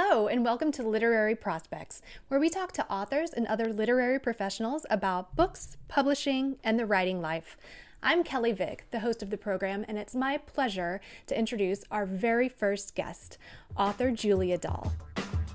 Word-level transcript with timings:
Hello, 0.00 0.28
and 0.28 0.44
welcome 0.44 0.70
to 0.70 0.84
Literary 0.84 1.34
Prospects, 1.34 2.02
where 2.28 2.38
we 2.38 2.48
talk 2.48 2.70
to 2.74 2.88
authors 2.88 3.32
and 3.32 3.48
other 3.48 3.72
literary 3.72 4.20
professionals 4.20 4.86
about 4.88 5.34
books, 5.34 5.76
publishing, 5.88 6.54
and 6.62 6.78
the 6.78 6.86
writing 6.86 7.20
life. 7.20 7.56
I'm 8.00 8.22
Kelly 8.22 8.52
Vick, 8.52 8.84
the 8.92 9.00
host 9.00 9.24
of 9.24 9.30
the 9.30 9.36
program, 9.36 9.84
and 9.88 9.98
it's 9.98 10.14
my 10.14 10.38
pleasure 10.38 11.00
to 11.26 11.36
introduce 11.36 11.82
our 11.90 12.06
very 12.06 12.48
first 12.48 12.94
guest, 12.94 13.38
author 13.76 14.12
Julia 14.12 14.56
Dahl. 14.56 14.92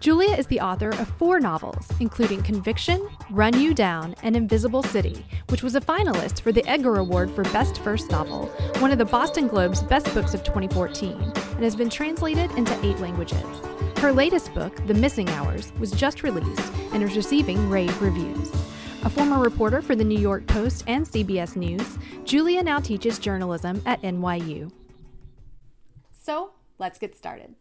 Julia 0.03 0.35
is 0.35 0.47
the 0.47 0.59
author 0.59 0.89
of 0.89 1.07
four 1.17 1.39
novels, 1.39 1.87
including 2.01 2.43
Conviction, 2.43 3.07
Run 3.29 3.57
You 3.57 3.73
Down, 3.73 4.15
and 4.21 4.35
Invisible 4.35 4.83
City, 4.83 5.25
which 5.47 5.63
was 5.63 5.75
a 5.75 5.79
finalist 5.79 6.41
for 6.41 6.51
the 6.51 6.69
Edgar 6.69 6.97
Award 6.97 7.31
for 7.31 7.43
Best 7.43 7.79
First 7.79 8.11
Novel, 8.11 8.47
one 8.79 8.91
of 8.91 8.97
the 8.97 9.05
Boston 9.05 9.47
Globe's 9.47 9.81
best 9.81 10.13
books 10.13 10.33
of 10.33 10.43
2014, 10.43 11.13
and 11.13 11.63
has 11.63 11.73
been 11.73 11.89
translated 11.89 12.51
into 12.57 12.77
eight 12.85 12.99
languages. 12.99 13.45
Her 13.99 14.11
latest 14.11 14.53
book, 14.53 14.75
The 14.87 14.93
Missing 14.93 15.29
Hours, 15.29 15.71
was 15.79 15.91
just 15.91 16.21
released 16.21 16.73
and 16.91 17.01
is 17.01 17.15
receiving 17.15 17.69
rave 17.69 18.01
reviews. 18.01 18.51
A 19.05 19.09
former 19.09 19.39
reporter 19.39 19.81
for 19.81 19.95
the 19.95 20.03
New 20.03 20.19
York 20.19 20.45
Post 20.47 20.83
and 20.85 21.05
CBS 21.05 21.55
News, 21.55 21.97
Julia 22.25 22.61
now 22.61 22.81
teaches 22.81 23.19
journalism 23.19 23.81
at 23.85 24.01
NYU. 24.01 24.69
So, 26.11 26.51
let's 26.77 26.99
get 26.99 27.15
started. 27.15 27.55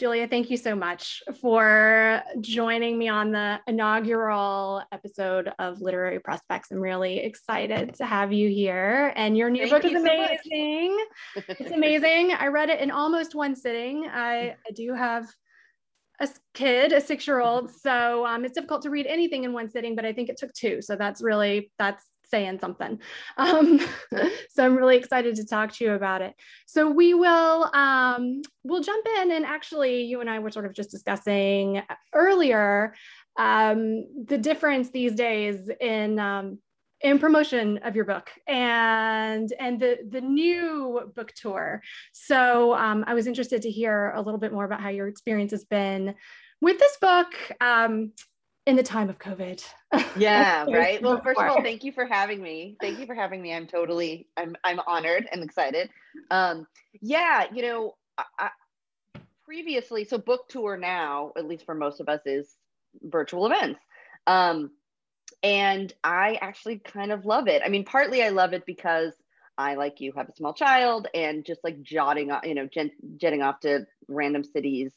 Julia, 0.00 0.26
thank 0.26 0.48
you 0.48 0.56
so 0.56 0.74
much 0.74 1.22
for 1.42 2.22
joining 2.40 2.98
me 2.98 3.08
on 3.08 3.32
the 3.32 3.60
inaugural 3.66 4.82
episode 4.92 5.52
of 5.58 5.82
Literary 5.82 6.18
Prospects. 6.18 6.70
I'm 6.70 6.80
really 6.80 7.18
excited 7.18 7.96
to 7.96 8.06
have 8.06 8.32
you 8.32 8.48
here. 8.48 9.12
And 9.14 9.36
your 9.36 9.50
new 9.50 9.68
thank 9.68 9.82
book 9.82 9.92
is 9.92 10.00
amazing. 10.00 10.98
So 11.34 11.42
it's 11.48 11.72
amazing. 11.72 12.32
I 12.32 12.46
read 12.46 12.70
it 12.70 12.80
in 12.80 12.90
almost 12.90 13.34
one 13.34 13.54
sitting. 13.54 14.08
I, 14.10 14.56
I 14.66 14.70
do 14.74 14.94
have 14.94 15.26
a 16.18 16.30
kid, 16.54 16.94
a 16.94 17.00
six 17.02 17.26
year 17.26 17.42
old. 17.42 17.70
So 17.70 18.24
um, 18.24 18.46
it's 18.46 18.54
difficult 18.54 18.80
to 18.84 18.90
read 18.90 19.04
anything 19.06 19.44
in 19.44 19.52
one 19.52 19.68
sitting, 19.68 19.94
but 19.96 20.06
I 20.06 20.14
think 20.14 20.30
it 20.30 20.38
took 20.38 20.54
two. 20.54 20.80
So 20.80 20.96
that's 20.96 21.20
really, 21.20 21.70
that's 21.78 22.06
saying 22.30 22.58
something. 22.60 22.98
Um, 23.36 23.80
so 24.50 24.64
I'm 24.64 24.76
really 24.76 24.96
excited 24.96 25.36
to 25.36 25.46
talk 25.46 25.72
to 25.74 25.84
you 25.84 25.92
about 25.92 26.22
it. 26.22 26.34
So 26.66 26.90
we 26.90 27.14
will 27.14 27.70
um, 27.74 28.42
we'll 28.64 28.82
jump 28.82 29.06
in 29.20 29.32
and 29.32 29.44
actually 29.44 30.02
you 30.02 30.20
and 30.20 30.30
I 30.30 30.38
were 30.38 30.50
sort 30.50 30.66
of 30.66 30.74
just 30.74 30.90
discussing 30.90 31.82
earlier 32.14 32.94
um, 33.36 34.06
the 34.26 34.38
difference 34.38 34.90
these 34.90 35.14
days 35.14 35.70
in 35.80 36.18
um, 36.18 36.58
in 37.00 37.18
promotion 37.18 37.78
of 37.78 37.96
your 37.96 38.04
book 38.04 38.30
and 38.46 39.52
and 39.58 39.80
the 39.80 39.98
the 40.08 40.20
new 40.20 41.10
book 41.14 41.32
tour. 41.34 41.82
So 42.12 42.74
um, 42.74 43.04
I 43.06 43.14
was 43.14 43.26
interested 43.26 43.62
to 43.62 43.70
hear 43.70 44.12
a 44.14 44.20
little 44.20 44.40
bit 44.40 44.52
more 44.52 44.64
about 44.64 44.80
how 44.80 44.90
your 44.90 45.08
experience 45.08 45.52
has 45.52 45.64
been 45.64 46.14
with 46.60 46.78
this 46.78 46.96
book. 47.00 47.32
Um, 47.60 48.12
in 48.70 48.76
the 48.76 48.82
time 48.84 49.10
of 49.10 49.18
COVID. 49.18 49.62
Yeah, 50.16 50.64
right. 50.68 51.02
Well, 51.02 51.20
first 51.22 51.40
of 51.40 51.48
all, 51.48 51.60
thank 51.60 51.82
you 51.82 51.90
for 51.90 52.06
having 52.06 52.40
me. 52.40 52.76
Thank 52.80 53.00
you 53.00 53.06
for 53.06 53.16
having 53.16 53.42
me. 53.42 53.52
I'm 53.52 53.66
totally, 53.66 54.28
I'm, 54.36 54.54
I'm 54.62 54.80
honored 54.86 55.28
and 55.30 55.42
excited. 55.42 55.90
Um, 56.30 56.68
yeah, 57.02 57.46
you 57.52 57.62
know, 57.62 57.96
I, 58.16 58.50
previously, 59.44 60.04
so 60.04 60.18
book 60.18 60.48
tour 60.48 60.76
now, 60.76 61.32
at 61.36 61.46
least 61.46 61.66
for 61.66 61.74
most 61.74 62.00
of 62.00 62.08
us, 62.08 62.20
is 62.26 62.54
virtual 63.02 63.46
events. 63.46 63.80
Um, 64.28 64.70
and 65.42 65.92
I 66.04 66.38
actually 66.40 66.78
kind 66.78 67.10
of 67.10 67.26
love 67.26 67.48
it. 67.48 67.62
I 67.64 67.70
mean, 67.70 67.84
partly 67.84 68.22
I 68.22 68.28
love 68.28 68.52
it 68.52 68.64
because 68.66 69.14
I, 69.58 69.74
like 69.74 70.00
you, 70.00 70.12
have 70.16 70.28
a 70.28 70.36
small 70.36 70.54
child 70.54 71.08
and 71.12 71.44
just 71.44 71.64
like 71.64 71.82
jotting, 71.82 72.30
you 72.44 72.54
know, 72.54 72.68
jetting 73.16 73.42
off 73.42 73.58
to 73.60 73.84
random 74.06 74.44
cities 74.44 74.92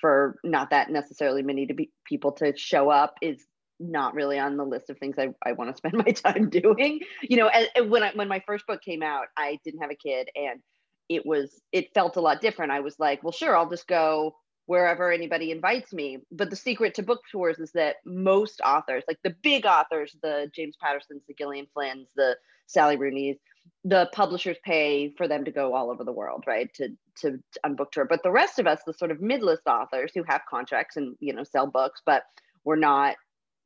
for 0.00 0.36
not 0.42 0.70
that 0.70 0.90
necessarily 0.90 1.42
many 1.42 1.66
to 1.66 1.74
be 1.74 1.90
people 2.04 2.32
to 2.32 2.56
show 2.56 2.90
up 2.90 3.14
is 3.22 3.44
not 3.78 4.14
really 4.14 4.38
on 4.38 4.56
the 4.56 4.64
list 4.64 4.90
of 4.90 4.98
things 4.98 5.16
I, 5.18 5.30
I 5.44 5.52
want 5.52 5.70
to 5.70 5.76
spend 5.76 5.94
my 6.06 6.12
time 6.12 6.50
doing. 6.50 7.00
You 7.22 7.36
know, 7.36 7.48
and, 7.48 7.68
and 7.74 7.90
when 7.90 8.02
I 8.02 8.12
when 8.14 8.28
my 8.28 8.42
first 8.46 8.66
book 8.66 8.82
came 8.82 9.02
out, 9.02 9.26
I 9.36 9.58
didn't 9.64 9.80
have 9.80 9.90
a 9.90 9.96
kid 9.96 10.28
and 10.34 10.60
it 11.08 11.26
was 11.26 11.60
it 11.72 11.92
felt 11.94 12.16
a 12.16 12.20
lot 12.20 12.40
different. 12.40 12.72
I 12.72 12.80
was 12.80 12.98
like, 12.98 13.22
well, 13.22 13.32
sure, 13.32 13.56
I'll 13.56 13.68
just 13.68 13.86
go 13.86 14.36
wherever 14.66 15.10
anybody 15.10 15.50
invites 15.50 15.92
me. 15.92 16.18
But 16.30 16.50
the 16.50 16.56
secret 16.56 16.94
to 16.94 17.02
book 17.02 17.20
tours 17.30 17.58
is 17.58 17.72
that 17.72 17.96
most 18.06 18.60
authors, 18.64 19.04
like 19.08 19.18
the 19.24 19.34
big 19.42 19.66
authors, 19.66 20.16
the 20.22 20.50
James 20.54 20.76
Pattersons, 20.80 21.22
the 21.26 21.34
Gillian 21.34 21.66
Flynn's, 21.74 22.08
the 22.14 22.36
Sally 22.66 22.96
Rooney's, 22.96 23.38
the 23.84 24.08
publishers 24.12 24.56
pay 24.64 25.12
for 25.16 25.26
them 25.26 25.44
to 25.44 25.50
go 25.50 25.74
all 25.74 25.90
over 25.90 26.04
the 26.04 26.12
world, 26.12 26.44
right? 26.46 26.72
To 26.74 26.90
to 27.20 27.38
on 27.64 27.74
book 27.74 27.92
tour. 27.92 28.04
But 28.04 28.22
the 28.22 28.30
rest 28.30 28.58
of 28.58 28.66
us, 28.66 28.80
the 28.86 28.92
sort 28.92 29.10
of 29.10 29.20
mid-list 29.20 29.62
authors 29.66 30.12
who 30.14 30.22
have 30.24 30.42
contracts 30.48 30.96
and 30.96 31.16
you 31.20 31.32
know 31.32 31.44
sell 31.44 31.66
books, 31.66 32.00
but 32.06 32.24
we're 32.64 32.76
not, 32.76 33.16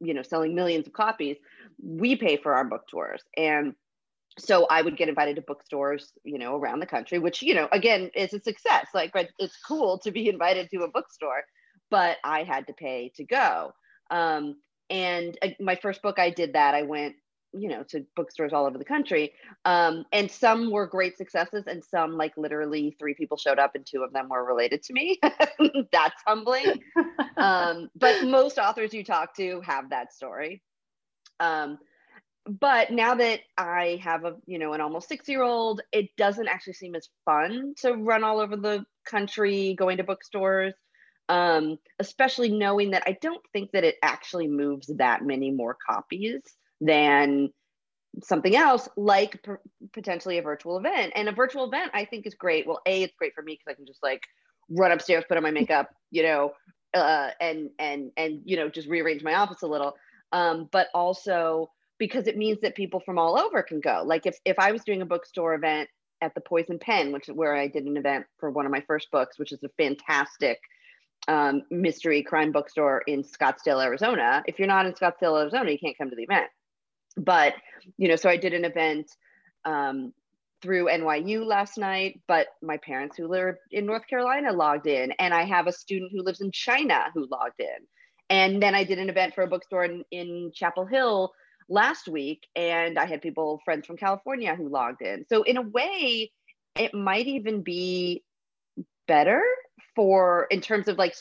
you 0.00 0.14
know, 0.14 0.22
selling 0.22 0.54
millions 0.54 0.86
of 0.86 0.92
copies, 0.92 1.36
we 1.82 2.16
pay 2.16 2.36
for 2.36 2.54
our 2.54 2.64
book 2.64 2.86
tours. 2.88 3.22
And 3.36 3.74
so 4.38 4.66
I 4.66 4.82
would 4.82 4.96
get 4.96 5.08
invited 5.08 5.36
to 5.36 5.42
bookstores, 5.42 6.12
you 6.24 6.38
know, 6.38 6.56
around 6.56 6.80
the 6.80 6.86
country, 6.86 7.18
which, 7.18 7.42
you 7.42 7.54
know, 7.54 7.68
again, 7.72 8.10
is 8.14 8.34
a 8.34 8.40
success. 8.40 8.88
Like 8.94 9.12
it's 9.38 9.56
cool 9.66 9.98
to 9.98 10.10
be 10.10 10.28
invited 10.30 10.70
to 10.70 10.82
a 10.82 10.88
bookstore, 10.88 11.44
but 11.90 12.18
I 12.24 12.42
had 12.42 12.66
to 12.66 12.72
pay 12.72 13.12
to 13.16 13.24
go. 13.24 13.72
Um, 14.10 14.56
and 14.88 15.36
uh, 15.42 15.48
my 15.60 15.76
first 15.76 16.02
book, 16.02 16.18
I 16.18 16.30
did 16.30 16.52
that. 16.52 16.74
I 16.74 16.82
went 16.82 17.16
you 17.52 17.68
know 17.68 17.82
to 17.84 18.04
bookstores 18.14 18.52
all 18.52 18.66
over 18.66 18.78
the 18.78 18.84
country. 18.84 19.32
Um, 19.64 20.04
and 20.12 20.30
some 20.30 20.70
were 20.70 20.86
great 20.86 21.16
successes 21.16 21.64
and 21.66 21.84
some 21.84 22.16
like 22.16 22.36
literally 22.36 22.96
three 22.98 23.14
people 23.14 23.36
showed 23.36 23.58
up 23.58 23.74
and 23.74 23.84
two 23.86 24.02
of 24.02 24.12
them 24.12 24.28
were 24.28 24.44
related 24.44 24.82
to 24.84 24.92
me. 24.92 25.18
That's 25.92 26.22
humbling. 26.26 26.82
Um, 27.36 27.90
but 27.96 28.24
most 28.24 28.58
authors 28.58 28.92
you 28.92 29.04
talk 29.04 29.34
to 29.36 29.60
have 29.62 29.90
that 29.90 30.12
story. 30.12 30.62
Um, 31.40 31.78
but 32.48 32.90
now 32.92 33.14
that 33.14 33.40
i 33.58 34.00
have 34.02 34.24
a 34.24 34.36
you 34.46 34.58
know 34.58 34.72
an 34.72 34.80
almost 34.80 35.08
six 35.08 35.28
year 35.28 35.42
old 35.42 35.80
it 35.92 36.08
doesn't 36.16 36.48
actually 36.48 36.72
seem 36.72 36.94
as 36.94 37.08
fun 37.24 37.74
to 37.76 37.92
run 37.92 38.22
all 38.22 38.40
over 38.40 38.56
the 38.56 38.84
country 39.04 39.74
going 39.74 39.96
to 39.96 40.04
bookstores 40.04 40.74
um, 41.28 41.76
especially 41.98 42.50
knowing 42.50 42.92
that 42.92 43.02
i 43.06 43.16
don't 43.20 43.42
think 43.52 43.72
that 43.72 43.82
it 43.82 43.96
actually 44.02 44.46
moves 44.46 44.86
that 44.96 45.24
many 45.24 45.50
more 45.50 45.76
copies 45.88 46.40
than 46.80 47.50
something 48.22 48.56
else 48.56 48.88
like 48.96 49.42
p- 49.42 49.52
potentially 49.92 50.38
a 50.38 50.42
virtual 50.42 50.78
event. 50.78 51.12
And 51.14 51.28
a 51.28 51.32
virtual 51.32 51.64
event 51.64 51.90
I 51.94 52.04
think 52.04 52.26
is 52.26 52.34
great. 52.34 52.66
Well, 52.66 52.80
A, 52.86 53.02
it's 53.02 53.14
great 53.18 53.34
for 53.34 53.42
me 53.42 53.54
because 53.54 53.72
I 53.72 53.74
can 53.74 53.86
just 53.86 54.02
like 54.02 54.22
run 54.70 54.92
upstairs, 54.92 55.24
put 55.28 55.36
on 55.36 55.42
my 55.42 55.50
makeup, 55.50 55.90
you 56.10 56.22
know, 56.22 56.52
uh, 56.94 57.30
and 57.40 57.70
and 57.78 58.10
and 58.16 58.40
you 58.44 58.56
know 58.56 58.68
just 58.68 58.88
rearrange 58.88 59.22
my 59.22 59.34
office 59.34 59.62
a 59.62 59.66
little. 59.66 59.94
Um, 60.32 60.68
but 60.72 60.88
also 60.94 61.70
because 61.98 62.26
it 62.26 62.36
means 62.36 62.60
that 62.60 62.74
people 62.74 63.00
from 63.00 63.18
all 63.18 63.38
over 63.38 63.62
can 63.62 63.80
go. 63.80 64.02
Like 64.04 64.26
if 64.26 64.38
if 64.44 64.58
I 64.58 64.72
was 64.72 64.82
doing 64.82 65.02
a 65.02 65.06
bookstore 65.06 65.54
event 65.54 65.88
at 66.22 66.34
the 66.34 66.40
Poison 66.40 66.78
Pen, 66.78 67.12
which 67.12 67.28
is 67.28 67.34
where 67.34 67.54
I 67.54 67.68
did 67.68 67.84
an 67.84 67.96
event 67.96 68.26
for 68.38 68.50
one 68.50 68.64
of 68.64 68.72
my 68.72 68.82
first 68.86 69.10
books, 69.10 69.38
which 69.38 69.52
is 69.52 69.62
a 69.62 69.68
fantastic 69.76 70.58
um, 71.28 71.62
mystery 71.70 72.22
crime 72.22 72.52
bookstore 72.52 73.02
in 73.06 73.22
Scottsdale, 73.22 73.84
Arizona. 73.84 74.42
If 74.46 74.58
you're 74.58 74.68
not 74.68 74.86
in 74.86 74.92
Scottsdale, 74.92 75.40
Arizona, 75.40 75.70
you 75.70 75.78
can't 75.78 75.96
come 75.98 76.08
to 76.08 76.16
the 76.16 76.22
event 76.22 76.46
but 77.16 77.54
you 77.96 78.08
know 78.08 78.16
so 78.16 78.28
i 78.28 78.36
did 78.36 78.52
an 78.52 78.64
event 78.64 79.10
um, 79.64 80.12
through 80.62 80.86
nyu 80.86 81.44
last 81.44 81.78
night 81.78 82.20
but 82.26 82.48
my 82.62 82.76
parents 82.78 83.16
who 83.16 83.26
live 83.26 83.56
in 83.70 83.86
north 83.86 84.06
carolina 84.06 84.52
logged 84.52 84.86
in 84.86 85.12
and 85.12 85.34
i 85.34 85.44
have 85.44 85.66
a 85.66 85.72
student 85.72 86.12
who 86.12 86.22
lives 86.22 86.40
in 86.40 86.50
china 86.50 87.06
who 87.14 87.26
logged 87.30 87.60
in. 87.60 87.86
And 88.28 88.60
then 88.60 88.74
i 88.74 88.84
did 88.84 88.98
an 88.98 89.08
event 89.08 89.34
for 89.34 89.44
a 89.44 89.46
bookstore 89.46 89.84
in, 89.84 90.04
in 90.10 90.50
chapel 90.54 90.84
hill 90.84 91.32
last 91.68 92.08
week 92.08 92.46
and 92.54 92.98
i 92.98 93.06
had 93.06 93.22
people 93.22 93.60
friends 93.64 93.86
from 93.86 93.96
california 93.96 94.54
who 94.54 94.68
logged 94.68 95.02
in. 95.02 95.24
So 95.28 95.42
in 95.42 95.56
a 95.56 95.62
way 95.62 96.30
it 96.74 96.94
might 96.94 97.26
even 97.26 97.62
be 97.62 98.22
better 99.06 99.42
for 99.94 100.46
in 100.50 100.60
terms 100.60 100.88
of 100.88 100.98
like 100.98 101.14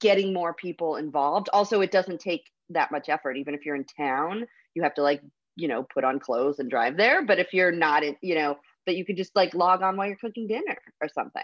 getting 0.00 0.32
more 0.32 0.54
people 0.54 0.96
involved. 0.96 1.48
Also 1.52 1.80
it 1.80 1.90
doesn't 1.90 2.20
take 2.20 2.44
that 2.70 2.90
much 2.90 3.08
effort 3.08 3.36
even 3.36 3.54
if 3.54 3.64
you're 3.64 3.76
in 3.76 3.84
town 3.84 4.46
you 4.76 4.82
have 4.82 4.94
to 4.94 5.02
like 5.02 5.22
you 5.56 5.66
know 5.66 5.82
put 5.82 6.04
on 6.04 6.20
clothes 6.20 6.60
and 6.60 6.70
drive 6.70 6.96
there. 6.96 7.24
But 7.24 7.40
if 7.40 7.52
you're 7.52 7.72
not 7.72 8.04
in 8.04 8.16
you 8.22 8.36
know 8.36 8.58
that 8.86 8.96
you 8.96 9.04
could 9.04 9.16
just 9.16 9.34
like 9.34 9.54
log 9.54 9.82
on 9.82 9.96
while 9.96 10.06
you're 10.06 10.16
cooking 10.16 10.46
dinner 10.46 10.76
or 11.00 11.08
something. 11.08 11.42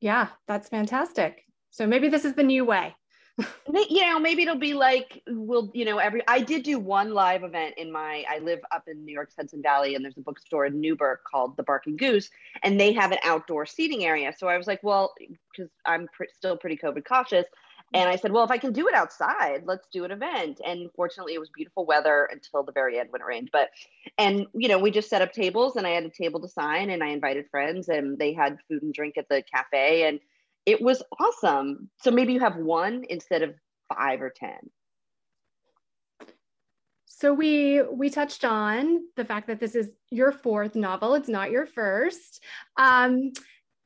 Yeah 0.00 0.28
that's 0.46 0.68
fantastic. 0.68 1.44
So 1.70 1.86
maybe 1.86 2.08
this 2.08 2.24
is 2.24 2.34
the 2.34 2.44
new 2.44 2.64
way. 2.64 2.94
You 3.88 4.02
know 4.02 4.18
maybe 4.18 4.42
it'll 4.42 4.56
be 4.56 4.74
like 4.74 5.22
we'll 5.26 5.70
you 5.74 5.86
know 5.86 5.96
every 5.98 6.22
i 6.28 6.38
did 6.40 6.62
do 6.62 6.78
one 6.78 7.14
live 7.14 7.44
event 7.44 7.74
in 7.78 7.90
my 7.90 8.24
i 8.28 8.38
live 8.38 8.60
up 8.70 8.84
in 8.86 9.04
new 9.04 9.12
york's 9.14 9.34
hudson 9.34 9.62
valley 9.62 9.94
and 9.94 10.04
there's 10.04 10.18
a 10.18 10.20
bookstore 10.20 10.66
in 10.66 10.80
newburgh 10.80 11.20
called 11.30 11.56
the 11.56 11.62
barking 11.62 11.96
goose 11.96 12.28
and 12.62 12.78
they 12.78 12.92
have 12.92 13.12
an 13.12 13.18
outdoor 13.24 13.64
seating 13.64 14.04
area. 14.04 14.32
So 14.36 14.48
i 14.48 14.58
was 14.58 14.66
like 14.66 14.80
well 14.82 15.14
because 15.50 15.70
i'm 15.86 16.08
pr- 16.12 16.24
still 16.34 16.56
pretty 16.56 16.76
covid 16.76 17.06
cautious 17.06 17.46
and 17.94 18.08
I 18.08 18.16
said, 18.16 18.32
well, 18.32 18.44
if 18.44 18.50
I 18.50 18.58
can 18.58 18.72
do 18.72 18.88
it 18.88 18.94
outside, 18.94 19.62
let's 19.66 19.86
do 19.92 20.04
an 20.04 20.10
event. 20.10 20.60
And 20.64 20.90
fortunately, 20.96 21.34
it 21.34 21.40
was 21.40 21.50
beautiful 21.50 21.84
weather 21.84 22.28
until 22.30 22.62
the 22.62 22.72
very 22.72 22.98
end 22.98 23.10
when 23.10 23.20
it 23.20 23.26
rained. 23.26 23.50
But, 23.52 23.70
and, 24.18 24.46
you 24.54 24.68
know, 24.68 24.78
we 24.78 24.90
just 24.90 25.10
set 25.10 25.22
up 25.22 25.32
tables 25.32 25.76
and 25.76 25.86
I 25.86 25.90
had 25.90 26.04
a 26.04 26.10
table 26.10 26.40
to 26.40 26.48
sign 26.48 26.90
and 26.90 27.02
I 27.02 27.08
invited 27.08 27.50
friends 27.50 27.88
and 27.88 28.18
they 28.18 28.32
had 28.32 28.58
food 28.68 28.82
and 28.82 28.94
drink 28.94 29.18
at 29.18 29.28
the 29.28 29.42
cafe. 29.42 30.08
And 30.08 30.20
it 30.64 30.80
was 30.80 31.02
awesome. 31.20 31.90
So 32.02 32.10
maybe 32.10 32.32
you 32.32 32.40
have 32.40 32.56
one 32.56 33.04
instead 33.08 33.42
of 33.42 33.54
five 33.94 34.22
or 34.22 34.30
10. 34.30 34.50
So 37.06 37.32
we 37.32 37.82
we 37.82 38.10
touched 38.10 38.44
on 38.44 39.04
the 39.14 39.24
fact 39.24 39.46
that 39.46 39.60
this 39.60 39.76
is 39.76 39.90
your 40.10 40.32
fourth 40.32 40.74
novel. 40.74 41.14
It's 41.14 41.28
not 41.28 41.52
your 41.52 41.66
first. 41.66 42.42
Um, 42.76 43.32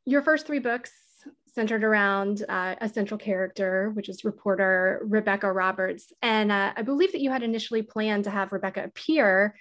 your 0.06 0.22
first 0.22 0.46
three 0.46 0.58
books 0.58 0.90
centered 1.56 1.82
around 1.82 2.44
uh, 2.50 2.74
a 2.82 2.88
central 2.88 3.16
character, 3.16 3.90
which 3.94 4.10
is 4.10 4.26
reporter 4.26 5.00
Rebecca 5.04 5.50
Roberts. 5.50 6.12
And 6.20 6.52
uh, 6.52 6.74
I 6.76 6.82
believe 6.82 7.12
that 7.12 7.22
you 7.22 7.30
had 7.30 7.42
initially 7.42 7.82
planned 7.82 8.24
to 8.24 8.30
have 8.30 8.52
Rebecca 8.52 8.84
appear 8.84 9.56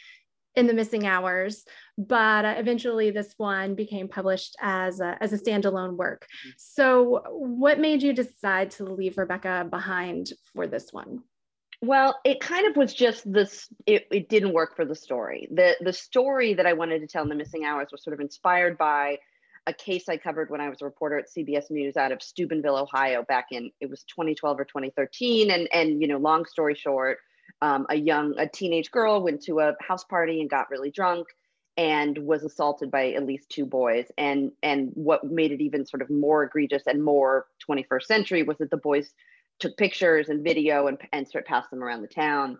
in 0.56 0.68
the 0.68 0.74
missing 0.74 1.08
hours, 1.08 1.64
but 1.98 2.44
uh, 2.44 2.56
eventually 2.58 3.12
this 3.12 3.34
one 3.38 3.76
became 3.76 4.10
published 4.10 4.58
as 4.62 5.00
a, 5.00 5.18
as 5.22 5.32
a 5.32 5.38
standalone 5.38 5.96
work. 5.96 6.24
Mm-hmm. 6.24 6.50
So, 6.58 7.24
what 7.30 7.80
made 7.80 8.04
you 8.04 8.12
decide 8.12 8.72
to 8.72 8.84
leave 8.84 9.18
Rebecca 9.18 9.66
behind 9.70 10.34
for 10.54 10.68
this 10.68 10.92
one? 10.92 11.24
Well, 11.82 12.20
it 12.26 12.42
kind 12.42 12.68
of 12.68 12.76
was 12.76 12.94
just 12.94 13.32
this. 13.32 13.70
It, 13.86 14.08
it 14.12 14.28
didn't 14.28 14.54
work 14.54 14.76
for 14.76 14.86
the 14.86 14.96
story. 14.96 15.48
the 15.52 15.78
The 15.82 15.94
story 15.94 16.54
that 16.56 16.66
I 16.66 16.74
wanted 16.74 17.00
to 17.00 17.08
tell 17.08 17.24
in 17.24 17.30
the 17.30 17.36
missing 17.36 17.64
hours 17.64 17.88
was 17.92 18.04
sort 18.04 18.14
of 18.14 18.20
inspired 18.20 18.78
by 18.78 19.20
a 19.68 19.74
case 19.74 20.08
I 20.08 20.18
covered 20.18 20.50
when 20.50 20.62
I 20.62 20.70
was 20.70 20.82
a 20.82 20.86
reporter 20.86 21.18
at 21.18 21.30
CBS 21.30 21.72
News 21.72 21.98
out 21.98 22.12
of 22.12 22.22
Steubenville, 22.22 22.78
Ohio, 22.78 23.24
back 23.24 23.48
in 23.52 23.72
it 23.82 23.90
was 23.90 24.04
2012 24.04 24.60
or 24.60 24.66
2013. 24.66 25.52
And 25.52 25.68
and 25.74 26.02
you 26.02 26.08
know, 26.08 26.18
long 26.18 26.46
story 26.46 26.76
short, 26.76 27.18
um, 27.62 27.86
a 27.90 27.96
young 27.96 28.36
a 28.38 28.48
teenage 28.48 28.92
girl 28.92 29.22
went 29.22 29.42
to 29.44 29.60
a 29.60 29.76
house 29.82 30.04
party 30.04 30.42
and 30.42 30.50
got 30.50 30.70
really 30.70 30.92
drunk 30.92 31.28
and 31.78 32.18
was 32.20 32.44
assaulted 32.44 32.90
by 32.92 33.12
at 33.12 33.26
least 33.26 33.50
two 33.50 33.66
boys. 33.66 34.06
And 34.18 34.52
and 34.62 34.92
what 34.94 35.24
made 35.24 35.52
it 35.52 35.62
even 35.62 35.86
sort 35.86 36.02
of 36.02 36.10
more 36.10 36.44
egregious 36.44 36.84
and 36.86 37.04
more 37.04 37.48
21st 37.68 38.04
century 38.04 38.44
was 38.44 38.58
that 38.60 38.70
the 38.70 38.78
boys 38.78 39.14
took 39.60 39.78
pictures 39.78 40.30
and 40.30 40.44
video 40.44 40.88
and 40.88 41.00
and 41.12 41.28
sort 41.28 41.44
of 41.44 41.48
passed 41.48 41.72
them 41.72 41.84
around 41.84 42.02
the 42.02 42.08
town. 42.08 42.60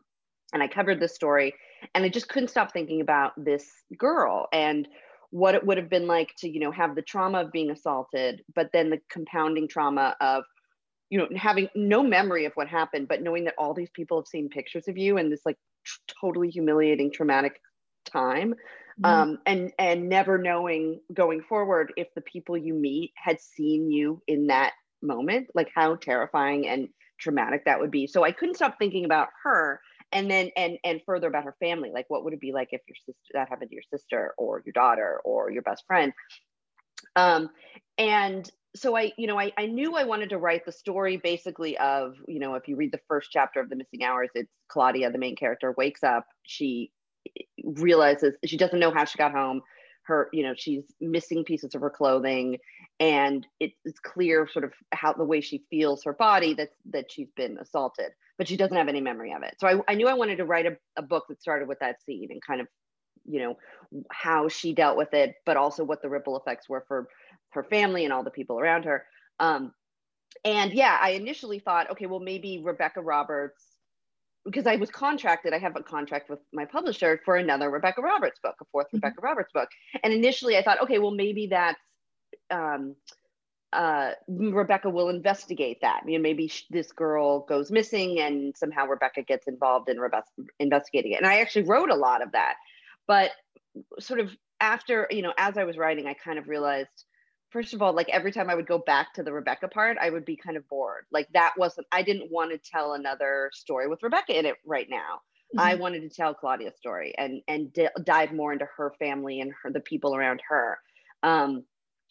And 0.54 0.64
I 0.64 0.68
covered 0.68 1.00
this 1.00 1.14
story, 1.14 1.54
and 1.94 2.06
I 2.06 2.10
just 2.10 2.30
couldn't 2.30 2.50
stop 2.50 2.72
thinking 2.72 3.02
about 3.02 3.34
this 3.36 3.70
girl 3.98 4.48
and 4.54 4.88
what 5.32 5.56
it 5.56 5.66
would 5.66 5.78
have 5.78 5.90
been 5.90 6.08
like 6.08 6.34
to 6.38 6.50
you 6.50 6.60
know 6.60 6.72
have 6.72 6.96
the 6.96 7.02
trauma 7.02 7.42
of 7.42 7.52
being 7.52 7.72
assaulted 7.72 8.42
but 8.54 8.70
then 8.74 8.90
the 8.90 9.00
compounding 9.10 9.68
trauma 9.68 10.16
of 10.22 10.44
you 11.10 11.18
know 11.18 11.28
having 11.36 11.68
no 11.76 12.04
memory 12.04 12.46
of 12.46 12.54
what 12.56 12.68
happened 12.68 13.08
but 13.08 13.22
knowing 13.22 13.46
that 13.46 13.56
all 13.58 13.74
these 13.74 13.90
people 13.92 14.18
have 14.18 14.28
seen 14.28 14.50
pictures 14.50 14.88
of 14.88 14.98
you 14.98 15.18
in 15.18 15.30
this 15.30 15.42
like 15.46 15.58
t- 15.86 16.14
totally 16.22 16.50
humiliating 16.50 17.12
traumatic 17.12 17.62
time 18.06 18.54
mm-hmm. 18.54 19.06
um, 19.06 19.40
and 19.46 19.72
and 19.80 20.10
never 20.10 20.38
knowing 20.38 21.00
going 21.14 21.42
forward 21.42 21.94
if 21.98 22.08
the 22.16 22.22
people 22.22 22.58
you 22.58 22.74
meet 22.74 23.12
had 23.16 23.40
seen 23.40 23.92
you 23.92 24.22
in 24.28 24.48
that 24.48 24.74
moment 25.02 25.48
like 25.54 25.70
how 25.76 25.96
terrifying 25.96 26.68
and 26.68 26.90
traumatic 27.20 27.64
that 27.66 27.80
would 27.80 27.92
be 27.92 28.08
so 28.08 28.24
i 28.24 28.32
couldn't 28.32 28.56
stop 28.56 28.78
thinking 28.78 29.06
about 29.06 29.30
her 29.44 29.80
and 30.12 30.30
then 30.30 30.50
and 30.56 30.78
and 30.84 31.02
further 31.06 31.28
about 31.28 31.44
her 31.44 31.56
family 31.60 31.92
like 31.94 32.06
what 32.10 32.24
would 32.24 32.34
it 32.34 32.40
be 32.40 32.52
like 32.52 32.70
if 32.72 32.82
your 32.88 32.96
sister 32.96 33.32
that 33.34 33.50
happened 33.50 33.70
to 33.70 33.76
your 33.76 33.84
sister 33.92 34.34
or 34.38 34.62
your 34.66 34.74
daughter 34.74 35.20
or 35.24 35.52
your 35.52 35.62
best 35.62 35.84
friend? 35.88 36.14
Um 37.16 37.50
and 37.98 38.50
so 38.76 38.96
i 38.96 39.12
you 39.18 39.28
know 39.28 39.40
I, 39.40 39.52
I 39.58 39.68
knew 39.68 39.96
i 39.96 40.04
wanted 40.04 40.30
to 40.32 40.38
write 40.38 40.66
the 40.66 40.72
story 40.72 41.18
basically 41.18 41.78
of 41.78 42.16
you 42.28 42.40
know 42.40 42.56
if 42.56 42.68
you 42.68 42.76
read 42.76 42.92
the 42.92 43.00
first 43.08 43.30
chapter 43.32 43.60
of 43.62 43.70
the 43.70 43.76
missing 43.76 44.04
hours 44.04 44.30
it's 44.36 44.52
claudia 44.68 45.12
the 45.12 45.18
main 45.18 45.36
character 45.36 45.74
wakes 45.78 46.04
up. 46.04 46.26
She 46.44 46.92
realizes 47.64 48.36
she 48.46 48.58
doesn't 48.58 48.80
know 48.80 48.92
how 48.92 49.06
she 49.06 49.18
got 49.18 49.32
home. 49.32 49.62
Her 50.04 50.30
you 50.34 50.44
know 50.44 50.54
she's 50.56 50.84
missing 51.02 51.44
pieces 51.44 51.74
of 51.74 51.82
her 51.82 51.90
clothing 51.90 52.60
and 53.00 53.46
it's 53.60 54.00
clear 54.04 54.48
sort 54.48 54.66
of 54.66 54.74
how 54.94 55.14
the 55.14 55.26
way 55.26 55.42
she 55.42 55.64
feels 55.70 56.04
her 56.04 56.14
body 56.14 56.54
that 56.54 56.70
that 56.92 57.12
she's 57.12 57.32
been 57.36 57.58
assaulted 57.60 58.12
but 58.38 58.48
she 58.48 58.58
doesn't 58.58 58.78
have 58.78 58.88
any 58.88 59.02
memory 59.02 59.34
of 59.34 59.44
it 59.44 59.56
so 59.60 59.68
i, 59.68 59.92
I 59.92 59.96
knew 59.96 60.08
i 60.08 60.14
wanted 60.14 60.38
to 60.38 60.46
write 60.46 60.66
a, 60.66 60.78
a 60.98 61.02
book 61.02 61.26
that 61.30 61.42
started 61.42 61.68
with 61.68 61.80
that 61.80 62.02
scene 62.04 62.28
and 62.32 62.42
kind 62.42 62.62
of 62.62 62.68
you 63.26 63.40
know 63.40 63.58
how 64.12 64.48
she 64.48 64.74
dealt 64.74 64.98
with 64.98 65.14
it 65.14 65.36
but 65.46 65.58
also 65.58 65.84
what 65.84 66.02
the 66.02 66.10
ripple 66.10 66.38
effects 66.38 66.70
were 66.70 66.86
for 66.88 67.08
her 67.52 67.64
family 67.64 68.04
and 68.04 68.14
all 68.14 68.24
the 68.24 68.32
people 68.32 68.60
around 68.60 68.86
her 68.86 69.06
um, 69.40 69.74
and 70.44 70.74
yeah 70.74 70.98
i 71.02 71.12
initially 71.12 71.60
thought 71.60 71.90
okay 71.92 72.06
well 72.06 72.20
maybe 72.20 72.62
rebecca 72.64 73.02
roberts 73.02 73.76
because 74.46 74.68
I 74.68 74.76
was 74.76 74.92
contracted, 74.92 75.54
I 75.54 75.58
have 75.58 75.76
a 75.76 75.82
contract 75.82 76.30
with 76.30 76.40
my 76.54 76.66
publisher 76.66 77.20
for 77.26 77.36
another 77.36 77.70
Rebecca 77.70 78.02
Roberts 78.02 78.40
book, 78.42 78.56
a 78.62 78.66
4th 78.66 78.84
mm-hmm. 78.84 78.98
Rebecca 78.98 79.22
Roberts 79.22 79.52
book. 79.52 79.70
And 80.04 80.14
initially 80.14 80.56
I 80.56 80.64
thought, 80.64 80.82
okay, 80.82 81.00
well, 81.00 81.12
maybe 81.12 81.48
that's, 81.48 81.80
um, 82.52 82.96
uh, 83.74 84.12
Rebecca 84.28 84.90
will 84.90 85.10
investigate 85.10 85.80
that. 85.82 86.02
You 86.06 86.18
know, 86.18 86.22
maybe 86.22 86.48
sh- 86.48 86.66
this 86.70 86.92
girl 86.92 87.42
goes 87.42 87.72
missing 87.72 88.20
and 88.20 88.56
somehow 88.56 88.86
Rebecca 88.86 89.24
gets 89.24 89.48
involved 89.48 89.90
in 89.90 89.98
Rebe- 89.98 90.24
investigating 90.60 91.12
it. 91.12 91.18
And 91.18 91.28
I 91.28 91.40
actually 91.40 91.64
wrote 91.64 91.90
a 91.90 91.96
lot 91.96 92.22
of 92.22 92.32
that. 92.32 92.56
But 93.08 93.32
sort 94.00 94.20
of 94.20 94.32
after, 94.60 95.08
you 95.12 95.22
know, 95.22 95.34
as 95.38 95.58
I 95.58 95.66
was 95.66 95.78
writing, 95.78 96.08
I 96.08 96.14
kind 96.14 96.40
of 96.40 96.48
realized, 96.48 97.06
first 97.52 97.74
of 97.74 97.82
all, 97.82 97.94
like 97.94 98.10
every 98.10 98.32
time 98.32 98.50
I 98.50 98.56
would 98.56 98.68
go 98.68 98.78
back 98.78 99.14
to 99.16 99.24
the 99.24 99.34
Rebecca 99.34 99.68
part, 99.68 99.98
I 100.00 100.10
would 100.10 100.26
be 100.26 100.38
kind 100.38 100.58
of 100.58 100.68
bored. 100.70 101.06
Like 101.12 101.28
that 101.34 101.54
wasn't, 101.58 101.88
I 101.92 102.02
didn't 102.02 102.32
want 102.32 102.52
to 102.52 102.58
tell 102.58 102.94
another 102.94 103.52
story 103.54 103.88
with 103.88 104.04
Rebecca 104.04 104.38
in 104.38 104.46
it 104.46 104.56
right 104.66 104.88
now. 104.90 105.22
Mm-hmm. 105.56 105.60
I 105.60 105.76
wanted 105.76 106.02
to 106.02 106.10
tell 106.10 106.34
Claudia's 106.34 106.76
story 106.76 107.14
and 107.18 107.42
and 107.48 107.72
d- 107.72 107.88
dive 108.04 108.34
more 108.34 108.52
into 108.52 108.68
her 108.78 108.94
family 108.98 109.42
and 109.42 109.54
her 109.62 109.72
the 109.72 109.80
people 109.80 110.16
around 110.16 110.42
her. 110.50 110.80
Um, 111.22 111.64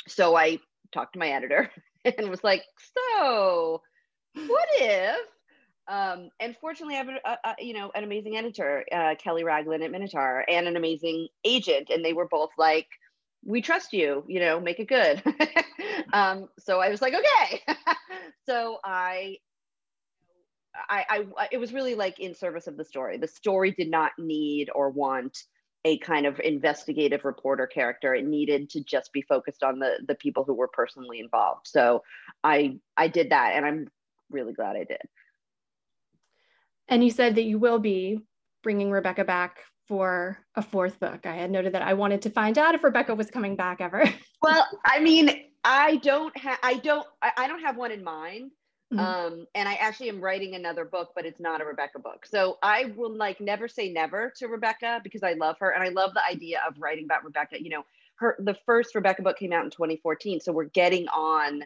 so 0.06 0.36
I 0.36 0.58
talked 0.94 1.12
to 1.14 1.18
my 1.18 1.28
editor 1.28 1.70
and 2.04 2.30
was 2.30 2.44
like, 2.44 2.62
"So, 2.94 3.82
what 4.34 4.68
if?" 4.80 5.26
Um, 5.86 6.30
and 6.40 6.56
fortunately, 6.60 6.94
I 6.94 6.98
have 6.98 7.08
a, 7.08 7.48
a, 7.48 7.54
you 7.58 7.74
know 7.74 7.90
an 7.94 8.04
amazing 8.04 8.36
editor, 8.36 8.84
uh, 8.90 9.14
Kelley 9.22 9.44
Ragland 9.44 9.82
at 9.82 9.90
Minotaur, 9.90 10.44
and 10.48 10.66
an 10.66 10.76
amazing 10.76 11.28
agent, 11.44 11.90
and 11.90 12.04
they 12.04 12.14
were 12.14 12.28
both 12.28 12.50
like, 12.56 12.88
we 13.44 13.60
trust 13.60 13.92
you, 13.92 14.24
you 14.26 14.40
know, 14.40 14.60
make 14.60 14.80
it 14.80 14.88
good. 14.88 15.22
um, 16.12 16.48
so 16.58 16.80
I 16.80 16.88
was 16.88 17.02
like, 17.02 17.14
okay. 17.14 17.60
so 18.46 18.78
I, 18.82 19.38
I, 20.88 21.26
I, 21.38 21.48
it 21.52 21.58
was 21.58 21.72
really 21.72 21.94
like 21.94 22.18
in 22.20 22.34
service 22.34 22.66
of 22.66 22.76
the 22.76 22.84
story. 22.84 23.18
The 23.18 23.28
story 23.28 23.72
did 23.72 23.90
not 23.90 24.12
need 24.18 24.70
or 24.74 24.90
want 24.90 25.38
a 25.84 25.98
kind 25.98 26.26
of 26.26 26.40
investigative 26.40 27.24
reporter 27.24 27.66
character. 27.66 28.14
It 28.14 28.26
needed 28.26 28.70
to 28.70 28.82
just 28.82 29.12
be 29.12 29.22
focused 29.22 29.62
on 29.62 29.78
the 29.78 29.98
the 30.06 30.14
people 30.14 30.44
who 30.44 30.54
were 30.54 30.68
personally 30.68 31.20
involved. 31.20 31.66
So 31.66 32.02
I, 32.42 32.78
I 32.96 33.08
did 33.08 33.30
that, 33.30 33.52
and 33.54 33.66
I'm 33.66 33.88
really 34.30 34.52
glad 34.52 34.76
I 34.76 34.84
did. 34.84 35.02
And 36.88 37.04
you 37.04 37.10
said 37.10 37.34
that 37.36 37.44
you 37.44 37.58
will 37.58 37.78
be 37.78 38.20
bringing 38.62 38.90
Rebecca 38.90 39.24
back 39.24 39.60
for 39.88 40.38
a 40.54 40.62
fourth 40.62 40.98
book. 40.98 41.26
I 41.26 41.34
had 41.34 41.50
noted 41.50 41.74
that 41.74 41.82
I 41.82 41.94
wanted 41.94 42.22
to 42.22 42.30
find 42.30 42.56
out 42.58 42.74
if 42.74 42.82
Rebecca 42.82 43.14
was 43.14 43.30
coming 43.30 43.56
back 43.56 43.80
ever. 43.80 44.04
well, 44.42 44.66
I 44.84 45.00
mean, 45.00 45.30
I 45.62 45.96
don't 45.96 46.36
have 46.38 46.58
I 46.62 46.74
don't 46.74 47.06
I, 47.22 47.32
I, 47.36 47.48
don't 47.48 47.60
have 47.60 47.76
one 47.76 47.90
in 47.90 48.02
mind. 48.04 48.52
Mm-hmm. 48.94 49.00
Um, 49.00 49.46
and 49.54 49.68
I 49.68 49.74
actually 49.74 50.08
am 50.08 50.20
writing 50.20 50.54
another 50.54 50.84
book, 50.84 51.12
but 51.16 51.26
it's 51.26 51.40
not 51.40 51.60
a 51.60 51.64
Rebecca 51.64 51.98
book. 51.98 52.26
So 52.26 52.58
I 52.62 52.92
will 52.96 53.14
like 53.14 53.40
never 53.40 53.66
say 53.66 53.92
never 53.92 54.32
to 54.36 54.46
Rebecca 54.46 55.00
because 55.02 55.22
I 55.22 55.32
love 55.32 55.56
her 55.58 55.70
and 55.70 55.82
I 55.82 55.88
love 55.88 56.14
the 56.14 56.24
idea 56.24 56.60
of 56.66 56.74
writing 56.78 57.04
about 57.04 57.24
Rebecca. 57.24 57.60
You 57.60 57.70
know, 57.70 57.84
her 58.16 58.36
the 58.38 58.56
first 58.66 58.94
Rebecca 58.94 59.22
book 59.22 59.38
came 59.38 59.52
out 59.52 59.64
in 59.64 59.70
2014. 59.70 60.40
So 60.40 60.52
we're 60.52 60.64
getting 60.64 61.08
on 61.08 61.64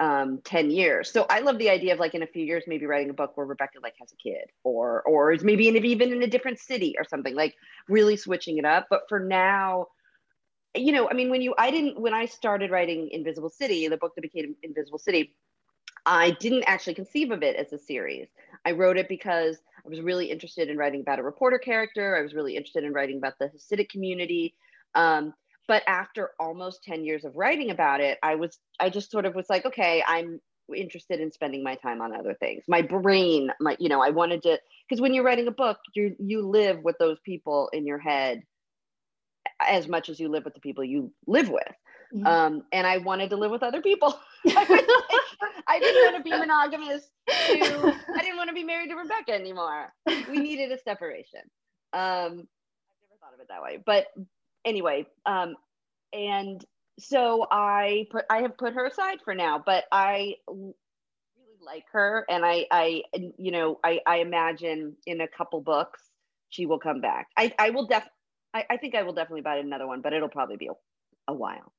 um 0.00 0.38
10 0.44 0.70
years 0.70 1.10
so 1.10 1.26
i 1.28 1.40
love 1.40 1.58
the 1.58 1.68
idea 1.68 1.92
of 1.92 1.98
like 1.98 2.14
in 2.14 2.22
a 2.22 2.26
few 2.28 2.44
years 2.44 2.62
maybe 2.68 2.86
writing 2.86 3.10
a 3.10 3.12
book 3.12 3.36
where 3.36 3.44
rebecca 3.44 3.80
like 3.82 3.94
has 3.98 4.12
a 4.12 4.16
kid 4.16 4.48
or 4.62 5.02
or 5.02 5.32
is 5.32 5.42
maybe 5.42 5.66
in, 5.66 5.76
even 5.84 6.12
in 6.12 6.22
a 6.22 6.26
different 6.28 6.60
city 6.60 6.94
or 6.96 7.02
something 7.02 7.34
like 7.34 7.56
really 7.88 8.16
switching 8.16 8.58
it 8.58 8.64
up 8.64 8.86
but 8.90 9.08
for 9.08 9.18
now 9.18 9.88
you 10.76 10.92
know 10.92 11.10
i 11.10 11.14
mean 11.14 11.30
when 11.30 11.42
you 11.42 11.52
i 11.58 11.72
didn't 11.72 12.00
when 12.00 12.14
i 12.14 12.26
started 12.26 12.70
writing 12.70 13.08
invisible 13.10 13.50
city 13.50 13.88
the 13.88 13.96
book 13.96 14.14
that 14.14 14.22
became 14.22 14.54
invisible 14.62 15.00
city 15.00 15.34
i 16.08 16.30
didn't 16.32 16.64
actually 16.66 16.94
conceive 16.94 17.30
of 17.30 17.42
it 17.42 17.56
as 17.56 17.72
a 17.72 17.78
series. 17.78 18.28
I 18.64 18.72
wrote 18.72 18.98
it 18.98 19.08
because 19.08 19.58
i 19.84 19.88
was 19.88 20.00
really 20.00 20.26
interested 20.26 20.68
in 20.68 20.76
writing 20.76 21.00
about 21.00 21.18
a 21.18 21.22
reporter 21.22 21.58
character. 21.58 22.16
I 22.16 22.22
was 22.22 22.34
really 22.34 22.56
interested 22.56 22.84
in 22.84 22.92
writing 22.92 23.18
about 23.18 23.34
the 23.38 23.46
hasidic 23.46 23.88
community. 23.88 24.54
Um, 24.94 25.34
but 25.68 25.82
after 25.86 26.30
almost 26.40 26.82
10 26.84 27.04
years 27.04 27.24
of 27.26 27.36
writing 27.36 27.70
about 27.70 28.00
it 28.00 28.18
i 28.22 28.34
was 28.34 28.58
i 28.80 28.88
just 28.88 29.10
sort 29.10 29.26
of 29.26 29.34
was 29.34 29.50
like 29.50 29.66
okay 29.66 30.02
i'm 30.08 30.40
interested 30.74 31.20
in 31.20 31.32
spending 31.32 31.62
my 31.62 31.74
time 31.76 32.00
on 32.00 32.14
other 32.14 32.34
things. 32.34 32.64
My 32.68 32.82
brain 32.82 33.50
my 33.60 33.76
you 33.78 33.88
know 33.88 34.02
i 34.02 34.10
wanted 34.10 34.42
to 34.42 34.58
because 34.88 35.00
when 35.00 35.14
you're 35.14 35.24
writing 35.24 35.48
a 35.48 35.52
book 35.52 35.78
you 35.94 36.14
you 36.18 36.46
live 36.46 36.82
with 36.82 36.96
those 36.98 37.18
people 37.24 37.68
in 37.72 37.86
your 37.86 37.98
head 37.98 38.42
as 39.60 39.88
much 39.88 40.08
as 40.08 40.20
you 40.20 40.28
live 40.28 40.44
with 40.44 40.54
the 40.54 40.60
people 40.60 40.84
you 40.84 41.12
live 41.26 41.48
with. 41.48 41.62
Mm-hmm. 42.14 42.26
um, 42.26 42.62
and 42.72 42.86
i 42.86 42.98
wanted 42.98 43.30
to 43.30 43.36
live 43.36 43.50
with 43.50 43.62
other 43.62 43.82
people. 43.82 44.18
I 44.46 44.82
didn't 45.78 46.12
want 46.12 46.16
to 46.16 46.22
be 46.22 46.30
monogamous 46.38 47.10
to, 47.28 47.94
i 48.14 48.22
didn't 48.22 48.36
want 48.36 48.48
to 48.48 48.54
be 48.54 48.64
married 48.64 48.88
to 48.88 48.94
rebecca 48.94 49.32
anymore 49.32 49.92
we 50.30 50.38
needed 50.38 50.72
a 50.72 50.78
separation 50.78 51.40
um, 51.92 52.00
i've 52.00 53.00
never 53.02 53.18
thought 53.20 53.34
of 53.34 53.40
it 53.40 53.48
that 53.48 53.62
way 53.62 53.78
but 53.84 54.06
anyway, 54.64 55.06
um, 55.26 55.56
and 56.12 56.64
so 56.98 57.46
I 57.50 58.06
put 58.10 58.24
I 58.30 58.42
have 58.42 58.56
put 58.56 58.74
her 58.74 58.86
aside 58.86 59.18
for 59.24 59.34
now, 59.34 59.62
but 59.64 59.84
I 59.92 60.34
really 60.48 60.74
like 61.64 61.84
her, 61.92 62.24
and 62.28 62.44
I 62.44 62.66
I 62.70 63.02
you 63.38 63.50
know 63.50 63.78
I 63.84 64.00
I 64.06 64.16
imagine 64.18 64.96
in 65.06 65.20
a 65.20 65.28
couple 65.28 65.60
books 65.60 66.02
she 66.50 66.66
will 66.66 66.78
come 66.78 67.00
back. 67.00 67.28
I 67.36 67.52
I 67.58 67.70
will 67.70 67.86
def 67.86 68.04
I, 68.54 68.64
I 68.70 68.76
think 68.78 68.94
I 68.94 69.02
will 69.02 69.12
definitely 69.12 69.42
buy 69.42 69.56
another 69.56 69.86
one, 69.86 70.00
but 70.00 70.12
it'll 70.12 70.28
probably 70.28 70.56
be 70.56 70.68
a, 70.68 71.32
a 71.32 71.34
while. 71.34 71.72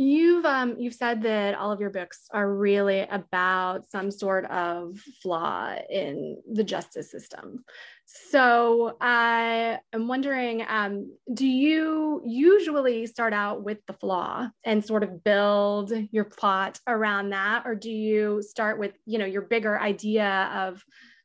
You've 0.00 0.44
um, 0.44 0.76
you've 0.78 0.94
said 0.94 1.22
that 1.22 1.56
all 1.56 1.72
of 1.72 1.80
your 1.80 1.90
books 1.90 2.28
are 2.30 2.54
really 2.54 3.00
about 3.00 3.90
some 3.90 4.12
sort 4.12 4.44
of 4.44 4.96
flaw 5.20 5.74
in 5.90 6.40
the 6.52 6.62
justice 6.62 7.10
system. 7.10 7.64
So 8.04 8.96
I 9.00 9.80
am 9.92 10.06
wondering, 10.06 10.64
um, 10.68 11.10
do 11.34 11.48
you 11.48 12.22
usually 12.24 13.06
start 13.06 13.32
out 13.32 13.64
with 13.64 13.78
the 13.88 13.92
flaw 13.92 14.48
and 14.64 14.84
sort 14.84 15.02
of 15.02 15.24
build 15.24 15.92
your 16.12 16.26
plot 16.26 16.78
around 16.86 17.30
that, 17.30 17.64
or 17.66 17.74
do 17.74 17.90
you 17.90 18.40
start 18.40 18.78
with 18.78 18.92
you 19.04 19.18
know 19.18 19.26
your 19.26 19.42
bigger 19.42 19.80
idea 19.80 20.48
of 20.54 20.84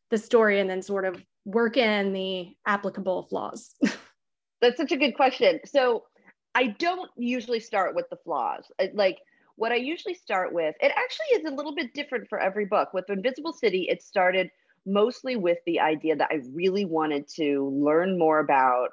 the 0.10 0.18
story 0.18 0.60
and 0.60 0.68
then 0.68 0.82
sort 0.82 1.06
of 1.06 1.24
work 1.46 1.77
in 1.77 2.12
the 2.12 2.56
applicable 2.65 3.27
flaws? 3.30 3.75
That's 4.62 4.77
such 4.77 4.92
a 4.92 4.98
good 4.98 5.13
question. 5.13 5.60
So 5.65 6.06
I 6.55 6.67
don't 6.67 7.10
usually 7.17 7.60
start 7.60 7.95
with 7.95 8.10
the 8.10 8.17
flaws. 8.17 8.72
Like 8.93 9.19
what 9.55 9.72
I 9.72 9.75
usually 9.75 10.13
start 10.13 10.53
with, 10.53 10.75
it 10.79 10.91
actually 10.95 11.38
is 11.38 11.45
a 11.45 11.55
little 11.55 11.75
bit 11.75 11.93
different 11.93 12.27
for 12.29 12.39
every 12.39 12.65
book. 12.65 12.93
With 12.93 13.10
Invisible 13.10 13.53
City, 13.53 13.88
it 13.89 14.01
started 14.01 14.50
mostly 14.86 15.36
with 15.36 15.60
the 15.65 15.79
idea 15.79 16.15
that 16.15 16.29
I 16.31 16.41
really 16.53 16.86
wanted 16.86 17.27
to 17.36 17.69
learn 17.74 18.17
more 18.17 18.39
about 18.39 18.89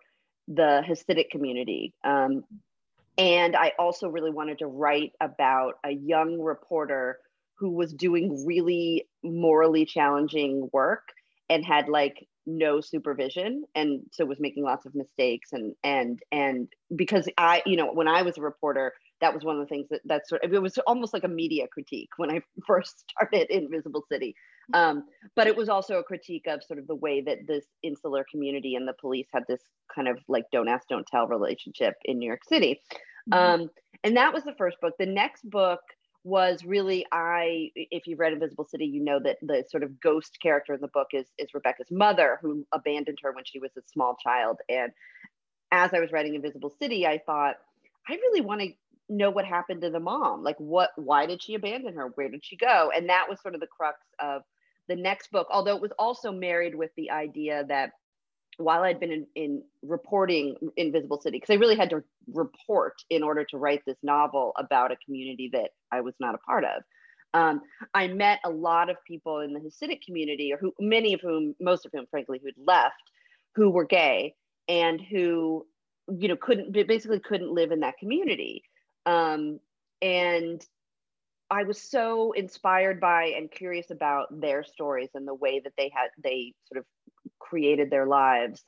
the 0.49 0.83
Hasidic 0.87 1.31
community. 1.31 1.95
Um, 2.05 2.45
and 3.19 3.57
I 3.57 3.73
also 3.79 4.09
really 4.09 4.31
wanted 4.31 4.59
to 4.61 4.67
write 4.67 5.13
about 5.21 5.75
a 5.85 5.91
young 5.91 6.41
reporter 6.41 7.19
who 7.55 7.71
was 7.71 7.93
doing 7.93 8.47
really 8.47 9.07
morally 9.23 9.85
challenging 9.85 10.71
work 10.73 11.09
and 11.51 11.65
had 11.65 11.89
like 11.89 12.27
no 12.59 12.81
supervision 12.81 13.65
and 13.75 14.01
so 14.13 14.25
was 14.25 14.41
making 14.41 14.65
lots 14.65 14.87
of 14.87 14.95
mistakes 14.95 15.53
and 15.53 15.75
and 15.85 16.21
and 16.33 16.69
because 16.97 17.29
i 17.39 17.63
you 17.67 17.77
know 17.77 17.93
when 17.93 18.09
i 18.09 18.23
was 18.23 18.37
a 18.39 18.41
reporter 18.41 18.93
that 19.21 19.35
was 19.35 19.45
one 19.45 19.57
of 19.57 19.61
the 19.61 19.69
things 19.69 19.87
that 19.91 20.01
that 20.05 20.27
sort 20.29 20.43
of 20.45 20.53
it 20.53 20.63
was 20.63 20.79
almost 20.87 21.13
like 21.13 21.25
a 21.25 21.29
media 21.29 21.67
critique 21.69 22.11
when 22.17 22.31
i 22.31 22.41
first 22.67 23.05
started 23.11 23.47
invisible 23.51 24.05
city. 24.11 24.35
Um, 24.73 25.05
but 25.35 25.49
it 25.49 25.57
was 25.57 25.69
also 25.69 25.99
a 25.99 26.05
critique 26.05 26.47
of 26.47 26.63
sort 26.63 26.79
of 26.79 26.87
the 26.87 26.95
way 26.95 27.21
that 27.23 27.39
this 27.49 27.65
insular 27.83 28.25
community 28.31 28.77
and 28.77 28.87
the 28.87 28.95
police 29.01 29.27
had 29.35 29.43
this 29.49 29.63
kind 29.93 30.07
of 30.07 30.19
like 30.29 30.45
don't 30.53 30.69
ask 30.69 30.87
don't 30.87 31.07
tell 31.09 31.27
relationship 31.27 31.95
in 32.05 32.19
new 32.19 32.29
york 32.29 32.45
city. 32.49 32.81
Mm-hmm. 33.31 33.63
um, 33.63 33.71
and 34.05 34.17
that 34.17 34.33
was 34.33 34.45
the 34.45 34.55
first 34.57 34.81
book. 34.81 34.95
The 34.99 35.07
next 35.07 35.49
book 35.49 35.81
was 36.23 36.65
really 36.65 37.07
I 37.13 37.71
if 37.75 38.07
you've 38.07 38.19
read 38.19 38.33
Invisible 38.33 38.65
City, 38.65 38.85
you 38.85 39.03
know 39.03 39.21
that 39.21 39.39
the 39.43 39.65
sort 39.69 39.83
of 39.83 40.01
ghost 40.01 40.39
character 40.43 40.75
in 40.75 40.81
the 40.81 40.89
book 40.89 41.09
is 41.13 41.27
is 41.39 41.55
Rebecca's 41.55 41.91
mother 41.91 42.39
who 42.43 42.67
abandoned 42.73 43.19
her 43.23 43.33
when 43.33 43.45
she 43.45 43.59
was 43.59 43.71
a 43.77 43.83
small 43.93 44.17
child. 44.23 44.59
And 44.69 44.93
as 45.73 45.95
I 45.95 46.01
was 46.01 46.13
writing 46.13 46.35
Invisible 46.35 46.75
City, 46.79 47.07
I 47.07 47.19
thought, 47.25 47.57
I 48.09 48.15
really 48.15 48.41
want 48.41 48.61
to 48.61 48.69
know 49.09 49.31
what 49.31 49.45
happened 49.45 49.83
to 49.83 49.91
the 49.91 50.01
mom. 50.01 50.43
Like 50.43 50.59
what 50.59 50.91
why 50.97 51.27
did 51.27 51.43
she 51.43 51.55
abandon 51.55 51.95
her? 51.95 52.09
Where 52.15 52.29
did 52.29 52.45
she 52.45 52.57
go? 52.57 52.91
And 52.95 53.09
that 53.09 53.27
was 53.29 53.41
sort 53.41 53.55
of 53.55 53.61
the 53.61 53.67
crux 53.67 54.01
of 54.19 54.43
the 54.89 54.97
next 54.97 55.31
book, 55.31 55.47
although 55.51 55.77
it 55.77 55.83
was 55.83 55.93
also 55.99 56.33
married 56.33 56.75
with 56.75 56.91
the 56.97 57.11
idea 57.11 57.65
that 57.69 57.93
while 58.61 58.83
I'd 58.83 59.01
been 59.01 59.13
in, 59.13 59.27
in 59.35 59.63
reporting 59.83 60.57
Invisible 60.77 61.21
City, 61.21 61.39
because 61.39 61.53
I 61.55 61.59
really 61.59 61.77
had 61.77 61.91
to 61.91 62.03
report 62.33 62.95
in 63.09 63.23
order 63.23 63.45
to 63.45 63.59
write 63.59 63.83
this 63.87 63.97
novel 64.03 64.53
about 64.57 64.93
a 64.93 64.97
community 65.05 65.51
that 65.53 65.71
I 65.91 66.01
was 66.01 66.15
not 66.21 66.35
a 66.35 66.39
part 66.39 66.65
of. 66.65 66.83
Um, 67.33 67.63
I 67.95 68.09
met 68.09 68.41
a 68.45 68.51
lot 68.51 68.91
of 68.91 68.97
people 69.07 69.41
in 69.41 69.53
the 69.53 69.61
Hasidic 69.61 70.03
community, 70.05 70.53
or 70.53 70.59
who 70.59 70.75
many 70.81 71.15
of 71.15 71.21
whom, 71.21 71.55
most 71.61 71.87
of 71.87 71.93
whom, 71.93 72.07
frankly, 72.11 72.41
who'd 72.43 72.55
left, 72.67 73.03
who 73.55 73.71
were 73.71 73.85
gay 73.85 74.35
and 74.69 75.01
who, 75.01 75.67
you 76.09 76.29
know, 76.29 76.37
couldn't 76.37 76.73
basically 76.73 77.21
couldn't 77.21 77.53
live 77.53 77.71
in 77.71 77.81
that 77.81 77.99
community. 77.99 78.63
Um, 79.07 79.61
and 80.03 80.65
I 81.51 81.65
was 81.65 81.81
so 81.83 82.33
inspired 82.33 83.01
by 83.01 83.35
and 83.37 83.51
curious 83.51 83.91
about 83.91 84.29
their 84.41 84.63
stories 84.63 85.11
and 85.15 85.27
the 85.27 85.35
way 85.35 85.61
that 85.61 85.73
they 85.77 85.91
had 85.93 86.11
they 86.23 86.53
sort 86.67 86.79
of 86.79 86.85
created 87.39 87.91
their 87.91 88.07
lives 88.07 88.65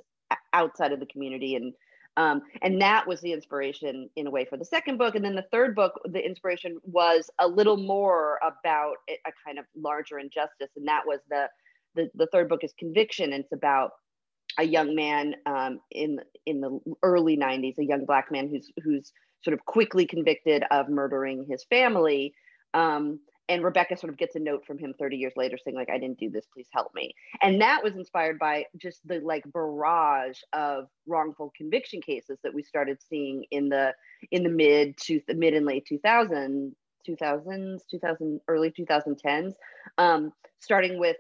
outside 0.53 0.93
of 0.93 1.01
the 1.01 1.07
community. 1.07 1.57
And 1.57 1.73
um, 2.19 2.43
and 2.61 2.81
that 2.83 3.07
was 3.07 3.23
the 3.23 3.33
inspiration 3.33 4.11
in 4.17 4.27
a 4.27 4.31
way 4.31 4.45
for 4.45 4.59
the 4.59 4.67
second 4.67 4.99
book. 4.99 5.15
And 5.15 5.25
then 5.25 5.35
the 5.35 5.47
third 5.51 5.75
book 5.75 5.99
the 6.05 6.25
inspiration 6.25 6.77
was 6.85 7.31
a 7.39 7.49
little 7.49 7.79
more 7.79 8.39
about 8.43 8.97
a 9.09 9.33
kind 9.47 9.59
of 9.59 9.65
larger 9.75 10.19
injustice. 10.19 10.69
And 10.77 10.87
that 10.89 11.07
was 11.07 11.21
the 11.31 11.49
the, 11.95 12.11
the 12.15 12.27
third 12.27 12.49
book 12.49 12.65
is 12.65 12.75
conviction. 12.79 13.33
And 13.33 13.45
it's 13.45 13.53
about 13.53 13.93
a 14.59 14.65
young 14.65 14.95
man 14.95 15.35
um, 15.47 15.81
in 15.91 16.19
in 16.45 16.61
the 16.61 16.79
early 17.03 17.37
90s 17.37 17.79
a 17.79 17.85
young 17.85 18.05
black 18.05 18.31
man 18.31 18.49
who's 18.49 18.71
who's 18.85 19.13
sort 19.43 19.55
of 19.55 19.65
quickly 19.65 20.07
convicted 20.07 20.65
of 20.71 20.89
murdering 20.89 21.47
his 21.49 21.65
family. 21.65 22.35
Um, 22.75 23.21
and 23.49 23.65
rebecca 23.65 23.97
sort 23.97 24.13
of 24.13 24.19
gets 24.19 24.35
a 24.37 24.39
note 24.39 24.65
from 24.67 24.79
him 24.79 24.95
30 24.99 25.17
years 25.17 25.33
later 25.37 25.57
saying 25.57 25.77
like 25.77 25.91
i 25.91 25.99
didn't 25.99 26.19
do 26.19 26.31
this 26.31 26.47
please 26.53 26.69
help 26.73 26.95
me 26.95 27.15
and 27.43 27.61
that 27.61 27.83
was 27.83 27.95
inspired 27.95 28.39
by 28.39 28.65
just 28.77 29.07
the 29.07 29.21
like 29.21 29.45
barrage 29.53 30.39
of 30.53 30.87
wrongful 31.07 31.53
conviction 31.57 32.01
cases 32.01 32.39
that 32.43 32.55
we 32.55 32.63
started 32.63 32.99
seeing 33.09 33.45
in 33.51 33.69
the 33.69 33.93
in 34.31 34.43
the 34.43 34.49
mid 34.49 34.97
to 34.97 35.21
the 35.29 35.35
mid 35.35 35.55
and 35.55 35.67
late 35.67 35.87
2000s 35.91 36.73
2000s 37.09 37.81
2000 37.91 38.41
early 38.49 38.71
2010s 38.71 39.55
um, 39.99 40.33
starting 40.61 40.99
with 40.99 41.17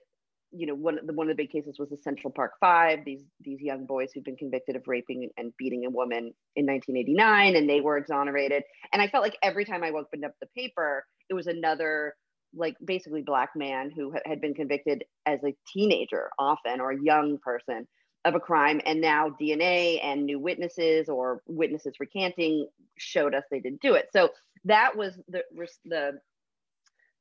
you 0.53 0.67
know 0.67 0.75
one 0.75 0.99
of 0.99 1.07
the 1.07 1.13
one 1.13 1.29
of 1.29 1.37
the 1.37 1.43
big 1.43 1.51
cases 1.51 1.79
was 1.79 1.89
the 1.89 1.97
Central 1.97 2.31
Park 2.31 2.53
Five. 2.61 3.05
These 3.05 3.25
these 3.41 3.61
young 3.61 3.87
boys 3.87 4.11
who'd 4.13 4.25
been 4.25 4.37
convicted 4.37 4.77
of 4.77 4.87
raping 4.87 5.31
and 5.37 5.53
beating 5.57 5.87
a 5.87 5.91
woman 5.91 6.33
in 6.57 6.67
1989, 6.67 7.57
and 7.57 7.69
they 7.69 7.81
were 7.81 7.97
exonerated. 7.97 8.63
And 8.93 9.01
I 9.01 9.09
felt 9.09 9.23
like 9.23 9.37
every 9.43 9.65
time 9.65 9.83
I 9.83 9.91
opened 9.91 10.25
up 10.25 10.35
the 10.41 10.49
paper, 10.57 11.07
it 11.33 11.35
was 11.35 11.47
another 11.47 12.15
like 12.55 12.77
basically 12.85 13.23
black 13.23 13.51
man 13.57 13.91
who 13.91 14.13
had 14.27 14.43
been 14.43 14.53
convicted 14.53 15.03
as 15.25 15.41
a 15.43 15.57
teenager, 15.73 16.29
often 16.39 16.79
or 16.79 16.91
a 16.91 17.03
young 17.03 17.39
person 17.39 17.89
of 18.27 18.35
a 18.35 18.41
crime, 18.41 18.83
and 18.85 19.01
now 19.01 19.35
DNA 19.41 19.99
and 20.05 20.27
new 20.27 20.39
witnesses 20.39 21.09
or 21.09 21.41
witnesses 21.47 21.95
recanting 21.99 22.69
showed 22.99 23.35
us 23.35 23.45
they 23.51 23.61
didn't 23.61 23.81
do 23.81 23.95
it. 23.95 24.09
So 24.13 24.29
that 24.67 24.95
was 24.95 25.19
the 25.27 25.43
the 25.87 26.21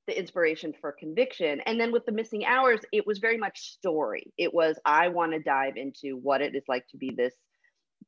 the 0.08 0.20
inspiration 0.20 0.74
for 0.82 0.92
conviction. 0.92 1.62
And 1.66 1.80
then 1.80 1.94
with 1.94 2.06
the 2.06 2.12
missing 2.12 2.44
hours, 2.44 2.82
it 2.92 3.08
was 3.08 3.20
very 3.20 3.38
much 3.38 3.62
story. 3.62 4.34
It 4.38 4.54
was, 4.54 4.76
I 4.84 5.10
want 5.10 5.32
to 5.34 5.40
dive 5.40 5.78
into 5.78 6.18
what 6.18 6.42
it 6.42 6.56
is 6.56 6.64
like 6.68 6.86
to 6.88 6.98
be 6.98 7.12
this 7.16 7.34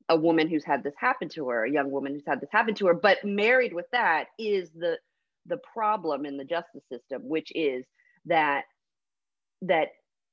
a 0.10 0.17
woman 0.17 0.50
who's 0.50 0.65
had 0.65 0.83
this 0.83 0.95
happen 0.98 1.29
to 1.29 1.48
her, 1.48 1.63
a 1.63 1.72
young 1.72 1.91
woman 1.91 2.13
who's 2.13 2.25
had 2.27 2.41
this 2.41 2.50
happen 2.51 2.74
to 2.75 2.88
her. 2.88 2.93
But 2.93 3.24
married 3.24 3.74
with 3.74 3.86
that 3.93 4.25
is 4.38 4.69
the 4.72 4.98
the 5.45 5.57
problem 5.73 6.25
in 6.25 6.38
the 6.38 6.45
justice 6.45 6.83
system, 6.89 7.27
which 7.27 7.51
is 7.55 7.85
that 8.25 8.63
that 9.62 9.89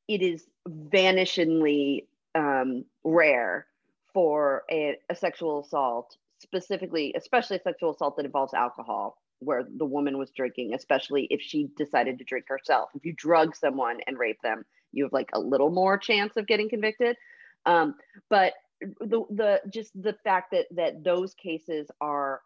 it 0.08 0.22
is 0.22 0.44
vanishingly 0.68 2.06
um, 2.34 2.84
rare 3.04 3.66
for 4.12 4.64
a, 4.70 4.96
a 5.08 5.14
sexual 5.14 5.60
assault, 5.60 6.16
specifically, 6.40 7.14
especially 7.16 7.56
a 7.56 7.62
sexual 7.62 7.92
assault 7.92 8.16
that 8.16 8.26
involves 8.26 8.54
alcohol, 8.54 9.18
where 9.38 9.64
the 9.76 9.84
woman 9.84 10.18
was 10.18 10.30
drinking, 10.30 10.74
especially 10.74 11.28
if 11.30 11.40
she 11.40 11.68
decided 11.76 12.18
to 12.18 12.24
drink 12.24 12.46
herself. 12.48 12.90
If 12.94 13.04
you 13.04 13.12
drug 13.16 13.54
someone 13.54 13.98
and 14.06 14.18
rape 14.18 14.40
them, 14.42 14.64
you 14.92 15.04
have 15.04 15.12
like 15.12 15.30
a 15.32 15.40
little 15.40 15.70
more 15.70 15.96
chance 15.96 16.36
of 16.36 16.46
getting 16.46 16.68
convicted. 16.68 17.16
Um, 17.66 17.94
but 18.28 18.54
the 18.80 19.24
the 19.30 19.60
just 19.72 19.90
the 20.00 20.16
fact 20.24 20.52
that 20.52 20.66
that 20.72 21.04
those 21.04 21.34
cases 21.34 21.88
are 22.00 22.40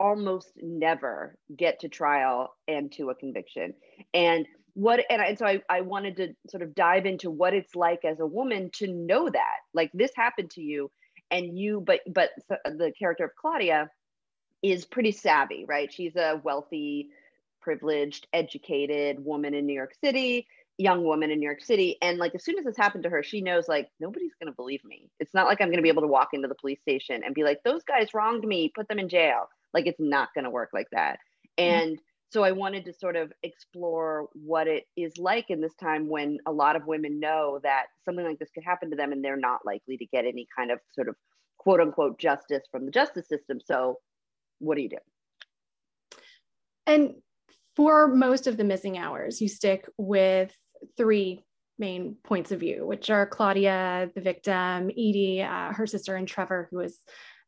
almost 0.00 0.52
never 0.56 1.36
get 1.56 1.80
to 1.80 1.88
trial 1.88 2.54
and 2.66 2.90
to 2.90 3.10
a 3.10 3.14
conviction 3.14 3.74
and 4.14 4.46
what 4.74 5.04
and, 5.10 5.20
I, 5.20 5.26
and 5.26 5.38
so 5.38 5.46
I, 5.46 5.60
I 5.68 5.82
wanted 5.82 6.16
to 6.16 6.28
sort 6.48 6.62
of 6.62 6.74
dive 6.74 7.04
into 7.04 7.30
what 7.30 7.54
it's 7.54 7.76
like 7.76 8.04
as 8.04 8.18
a 8.18 8.26
woman 8.26 8.70
to 8.74 8.86
know 8.86 9.28
that 9.28 9.56
like 9.74 9.90
this 9.92 10.12
happened 10.16 10.50
to 10.52 10.62
you 10.62 10.90
and 11.30 11.58
you 11.58 11.82
but 11.86 12.00
but 12.08 12.30
the 12.48 12.92
character 12.98 13.24
of 13.24 13.30
claudia 13.38 13.90
is 14.62 14.84
pretty 14.84 15.12
savvy, 15.12 15.64
right? 15.66 15.92
She's 15.92 16.16
a 16.16 16.40
wealthy, 16.42 17.08
privileged, 17.60 18.26
educated 18.32 19.24
woman 19.24 19.54
in 19.54 19.66
New 19.66 19.74
York 19.74 19.94
City, 20.02 20.46
young 20.78 21.04
woman 21.04 21.30
in 21.30 21.40
New 21.40 21.46
York 21.46 21.62
City. 21.62 21.96
And 22.02 22.18
like 22.18 22.34
as 22.34 22.44
soon 22.44 22.58
as 22.58 22.64
this 22.64 22.76
happened 22.76 23.04
to 23.04 23.10
her, 23.10 23.22
she 23.22 23.40
knows 23.40 23.68
like 23.68 23.88
nobody's 24.00 24.34
gonna 24.40 24.54
believe 24.54 24.84
me. 24.84 25.10
It's 25.18 25.34
not 25.34 25.46
like 25.46 25.60
I'm 25.60 25.70
gonna 25.70 25.82
be 25.82 25.88
able 25.88 26.02
to 26.02 26.08
walk 26.08 26.28
into 26.32 26.48
the 26.48 26.54
police 26.54 26.80
station 26.80 27.22
and 27.24 27.34
be 27.34 27.44
like, 27.44 27.62
those 27.64 27.82
guys 27.84 28.14
wronged 28.14 28.44
me, 28.44 28.72
put 28.74 28.88
them 28.88 28.98
in 28.98 29.08
jail. 29.08 29.48
Like 29.74 29.86
it's 29.86 30.00
not 30.00 30.30
gonna 30.34 30.50
work 30.50 30.70
like 30.72 30.88
that. 30.92 31.18
Mm-hmm. 31.58 31.88
And 31.90 31.98
so 32.32 32.44
I 32.44 32.52
wanted 32.52 32.84
to 32.84 32.92
sort 32.92 33.16
of 33.16 33.32
explore 33.42 34.28
what 34.34 34.68
it 34.68 34.84
is 34.96 35.18
like 35.18 35.46
in 35.48 35.60
this 35.60 35.74
time 35.74 36.08
when 36.08 36.38
a 36.46 36.52
lot 36.52 36.76
of 36.76 36.86
women 36.86 37.18
know 37.18 37.58
that 37.64 37.86
something 38.04 38.24
like 38.24 38.38
this 38.38 38.50
could 38.54 38.62
happen 38.64 38.90
to 38.90 38.96
them 38.96 39.10
and 39.10 39.24
they're 39.24 39.36
not 39.36 39.66
likely 39.66 39.96
to 39.96 40.06
get 40.06 40.24
any 40.24 40.46
kind 40.56 40.70
of 40.70 40.78
sort 40.94 41.08
of 41.08 41.16
quote 41.58 41.80
unquote 41.80 42.20
justice 42.20 42.62
from 42.70 42.86
the 42.86 42.92
justice 42.92 43.28
system. 43.28 43.58
So 43.64 43.98
what 44.60 44.76
do 44.76 44.82
you 44.82 44.90
do 44.90 44.98
and 46.86 47.14
for 47.76 48.08
most 48.08 48.46
of 48.46 48.56
the 48.56 48.64
missing 48.64 48.98
hours 48.98 49.40
you 49.40 49.48
stick 49.48 49.88
with 49.96 50.54
three 50.96 51.44
main 51.78 52.16
points 52.22 52.52
of 52.52 52.60
view 52.60 52.86
which 52.86 53.10
are 53.10 53.26
claudia 53.26 54.10
the 54.14 54.20
victim 54.20 54.90
edie 54.90 55.42
uh, 55.42 55.72
her 55.72 55.86
sister 55.86 56.14
and 56.16 56.28
trevor 56.28 56.68
who 56.70 56.80
is 56.80 56.98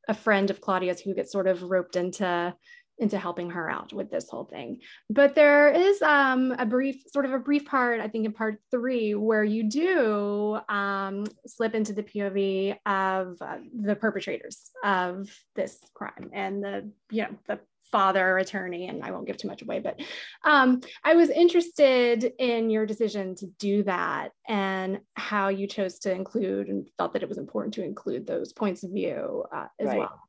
a 0.08 0.14
friend 0.14 0.50
of 0.50 0.60
claudia's 0.60 1.00
who 1.00 1.14
gets 1.14 1.32
sort 1.32 1.46
of 1.46 1.62
roped 1.62 1.96
into 1.96 2.54
into 2.98 3.18
helping 3.18 3.50
her 3.50 3.70
out 3.70 3.92
with 3.92 4.10
this 4.10 4.28
whole 4.28 4.44
thing. 4.44 4.78
But 5.10 5.34
there 5.34 5.68
is 5.68 6.00
um, 6.02 6.54
a 6.58 6.64
brief, 6.64 7.02
sort 7.08 7.24
of 7.24 7.32
a 7.32 7.38
brief 7.38 7.64
part, 7.64 8.00
I 8.00 8.06
think 8.06 8.26
in 8.26 8.32
part 8.32 8.58
three, 8.70 9.14
where 9.14 9.42
you 9.42 9.68
do 9.68 10.58
um, 10.68 11.24
slip 11.46 11.74
into 11.74 11.94
the 11.94 12.02
POV 12.02 12.76
of 12.86 13.36
uh, 13.40 13.58
the 13.74 13.96
perpetrators 13.96 14.70
of 14.84 15.28
this 15.56 15.78
crime 15.94 16.30
and 16.32 16.62
the, 16.62 16.90
you 17.10 17.22
know, 17.22 17.30
the 17.48 17.60
father 17.92 18.38
attorney 18.38 18.88
and 18.88 19.04
i 19.04 19.10
won't 19.10 19.26
give 19.26 19.36
too 19.36 19.46
much 19.46 19.62
away 19.62 19.78
but 19.78 20.00
um, 20.44 20.80
i 21.04 21.14
was 21.14 21.30
interested 21.30 22.32
in 22.38 22.70
your 22.70 22.86
decision 22.86 23.34
to 23.34 23.46
do 23.58 23.82
that 23.82 24.30
and 24.48 24.98
how 25.14 25.48
you 25.48 25.66
chose 25.66 25.98
to 25.98 26.12
include 26.12 26.68
and 26.68 26.88
felt 26.98 27.12
that 27.12 27.22
it 27.22 27.28
was 27.28 27.38
important 27.38 27.72
to 27.74 27.84
include 27.84 28.26
those 28.26 28.52
points 28.52 28.82
of 28.82 28.90
view 28.90 29.44
uh, 29.54 29.66
as 29.78 29.88
right. 29.88 29.98
well 29.98 30.20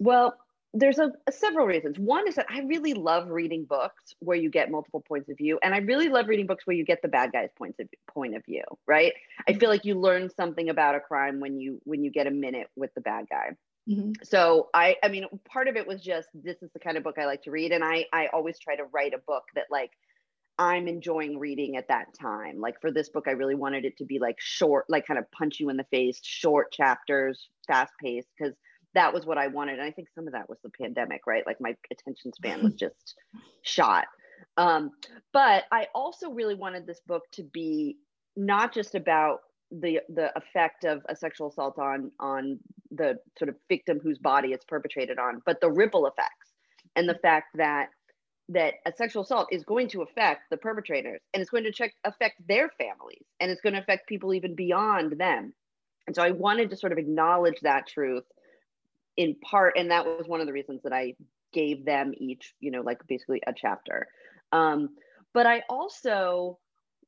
well 0.00 0.34
there's 0.74 0.98
a, 0.98 1.12
a, 1.26 1.32
several 1.32 1.66
reasons. 1.66 1.98
One 1.98 2.28
is 2.28 2.34
that 2.34 2.46
I 2.50 2.60
really 2.60 2.92
love 2.92 3.30
reading 3.30 3.64
books 3.64 4.14
where 4.18 4.36
you 4.36 4.50
get 4.50 4.70
multiple 4.70 5.02
points 5.06 5.28
of 5.30 5.38
view, 5.38 5.58
and 5.62 5.74
I 5.74 5.78
really 5.78 6.08
love 6.08 6.28
reading 6.28 6.46
books 6.46 6.66
where 6.66 6.76
you 6.76 6.84
get 6.84 7.00
the 7.00 7.08
bad 7.08 7.32
guy's 7.32 7.48
points 7.56 7.80
of 7.80 7.88
point 8.06 8.36
of 8.36 8.44
view. 8.44 8.64
Right? 8.86 9.14
I 9.48 9.54
feel 9.54 9.70
like 9.70 9.84
you 9.84 9.94
learn 9.94 10.28
something 10.28 10.68
about 10.68 10.94
a 10.94 11.00
crime 11.00 11.40
when 11.40 11.58
you 11.58 11.80
when 11.84 12.04
you 12.04 12.10
get 12.10 12.26
a 12.26 12.30
minute 12.30 12.68
with 12.76 12.92
the 12.94 13.00
bad 13.00 13.26
guy. 13.30 13.56
Mm-hmm. 13.88 14.12
So 14.24 14.68
I 14.74 14.96
I 15.02 15.08
mean 15.08 15.26
part 15.50 15.68
of 15.68 15.76
it 15.76 15.86
was 15.86 16.00
just 16.02 16.28
this 16.34 16.62
is 16.62 16.70
the 16.72 16.78
kind 16.78 16.96
of 16.96 17.04
book 17.04 17.16
I 17.18 17.26
like 17.26 17.42
to 17.44 17.50
read, 17.50 17.72
and 17.72 17.82
I 17.82 18.06
I 18.12 18.28
always 18.32 18.58
try 18.58 18.76
to 18.76 18.84
write 18.84 19.14
a 19.14 19.18
book 19.18 19.44
that 19.54 19.66
like 19.70 19.90
I'm 20.58 20.88
enjoying 20.88 21.38
reading 21.38 21.76
at 21.76 21.88
that 21.88 22.14
time. 22.20 22.60
Like 22.60 22.80
for 22.80 22.90
this 22.90 23.08
book, 23.08 23.24
I 23.28 23.32
really 23.32 23.54
wanted 23.54 23.84
it 23.84 23.96
to 23.98 24.04
be 24.04 24.18
like 24.18 24.36
short, 24.40 24.86
like 24.88 25.06
kind 25.06 25.18
of 25.18 25.30
punch 25.30 25.60
you 25.60 25.70
in 25.70 25.76
the 25.76 25.86
face, 25.90 26.20
short 26.22 26.72
chapters, 26.72 27.48
fast 27.68 27.92
paced, 28.02 28.28
because 28.36 28.54
that 28.94 29.14
was 29.14 29.24
what 29.24 29.38
I 29.38 29.46
wanted. 29.46 29.74
And 29.74 29.82
I 29.82 29.92
think 29.92 30.08
some 30.14 30.26
of 30.26 30.32
that 30.32 30.48
was 30.48 30.58
the 30.64 30.70
pandemic, 30.70 31.22
right? 31.26 31.46
Like 31.46 31.60
my 31.60 31.76
attention 31.92 32.32
span 32.32 32.64
was 32.64 32.74
just 32.74 33.14
shot. 33.62 34.06
Um, 34.56 34.90
but 35.32 35.64
I 35.70 35.86
also 35.94 36.30
really 36.30 36.56
wanted 36.56 36.86
this 36.86 37.00
book 37.06 37.22
to 37.32 37.44
be 37.44 37.96
not 38.36 38.74
just 38.74 38.96
about 38.96 39.40
the 39.70 40.00
the 40.08 40.36
effect 40.36 40.84
of 40.84 41.02
a 41.08 41.16
sexual 41.16 41.48
assault 41.48 41.78
on 41.78 42.10
on 42.20 42.58
the 42.90 43.18
sort 43.38 43.48
of 43.48 43.56
victim 43.68 44.00
whose 44.00 44.18
body 44.18 44.52
it's 44.52 44.64
perpetrated 44.64 45.18
on, 45.18 45.42
but 45.44 45.60
the 45.60 45.70
ripple 45.70 46.06
effects 46.06 46.52
and 46.96 47.08
the 47.08 47.18
fact 47.22 47.56
that 47.56 47.88
that 48.50 48.74
a 48.86 48.92
sexual 48.96 49.22
assault 49.22 49.48
is 49.52 49.62
going 49.64 49.88
to 49.88 50.00
affect 50.00 50.48
the 50.50 50.56
perpetrators 50.56 51.20
and 51.34 51.42
it's 51.42 51.50
going 51.50 51.64
to 51.64 51.72
check, 51.72 51.92
affect 52.04 52.36
their 52.48 52.70
families 52.78 53.26
and 53.40 53.50
it's 53.50 53.60
going 53.60 53.74
to 53.74 53.80
affect 53.80 54.08
people 54.08 54.32
even 54.32 54.54
beyond 54.54 55.12
them. 55.18 55.52
And 56.06 56.16
so 56.16 56.22
I 56.22 56.30
wanted 56.30 56.70
to 56.70 56.76
sort 56.76 56.92
of 56.92 56.96
acknowledge 56.96 57.60
that 57.60 57.86
truth 57.86 58.24
in 59.18 59.34
part 59.34 59.76
and 59.76 59.90
that 59.90 60.06
was 60.06 60.26
one 60.28 60.40
of 60.40 60.46
the 60.46 60.52
reasons 60.52 60.80
that 60.84 60.92
i 60.92 61.12
gave 61.52 61.84
them 61.84 62.14
each 62.16 62.54
you 62.60 62.70
know 62.70 62.80
like 62.80 63.04
basically 63.06 63.42
a 63.46 63.52
chapter 63.52 64.06
um, 64.52 64.90
but 65.34 65.44
i 65.44 65.62
also 65.68 66.58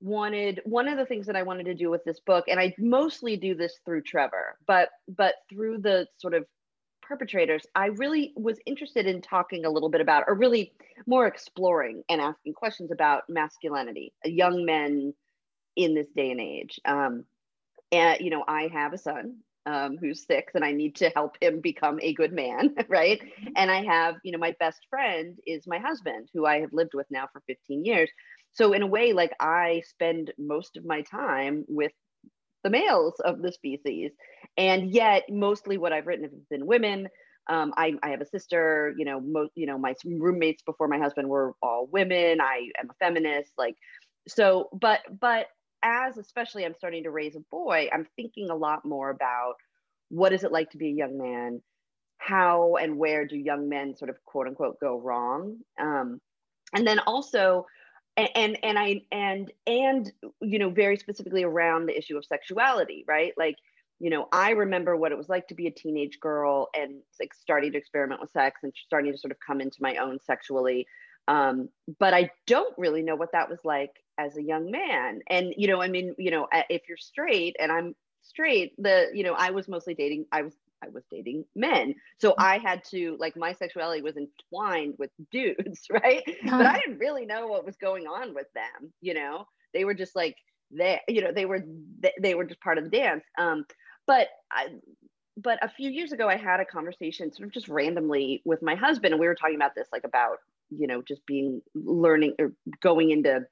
wanted 0.00 0.60
one 0.64 0.88
of 0.88 0.96
the 0.96 1.04
things 1.04 1.26
that 1.26 1.36
i 1.36 1.42
wanted 1.42 1.64
to 1.64 1.74
do 1.74 1.90
with 1.90 2.02
this 2.04 2.20
book 2.20 2.44
and 2.48 2.58
i 2.58 2.74
mostly 2.78 3.36
do 3.36 3.54
this 3.54 3.74
through 3.84 4.02
trevor 4.02 4.56
but 4.66 4.88
but 5.08 5.34
through 5.48 5.78
the 5.78 6.06
sort 6.18 6.34
of 6.34 6.44
perpetrators 7.02 7.62
i 7.74 7.86
really 7.86 8.32
was 8.36 8.58
interested 8.66 9.06
in 9.06 9.20
talking 9.20 9.64
a 9.64 9.70
little 9.70 9.90
bit 9.90 10.00
about 10.00 10.24
or 10.26 10.34
really 10.34 10.72
more 11.06 11.26
exploring 11.26 12.02
and 12.08 12.20
asking 12.20 12.54
questions 12.54 12.90
about 12.90 13.24
masculinity 13.28 14.12
young 14.24 14.64
men 14.64 15.12
in 15.76 15.94
this 15.94 16.08
day 16.16 16.30
and 16.30 16.40
age 16.40 16.80
um, 16.84 17.24
and 17.92 18.20
you 18.20 18.30
know 18.30 18.44
i 18.48 18.68
have 18.72 18.92
a 18.92 18.98
son 18.98 19.36
um, 19.66 19.96
who's 19.98 20.26
six 20.26 20.54
and 20.54 20.64
I 20.64 20.72
need 20.72 20.96
to 20.96 21.10
help 21.10 21.36
him 21.40 21.60
become 21.60 21.98
a 22.02 22.14
good 22.14 22.32
man, 22.32 22.74
right? 22.88 23.20
Mm-hmm. 23.20 23.52
And 23.56 23.70
I 23.70 23.84
have, 23.84 24.16
you 24.24 24.32
know, 24.32 24.38
my 24.38 24.54
best 24.58 24.86
friend 24.88 25.38
is 25.46 25.66
my 25.66 25.78
husband, 25.78 26.28
who 26.32 26.46
I 26.46 26.60
have 26.60 26.72
lived 26.72 26.94
with 26.94 27.06
now 27.10 27.28
for 27.32 27.42
15 27.46 27.84
years. 27.84 28.10
So, 28.52 28.72
in 28.72 28.82
a 28.82 28.86
way, 28.86 29.12
like 29.12 29.32
I 29.40 29.82
spend 29.86 30.32
most 30.38 30.76
of 30.76 30.84
my 30.84 31.02
time 31.02 31.64
with 31.68 31.92
the 32.64 32.70
males 32.70 33.14
of 33.24 33.42
the 33.42 33.52
species. 33.52 34.12
And 34.56 34.90
yet, 34.90 35.24
mostly 35.30 35.78
what 35.78 35.92
I've 35.92 36.06
written 36.06 36.24
has 36.24 36.44
been 36.50 36.66
women. 36.66 37.08
Um, 37.48 37.72
I, 37.76 37.94
I, 38.02 38.10
have 38.10 38.20
a 38.20 38.26
sister, 38.26 38.94
you 38.96 39.04
know, 39.04 39.48
you 39.54 39.66
know, 39.66 39.78
my 39.78 39.94
roommates 40.04 40.62
before 40.62 40.88
my 40.88 40.98
husband 40.98 41.28
were 41.28 41.54
all 41.62 41.88
women. 41.90 42.40
I 42.40 42.68
am 42.78 42.90
a 42.90 42.94
feminist, 43.04 43.52
like, 43.58 43.74
so, 44.28 44.68
but, 44.72 45.00
but 45.20 45.46
as 45.82 46.18
especially 46.18 46.64
I'm 46.64 46.74
starting 46.76 47.04
to 47.04 47.10
raise 47.10 47.34
a 47.36 47.40
boy, 47.50 47.88
I'm 47.92 48.06
thinking 48.14 48.50
a 48.50 48.54
lot 48.54 48.84
more 48.84 49.10
about 49.10 49.54
what 50.10 50.32
is 50.32 50.44
it 50.44 50.52
like 50.52 50.70
to 50.70 50.78
be 50.78 50.88
a 50.88 50.94
young 50.94 51.18
man? 51.18 51.62
How 52.18 52.76
and 52.76 52.98
where 52.98 53.26
do 53.26 53.36
young 53.36 53.68
men 53.68 53.96
sort 53.96 54.10
of 54.10 54.16
quote 54.26 54.46
unquote 54.46 54.78
go 54.78 55.00
wrong? 55.00 55.56
Um, 55.80 56.20
and 56.74 56.86
then 56.86 57.00
also, 57.00 57.66
and, 58.16 58.28
and 58.34 58.58
and 58.62 58.78
I 58.78 59.02
and 59.12 59.52
and 59.66 60.12
you 60.40 60.58
know 60.58 60.70
very 60.70 60.96
specifically 60.96 61.44
around 61.44 61.86
the 61.86 61.96
issue 61.96 62.16
of 62.16 62.24
sexuality, 62.24 63.04
right? 63.06 63.32
Like 63.36 63.56
you 63.98 64.10
know 64.10 64.28
I 64.32 64.50
remember 64.50 64.96
what 64.96 65.12
it 65.12 65.18
was 65.18 65.28
like 65.28 65.48
to 65.48 65.54
be 65.54 65.66
a 65.66 65.70
teenage 65.70 66.20
girl 66.20 66.68
and 66.74 67.00
like 67.18 67.34
starting 67.34 67.72
to 67.72 67.78
experiment 67.78 68.20
with 68.20 68.30
sex 68.30 68.60
and 68.62 68.72
starting 68.86 69.12
to 69.12 69.18
sort 69.18 69.32
of 69.32 69.38
come 69.44 69.60
into 69.60 69.78
my 69.80 69.96
own 69.96 70.18
sexually. 70.20 70.86
Um, 71.28 71.68
but 71.98 72.12
I 72.12 72.30
don't 72.46 72.76
really 72.76 73.02
know 73.02 73.14
what 73.14 73.32
that 73.32 73.48
was 73.48 73.60
like 73.64 73.92
as 74.20 74.36
a 74.36 74.42
young 74.42 74.70
man 74.70 75.20
and 75.28 75.54
you 75.56 75.66
know 75.66 75.80
i 75.80 75.88
mean 75.88 76.14
you 76.18 76.30
know 76.30 76.46
if 76.68 76.82
you're 76.88 76.98
straight 76.98 77.56
and 77.58 77.72
i'm 77.72 77.94
straight 78.22 78.74
the 78.76 79.08
you 79.14 79.24
know 79.24 79.32
i 79.32 79.50
was 79.50 79.66
mostly 79.66 79.94
dating 79.94 80.26
i 80.30 80.42
was 80.42 80.54
i 80.84 80.88
was 80.88 81.02
dating 81.10 81.44
men 81.54 81.94
so 82.18 82.30
mm-hmm. 82.30 82.42
i 82.42 82.58
had 82.58 82.82
to 82.84 83.16
like 83.18 83.36
my 83.36 83.52
sexuality 83.52 84.02
was 84.02 84.16
entwined 84.16 84.94
with 84.98 85.10
dudes 85.30 85.86
right 85.90 86.22
but 86.44 86.66
i 86.66 86.80
didn't 86.86 86.98
really 86.98 87.26
know 87.26 87.46
what 87.46 87.64
was 87.64 87.76
going 87.76 88.06
on 88.06 88.34
with 88.34 88.46
them 88.54 88.92
you 89.00 89.14
know 89.14 89.44
they 89.72 89.84
were 89.84 89.94
just 89.94 90.16
like 90.16 90.36
they 90.70 91.00
you 91.08 91.22
know 91.22 91.32
they 91.32 91.46
were 91.46 91.64
they, 92.00 92.12
they 92.20 92.34
were 92.34 92.44
just 92.44 92.60
part 92.60 92.78
of 92.78 92.84
the 92.84 92.90
dance 92.90 93.24
um 93.38 93.64
but 94.06 94.28
i 94.52 94.68
but 95.36 95.58
a 95.62 95.68
few 95.68 95.90
years 95.90 96.12
ago 96.12 96.28
i 96.28 96.36
had 96.36 96.60
a 96.60 96.64
conversation 96.64 97.32
sort 97.32 97.46
of 97.46 97.52
just 97.52 97.68
randomly 97.68 98.42
with 98.44 98.62
my 98.62 98.74
husband 98.74 99.12
and 99.12 99.20
we 99.20 99.26
were 99.26 99.34
talking 99.34 99.56
about 99.56 99.74
this 99.74 99.88
like 99.92 100.04
about 100.04 100.38
you 100.70 100.86
know 100.86 101.02
just 101.02 101.24
being 101.26 101.60
learning 101.74 102.34
or 102.38 102.52
going 102.80 103.10
into 103.10 103.44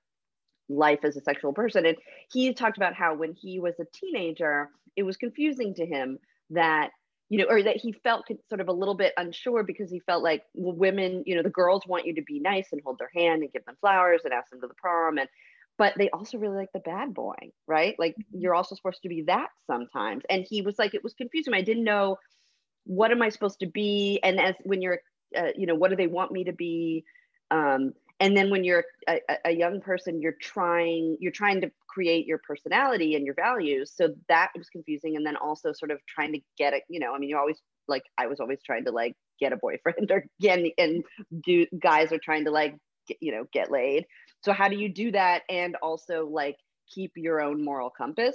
life 0.69 1.01
as 1.03 1.17
a 1.17 1.21
sexual 1.21 1.53
person. 1.53 1.87
And 1.87 1.97
he 2.31 2.53
talked 2.53 2.77
about 2.77 2.95
how 2.95 3.14
when 3.14 3.33
he 3.33 3.59
was 3.59 3.75
a 3.81 3.85
teenager, 3.93 4.71
it 4.97 5.03
was 5.03 5.17
confusing 5.17 5.75
to 5.75 5.87
him 5.87 6.19
that 6.51 6.91
you 7.29 7.38
know, 7.38 7.47
or 7.49 7.62
that 7.62 7.77
he 7.77 7.93
felt 7.93 8.27
sort 8.49 8.61
of 8.61 8.69
a 8.69 8.73
little 8.73 8.95
bit 8.95 9.12
unsure 9.17 9.62
because 9.62 9.91
he 9.91 10.01
felt 10.01 10.23
like 10.23 10.45
well, 10.55 10.75
women, 10.75 11.23
you 11.27 11.35
know, 11.37 11.43
the 11.43 11.51
girls 11.51 11.83
want 11.87 12.07
you 12.07 12.14
to 12.14 12.23
be 12.23 12.41
nice 12.41 12.69
and 12.73 12.81
hold 12.85 12.99
their 12.99 13.11
hand 13.14 13.43
and 13.43 13.53
give 13.53 13.64
them 13.67 13.77
flowers 13.81 14.23
and 14.25 14.33
ask 14.33 14.51
them 14.51 14.61
to 14.61 14.67
the 14.67 14.75
prom, 14.75 15.19
and 15.19 15.29
but 15.77 15.95
they 15.97 16.11
also 16.11 16.38
really 16.38 16.57
like 16.57 16.73
the 16.73 16.81
bad 16.81 17.14
boy, 17.14 17.37
right? 17.67 17.95
Like 17.99 18.12
mm-hmm. 18.12 18.41
you're 18.41 18.55
also 18.55 18.75
supposed 18.75 19.03
to 19.03 19.09
be 19.09 19.23
that 19.23 19.49
sometimes. 19.67 20.25
And 20.29 20.45
he 20.49 20.62
was 20.62 20.79
like, 20.79 20.95
it 20.95 21.05
was 21.05 21.14
confusing. 21.14 21.55
I 21.55 21.62
didn't 21.62 21.85
know 21.85 22.19
what 22.85 23.12
am 23.12 23.23
I 23.23 23.29
supposed 23.29 23.61
to 23.61 23.67
be, 23.67 24.19
and 24.23 24.41
as 24.41 24.55
when 24.64 24.81
you're, 24.83 25.01
uh, 25.37 25.53
you 25.57 25.67
know, 25.67 25.75
what 25.75 25.91
do 25.91 25.97
they 25.97 26.07
want 26.07 26.33
me 26.33 26.45
to 26.45 26.53
be? 26.53 27.05
Um, 27.51 27.93
and 28.20 28.37
then 28.37 28.50
when 28.50 28.64
you're 28.64 28.85
a, 29.09 29.20
a, 29.44 29.52
young 29.52 29.81
person 29.81 30.20
you're 30.20 30.37
trying 30.40 31.16
you're 31.20 31.33
trying 31.33 31.61
to 31.61 31.70
create 31.87 32.26
your 32.26 32.38
personality 32.38 33.14
and 33.14 33.24
your 33.24 33.35
values 33.35 33.92
so 33.94 34.14
that 34.28 34.50
was 34.57 34.68
confusing 34.68 35.16
and 35.16 35.26
then 35.26 35.37
also 35.37 35.72
sort 35.72 35.90
of 35.90 35.98
trying 36.07 36.33
to 36.33 36.40
get 36.57 36.72
it 36.72 36.83
you 36.88 37.00
know 37.00 37.14
i 37.14 37.18
mean 37.18 37.28
you 37.28 37.38
always 37.38 37.61
like 37.87 38.04
i 38.16 38.26
was 38.26 38.40
always 38.40 38.59
trying 38.64 38.85
to 38.85 38.90
like 38.90 39.14
get 39.40 39.52
a 39.52 39.57
boyfriend 39.57 40.11
or 40.11 40.24
again 40.40 40.70
and 40.78 41.04
do 41.44 41.66
guys 41.78 42.12
are 42.12 42.18
trying 42.18 42.44
to 42.44 42.50
like 42.50 42.76
get, 43.07 43.16
you 43.20 43.33
know 43.33 43.44
get 43.52 43.70
laid 43.70 44.04
so 44.42 44.52
how 44.52 44.68
do 44.68 44.76
you 44.76 44.88
do 44.88 45.11
that 45.12 45.42
and 45.48 45.76
also 45.76 46.26
like 46.26 46.57
keep 46.92 47.12
your 47.16 47.40
own 47.40 47.64
moral 47.64 47.90
compass 47.90 48.35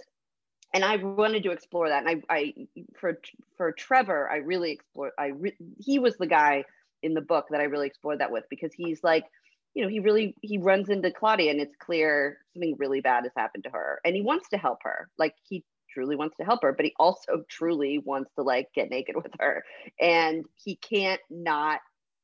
and 0.74 0.84
I 0.84 0.96
wanted 0.96 1.43
to 1.43 1.52
explore 1.52 1.89
that. 1.89 2.04
And 2.04 2.24
I, 2.30 2.36
I 2.36 2.54
for 2.96 3.19
for 3.58 3.72
Trevor, 3.72 4.28
I 4.28 4.38
really 4.38 4.72
explored. 4.72 5.12
I 5.19 5.28
re, 5.28 5.54
he 5.78 6.00
was 6.00 6.17
the 6.17 6.26
guy 6.26 6.63
in 7.04 7.13
the 7.13 7.22
book 7.22 7.48
that 7.52 7.62
I 7.62 7.65
really 7.65 7.86
explored 7.88 8.19
that 8.19 8.32
with 8.32 8.46
because 8.50 8.74
he's 8.74 9.04
like 9.04 9.26
you 9.74 9.84
know, 9.84 9.90
he 9.90 10.00
really 10.00 10.36
he 10.42 10.58
runs 10.58 10.90
into 10.90 11.12
Claudia 11.12 11.52
and 11.52 11.60
it's 11.60 11.76
clear 11.80 12.38
something 12.54 12.76
really 12.78 13.02
bad 13.02 13.24
has 13.24 13.34
happened 13.36 13.64
to 13.64 13.72
her. 13.72 14.00
And 14.06 14.16
he 14.16 14.22
wants 14.22 14.50
to 14.50 14.58
help 14.58 14.80
her. 14.84 15.10
Like 15.18 15.34
he 15.48 15.64
truly 15.94 16.16
wants 16.16 16.38
to 16.38 16.44
help 16.44 16.62
her, 16.64 16.74
but 16.74 16.86
he 16.86 16.94
also 17.00 17.44
truly 17.50 18.00
wants 18.00 18.32
to 18.36 18.44
like 18.44 18.70
get 18.76 18.90
naked 18.90 19.16
with 19.16 19.32
her. 19.40 19.64
And 20.00 20.46
he 20.56 20.76
can't 20.76 21.22
not 21.30 21.80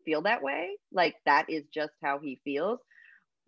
feel 0.06 0.22
that 0.24 0.44
way. 0.44 0.72
Like 0.92 1.16
that 1.26 1.50
is 1.50 1.64
just 1.74 1.94
how 2.04 2.20
he 2.20 2.40
feels. 2.44 2.80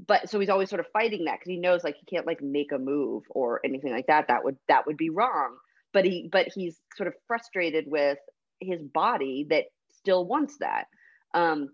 But 0.06 0.30
so 0.30 0.40
he's 0.40 0.50
always 0.50 0.70
sort 0.70 0.80
of 0.80 0.88
fighting 0.94 1.26
that 1.26 1.40
because 1.40 1.50
he 1.50 1.58
knows 1.58 1.84
like 1.84 1.96
he 1.96 2.06
can't 2.06 2.26
like 2.26 2.42
make 2.42 2.72
a 2.72 2.80
move 2.80 3.24
or 3.30 3.62
anything 3.64 3.92
like 3.92 4.08
that. 4.08 4.28
That 4.30 4.44
would 4.44 4.58
that 4.68 4.88
would 4.88 4.98
be 4.98 5.12
wrong. 5.12 5.58
But 5.94 6.06
he 6.06 6.28
but 6.32 6.48
he's 6.54 6.80
sort 6.96 7.08
of 7.08 7.14
frustrated 7.28 7.86
with 7.88 8.18
his 8.60 8.82
body 8.82 9.46
that 9.52 9.66
still 9.92 10.26
wants 10.26 10.58
that. 10.60 10.86
Um, 11.36 11.70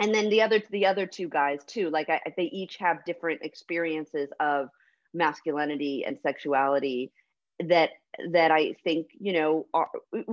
and 0.00 0.14
then 0.14 0.28
the 0.28 0.42
other 0.42 0.62
the 0.70 0.86
other 0.86 1.06
two 1.06 1.28
guys 1.28 1.60
too, 1.66 1.90
like 1.90 2.08
I, 2.08 2.20
they 2.36 2.44
each 2.44 2.76
have 2.76 3.04
different 3.04 3.42
experiences 3.42 4.28
of 4.40 4.68
masculinity 5.14 6.04
and 6.06 6.18
sexuality 6.22 7.12
that 7.60 7.90
that 8.32 8.50
I 8.50 8.74
think 8.84 9.08
you 9.18 9.32
know 9.32 9.66
are 9.74 9.88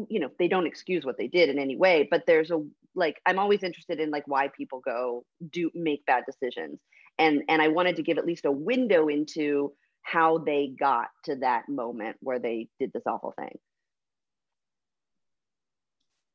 you 0.10 0.20
know 0.20 0.30
they 0.38 0.48
don't 0.48 0.68
excuse 0.68 1.06
what 1.06 1.18
they 1.18 1.28
did 1.28 1.50
in 1.50 1.60
any 1.60 1.76
way, 1.76 2.08
but 2.10 2.24
there's 2.28 2.52
a 2.52 2.64
like 2.94 3.20
I'm 3.26 3.40
always 3.40 3.64
interested 3.64 4.00
in 4.00 4.12
like 4.12 4.28
why 4.28 4.50
people 4.56 4.82
go 4.82 5.26
do 5.52 5.72
make 5.74 6.06
bad 6.06 6.24
decisions, 6.26 6.80
and 7.18 7.44
and 7.50 7.62
I 7.62 7.70
wanted 7.70 7.96
to 7.98 8.04
give 8.04 8.18
at 8.18 8.26
least 8.26 8.46
a 8.46 8.52
window 8.52 9.08
into 9.08 9.74
how 10.04 10.38
they 10.38 10.72
got 10.80 11.08
to 11.24 11.38
that 11.38 11.68
moment 11.68 12.18
where 12.20 12.38
they 12.38 12.68
did 12.80 12.92
this 12.94 13.04
awful 13.08 13.34
thing. 13.38 13.58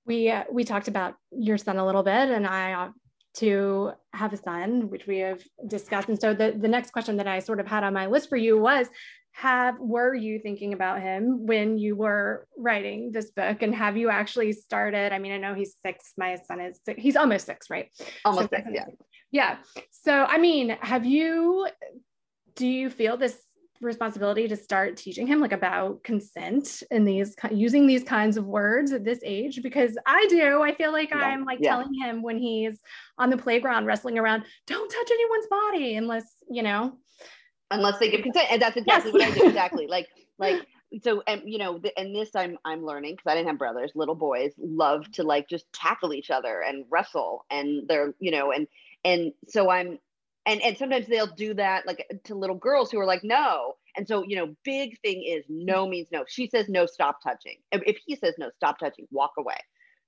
We 0.07 0.29
uh, 0.29 0.45
we 0.51 0.65
talked 0.65 0.89
about 0.89 1.15
your 1.31 1.57
son 1.57 1.79
a 1.79 1.87
little 1.87 2.03
bit, 2.03 2.31
and 2.31 2.47
I 2.47 2.73
uh, 2.73 2.89
to 3.35 3.93
have 4.13 4.33
a 4.33 4.37
son, 4.37 4.91
which 4.91 5.07
we 5.07 5.19
have 5.19 5.43
discussed. 5.67 6.09
And 6.09 6.21
so 6.21 6.35
the 6.35 6.55
the 6.59 6.69
next 6.69 6.93
question 6.93 7.17
that 7.19 7.27
I 7.27 7.39
sort 7.39 7.61
of 7.61 7.67
had 7.67 7.85
on 7.85 7.95
my 7.95 8.07
list 8.07 8.29
for 8.29 8.37
you 8.37 8.59
was 8.59 8.89
have 9.33 9.79
were 9.79 10.15
you 10.15 10.39
thinking 10.41 10.73
about 10.73 11.01
him 11.01 11.47
when 11.47 11.79
you 11.79 11.95
were 11.95 12.47
writing 12.57 13.13
this 13.13 13.31
book? 13.31 13.63
And 13.63 13.75
have 13.75 13.97
you 13.97 14.11
actually 14.11 14.53
started 14.53 15.13
i 15.13 15.19
mean 15.19 15.33
i 15.33 15.37
know 15.37 15.55
he's 15.55 15.77
six 15.83 16.13
my 16.19 16.37
son 16.49 16.61
is 16.61 16.81
six, 16.85 17.01
he's 17.01 17.17
almost 17.17 17.47
six 17.47 17.71
right? 17.71 17.89
Almost 18.25 18.51
so, 18.51 18.57
six 18.57 18.69
yeah. 18.73 18.87
yeah. 19.31 19.57
So 19.91 20.13
i 20.13 20.39
mean 20.39 20.71
have 20.81 21.07
you 21.07 21.69
do 22.57 22.67
you 22.67 22.91
feel 22.91 23.17
this 23.17 23.39
responsibility 23.81 24.47
to 24.47 24.57
start 24.57 24.97
teaching 24.97 25.27
him 25.27 25.41
like 25.41 25.53
about 25.53 26.03
consent 26.05 26.83
and 26.91 27.09
these 27.09 27.35
using 27.51 27.87
these 27.87 28.05
kinds 28.05 28.37
of 28.37 28.45
words 28.47 28.93
at 28.93 29.05
this 29.05 29.21
age 29.25 29.61
because 29.63 29.97
I 30.07 30.27
do 30.29 30.63
I 30.63 30.75
feel 30.75 30.93
like 30.93 31.11
yeah. 31.11 31.19
I'm 31.19 31.45
like 31.45 31.59
yeah. 31.61 31.71
telling 31.71 31.95
him 31.95 32.23
when 32.23 32.39
he's 32.39 32.81
on 33.19 33.31
the 33.31 33.39
playground 33.39 33.87
wrestling 33.87 34.19
around 34.19 34.45
don't 34.67 34.91
touch 34.91 35.11
anyone's 35.11 35.47
body 35.47 35.97
unless 35.97 36.25
you 36.51 36.63
know 36.63 36.99
unless 37.71 37.99
they 37.99 38.11
give 38.11 38.23
consent 38.23 38.49
and 38.51 38.61
that's 38.61 38.77
exactly 38.77 39.13
yes. 39.19 39.29
what 39.29 39.37
i 39.37 39.39
do 39.39 39.49
exactly 39.49 39.87
like 39.89 40.09
like 40.39 40.67
so 41.03 41.23
and 41.27 41.43
you 41.45 41.59
know 41.59 41.81
and 41.97 42.15
this 42.15 42.31
i'm 42.35 42.59
i'm 42.65 42.85
learning 42.85 43.15
because 43.15 43.31
i 43.31 43.35
didn't 43.35 43.49
have 43.49 43.59
brothers 43.59 43.93
little 43.95 44.15
boys 44.15 44.53
love 44.59 45.11
to 45.13 45.23
like 45.23 45.49
just 45.49 45.73
tackle 45.73 46.13
each 46.13 46.31
other 46.31 46.63
and 46.63 46.85
wrestle 46.91 47.45
and 47.51 47.89
they're 47.89 48.13
you 48.19 48.31
know 48.31 48.51
and 48.53 48.67
and 49.05 49.33
so 49.49 49.71
i'm 49.71 49.99
and 50.47 50.63
and 50.63 50.77
sometimes 50.77 51.07
they'll 51.07 51.27
do 51.27 51.55
that 51.55 51.87
like 51.87 52.07
to 52.25 52.35
little 52.35 52.57
girls 52.57 52.91
who 52.91 52.99
are 52.99 53.07
like 53.07 53.25
no. 53.25 53.75
And 53.97 54.07
so 54.07 54.25
you 54.27 54.37
know 54.37 54.55
big 54.65 55.01
thing 55.01 55.23
is 55.25 55.45
no 55.49 55.87
means 55.87 56.09
no. 56.13 56.25
She 56.29 56.49
says 56.49 56.69
no 56.69 56.87
stop 56.87 57.23
touching. 57.23 57.59
If 57.73 57.99
he 58.07 58.17
says 58.17 58.35
no 58.39 58.51
stop 58.57 58.79
touching 58.79 59.07
walk 59.11 59.33
away. 59.39 59.59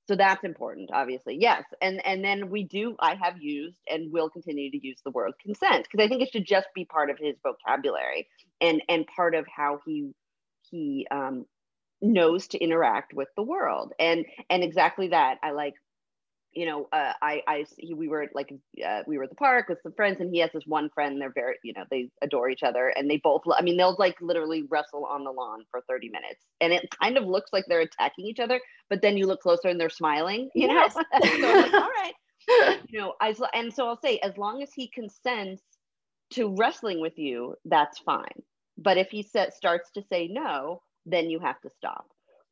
So 0.08 0.16
that's 0.16 0.44
important 0.44 0.90
obviously. 0.92 1.36
Yes. 1.40 1.64
And 1.80 2.04
and 2.06 2.24
then 2.24 2.50
we 2.50 2.64
do 2.64 2.96
i 3.00 3.14
have 3.14 3.40
used 3.40 3.76
and 3.90 4.12
will 4.12 4.30
continue 4.30 4.70
to 4.70 4.86
use 4.86 5.00
the 5.04 5.10
word 5.10 5.32
consent 5.42 5.86
because 5.90 6.04
i 6.04 6.08
think 6.08 6.22
it 6.22 6.32
should 6.32 6.46
just 6.46 6.68
be 6.74 6.84
part 6.84 7.10
of 7.10 7.18
his 7.18 7.36
vocabulary 7.42 8.28
and 8.60 8.82
and 8.88 9.06
part 9.06 9.34
of 9.34 9.46
how 9.54 9.80
he 9.86 10.12
he 10.70 11.06
um, 11.10 11.44
knows 12.00 12.48
to 12.48 12.58
interact 12.58 13.14
with 13.14 13.28
the 13.36 13.42
world. 13.42 13.92
And 13.98 14.24
and 14.50 14.64
exactly 14.64 15.08
that 15.08 15.38
i 15.42 15.50
like 15.52 15.74
you 16.54 16.66
know, 16.66 16.88
uh, 16.92 17.12
I, 17.22 17.42
I, 17.46 17.64
he, 17.78 17.94
we 17.94 18.08
were 18.08 18.28
like, 18.34 18.52
uh, 18.84 19.02
we 19.06 19.16
were 19.16 19.24
at 19.24 19.30
the 19.30 19.36
park 19.36 19.68
with 19.68 19.78
some 19.82 19.92
friends, 19.92 20.20
and 20.20 20.30
he 20.30 20.40
has 20.40 20.50
this 20.52 20.66
one 20.66 20.90
friend. 20.90 21.20
They're 21.20 21.32
very, 21.32 21.56
you 21.62 21.72
know, 21.74 21.84
they 21.90 22.10
adore 22.20 22.50
each 22.50 22.62
other, 22.62 22.88
and 22.88 23.10
they 23.10 23.16
both. 23.16 23.42
I 23.56 23.62
mean, 23.62 23.76
they'll 23.76 23.96
like 23.98 24.20
literally 24.20 24.64
wrestle 24.70 25.04
on 25.04 25.24
the 25.24 25.30
lawn 25.30 25.64
for 25.70 25.80
thirty 25.88 26.08
minutes, 26.08 26.44
and 26.60 26.72
it 26.72 26.86
kind 27.00 27.16
of 27.16 27.24
looks 27.24 27.52
like 27.52 27.64
they're 27.68 27.80
attacking 27.80 28.26
each 28.26 28.40
other. 28.40 28.60
But 28.90 29.02
then 29.02 29.16
you 29.16 29.26
look 29.26 29.40
closer, 29.40 29.68
and 29.68 29.80
they're 29.80 29.90
smiling. 29.90 30.50
You 30.54 30.68
yes. 30.68 30.94
know, 30.94 31.02
so 31.22 31.60
like, 31.60 31.72
all 31.74 31.80
right, 31.80 32.12
you 32.88 33.00
know, 33.00 33.14
I, 33.20 33.34
and 33.54 33.72
so 33.72 33.86
I'll 33.88 34.00
say, 34.00 34.18
as 34.18 34.36
long 34.36 34.62
as 34.62 34.72
he 34.74 34.88
consents 34.88 35.62
to 36.32 36.54
wrestling 36.54 37.00
with 37.00 37.18
you, 37.18 37.54
that's 37.64 37.98
fine. 37.98 38.42
But 38.78 38.98
if 38.98 39.10
he 39.10 39.22
set, 39.22 39.54
starts 39.54 39.90
to 39.92 40.02
say 40.02 40.28
no, 40.28 40.82
then 41.06 41.30
you 41.30 41.38
have 41.40 41.60
to 41.62 41.70
stop. 41.70 42.06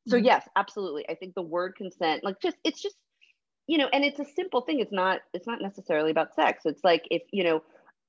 So 0.08 0.16
mm-hmm. 0.16 0.26
yes, 0.26 0.48
absolutely. 0.56 1.08
I 1.08 1.14
think 1.14 1.34
the 1.34 1.42
word 1.42 1.76
consent, 1.76 2.24
like 2.24 2.40
just, 2.40 2.56
it's 2.64 2.82
just 2.82 2.96
you 3.66 3.78
know 3.78 3.88
and 3.92 4.04
it's 4.04 4.20
a 4.20 4.24
simple 4.24 4.62
thing. 4.62 4.80
It's 4.80 4.92
not 4.92 5.20
it's 5.32 5.46
not 5.46 5.60
necessarily 5.60 6.10
about 6.10 6.34
sex. 6.34 6.62
It's 6.64 6.84
like 6.84 7.04
if 7.10 7.22
you 7.32 7.44
know 7.44 7.62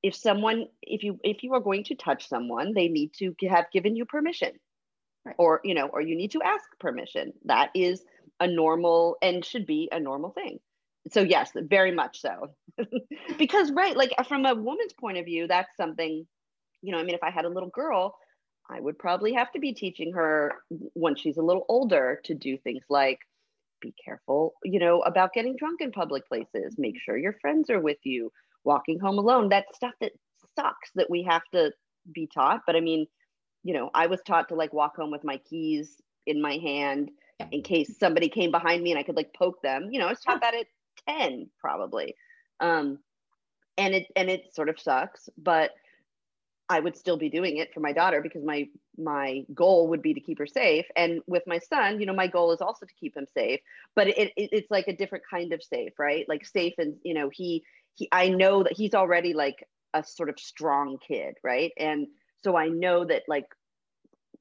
if 0.04 0.16
someone 0.16 0.66
if 0.82 1.04
you 1.04 1.20
if 1.24 1.44
you 1.44 1.54
are 1.54 1.60
going 1.60 1.84
to 1.86 1.96
touch 1.96 2.28
someone 2.28 2.74
they 2.74 2.88
need 2.88 3.14
to 3.20 3.34
have 3.50 3.66
given 3.72 3.96
you 3.96 4.06
permission. 4.06 4.52
Right. 5.24 5.36
or 5.38 5.62
you 5.64 5.76
know 5.76 5.86
or 5.86 6.02
you 6.02 6.16
need 6.16 6.32
to 6.32 6.42
ask 6.42 6.66
permission. 6.80 7.34
That 7.46 7.70
is 7.76 8.04
a 8.40 8.48
normal 8.48 9.18
and 9.22 9.46
should 9.46 9.68
be 9.68 9.88
a 9.92 10.00
normal 10.00 10.32
thing. 10.32 10.60
So 11.12 11.22
yes 11.22 11.52
very 11.56 11.92
much 11.92 12.22
so. 12.22 12.56
Because 13.38 13.72
right 13.72 13.96
like 13.96 14.12
uh, 14.18 14.24
from 14.24 14.46
a 14.46 14.56
woman's 14.56 14.94
point 14.94 15.18
of 15.20 15.26
view 15.26 15.48
that's 15.48 15.76
something 15.78 16.26
you 16.82 16.92
know 16.92 17.00
i 17.00 17.04
mean 17.04 17.16
if 17.16 17.24
i 17.24 17.30
had 17.30 17.46
a 17.46 17.50
little 17.50 17.70
girl 17.70 18.16
i 18.70 18.80
would 18.80 18.98
probably 18.98 19.34
have 19.34 19.52
to 19.52 19.60
be 19.60 19.74
teaching 19.74 20.14
her 20.14 20.54
when 20.94 21.16
she's 21.16 21.38
a 21.38 21.44
little 21.44 21.66
older 21.70 22.20
to 22.26 22.34
do 22.34 22.58
things 22.58 22.84
like 22.90 23.20
be 23.82 23.94
careful, 24.04 24.54
you 24.64 24.80
know, 24.80 25.02
about 25.02 25.34
getting 25.34 25.56
drunk 25.56 25.82
in 25.82 25.92
public 25.92 26.28
places. 26.28 26.76
Make 26.78 27.00
sure 27.00 27.18
your 27.18 27.36
friends 27.42 27.70
are 27.70 27.80
with 27.80 27.98
you. 28.04 28.32
Walking 28.64 29.00
home 29.00 29.18
alone. 29.18 29.50
That 29.50 29.66
stuff 29.74 29.94
that 30.02 30.12
sucks 30.56 30.92
that 30.96 31.10
we 31.10 31.24
have 31.24 31.42
to 31.54 31.72
be 32.14 32.28
taught. 32.28 32.62
But 32.66 32.76
I 32.76 32.80
mean, 32.80 33.08
you 33.64 33.74
know, 33.74 33.90
I 33.94 34.08
was 34.08 34.22
taught 34.22 34.50
to 34.50 34.56
like 34.56 34.74
walk 34.74 34.96
home 34.96 35.12
with 35.12 35.24
my 35.24 35.38
keys 35.38 36.02
in 36.26 36.42
my 36.42 36.54
hand 36.58 37.12
in 37.52 37.64
case 37.64 37.98
somebody 37.98 38.30
came 38.30 38.52
behind 38.52 38.84
me 38.84 38.92
and 38.92 39.00
I 39.00 39.04
could 39.04 39.16
like 39.16 39.34
poke 39.34 39.62
them. 39.62 39.90
You 39.92 40.00
know, 40.00 40.08
I 40.08 40.12
was 40.12 40.22
taught 40.22 40.42
that 40.42 40.54
at 40.54 40.68
10 41.08 41.50
probably. 41.60 42.16
Um 42.60 43.00
and 43.78 43.96
it 43.96 44.08
and 44.16 44.30
it 44.30 44.54
sort 44.54 44.70
of 44.70 44.80
sucks, 44.80 45.30
but 45.38 45.72
I 46.72 46.80
would 46.80 46.96
still 46.96 47.18
be 47.18 47.28
doing 47.30 47.58
it 47.58 47.74
for 47.74 47.82
my 47.82 47.92
daughter 47.92 48.22
because 48.22 48.46
my 48.46 48.70
my 48.98 49.44
goal 49.54 49.90
would 49.90 50.02
be 50.02 50.14
to 50.14 50.22
keep 50.22 50.40
her 50.40 50.48
safe. 50.48 50.86
And 50.96 51.20
with 51.28 51.44
my 51.46 51.60
son, 51.60 52.00
you 52.00 52.06
know, 52.06 52.14
my 52.14 52.28
goal 52.28 52.54
is 52.54 52.62
also 52.62 52.86
to 52.86 52.94
keep 52.94 53.18
him 53.18 53.28
safe. 53.34 53.60
But 53.94 54.08
it, 54.08 54.32
it 54.38 54.50
it's 54.54 54.72
like 54.72 54.88
a 54.88 54.96
different 54.96 55.26
kind 55.30 55.52
of 55.52 55.62
safe, 55.62 56.00
right? 56.00 56.26
Like 56.30 56.46
safe, 56.46 56.76
and 56.78 56.96
you 57.04 57.14
know, 57.14 57.30
he 57.30 57.66
he 57.96 58.08
I 58.14 58.30
know 58.30 58.64
that 58.64 58.78
he's 58.78 58.94
already 58.94 59.34
like 59.34 59.68
a 59.94 60.02
sort 60.02 60.30
of 60.30 60.40
strong 60.40 60.98
kid, 61.06 61.36
right? 61.44 61.74
And 61.78 62.08
so 62.42 62.56
I 62.56 62.70
know 62.70 63.04
that 63.04 63.24
like 63.28 63.48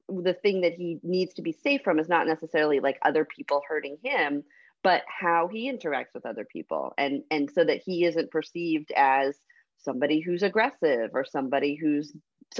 the 0.07 0.33
thing 0.33 0.61
that 0.61 0.73
he 0.73 0.99
needs 1.03 1.33
to 1.33 1.41
be 1.41 1.51
safe 1.51 1.81
from 1.83 1.99
is 1.99 2.07
not 2.07 2.27
necessarily 2.27 2.79
like 2.79 2.97
other 3.01 3.25
people 3.25 3.61
hurting 3.67 3.97
him 4.03 4.43
but 4.83 5.03
how 5.07 5.47
he 5.47 5.71
interacts 5.71 6.13
with 6.13 6.25
other 6.25 6.43
people 6.43 6.93
and 6.97 7.21
and 7.29 7.49
so 7.51 7.63
that 7.63 7.81
he 7.85 8.03
isn't 8.03 8.31
perceived 8.31 8.91
as 8.95 9.37
somebody 9.83 10.19
who's 10.19 10.43
aggressive 10.43 11.11
or 11.13 11.25
somebody 11.25 11.75
who's 11.75 12.13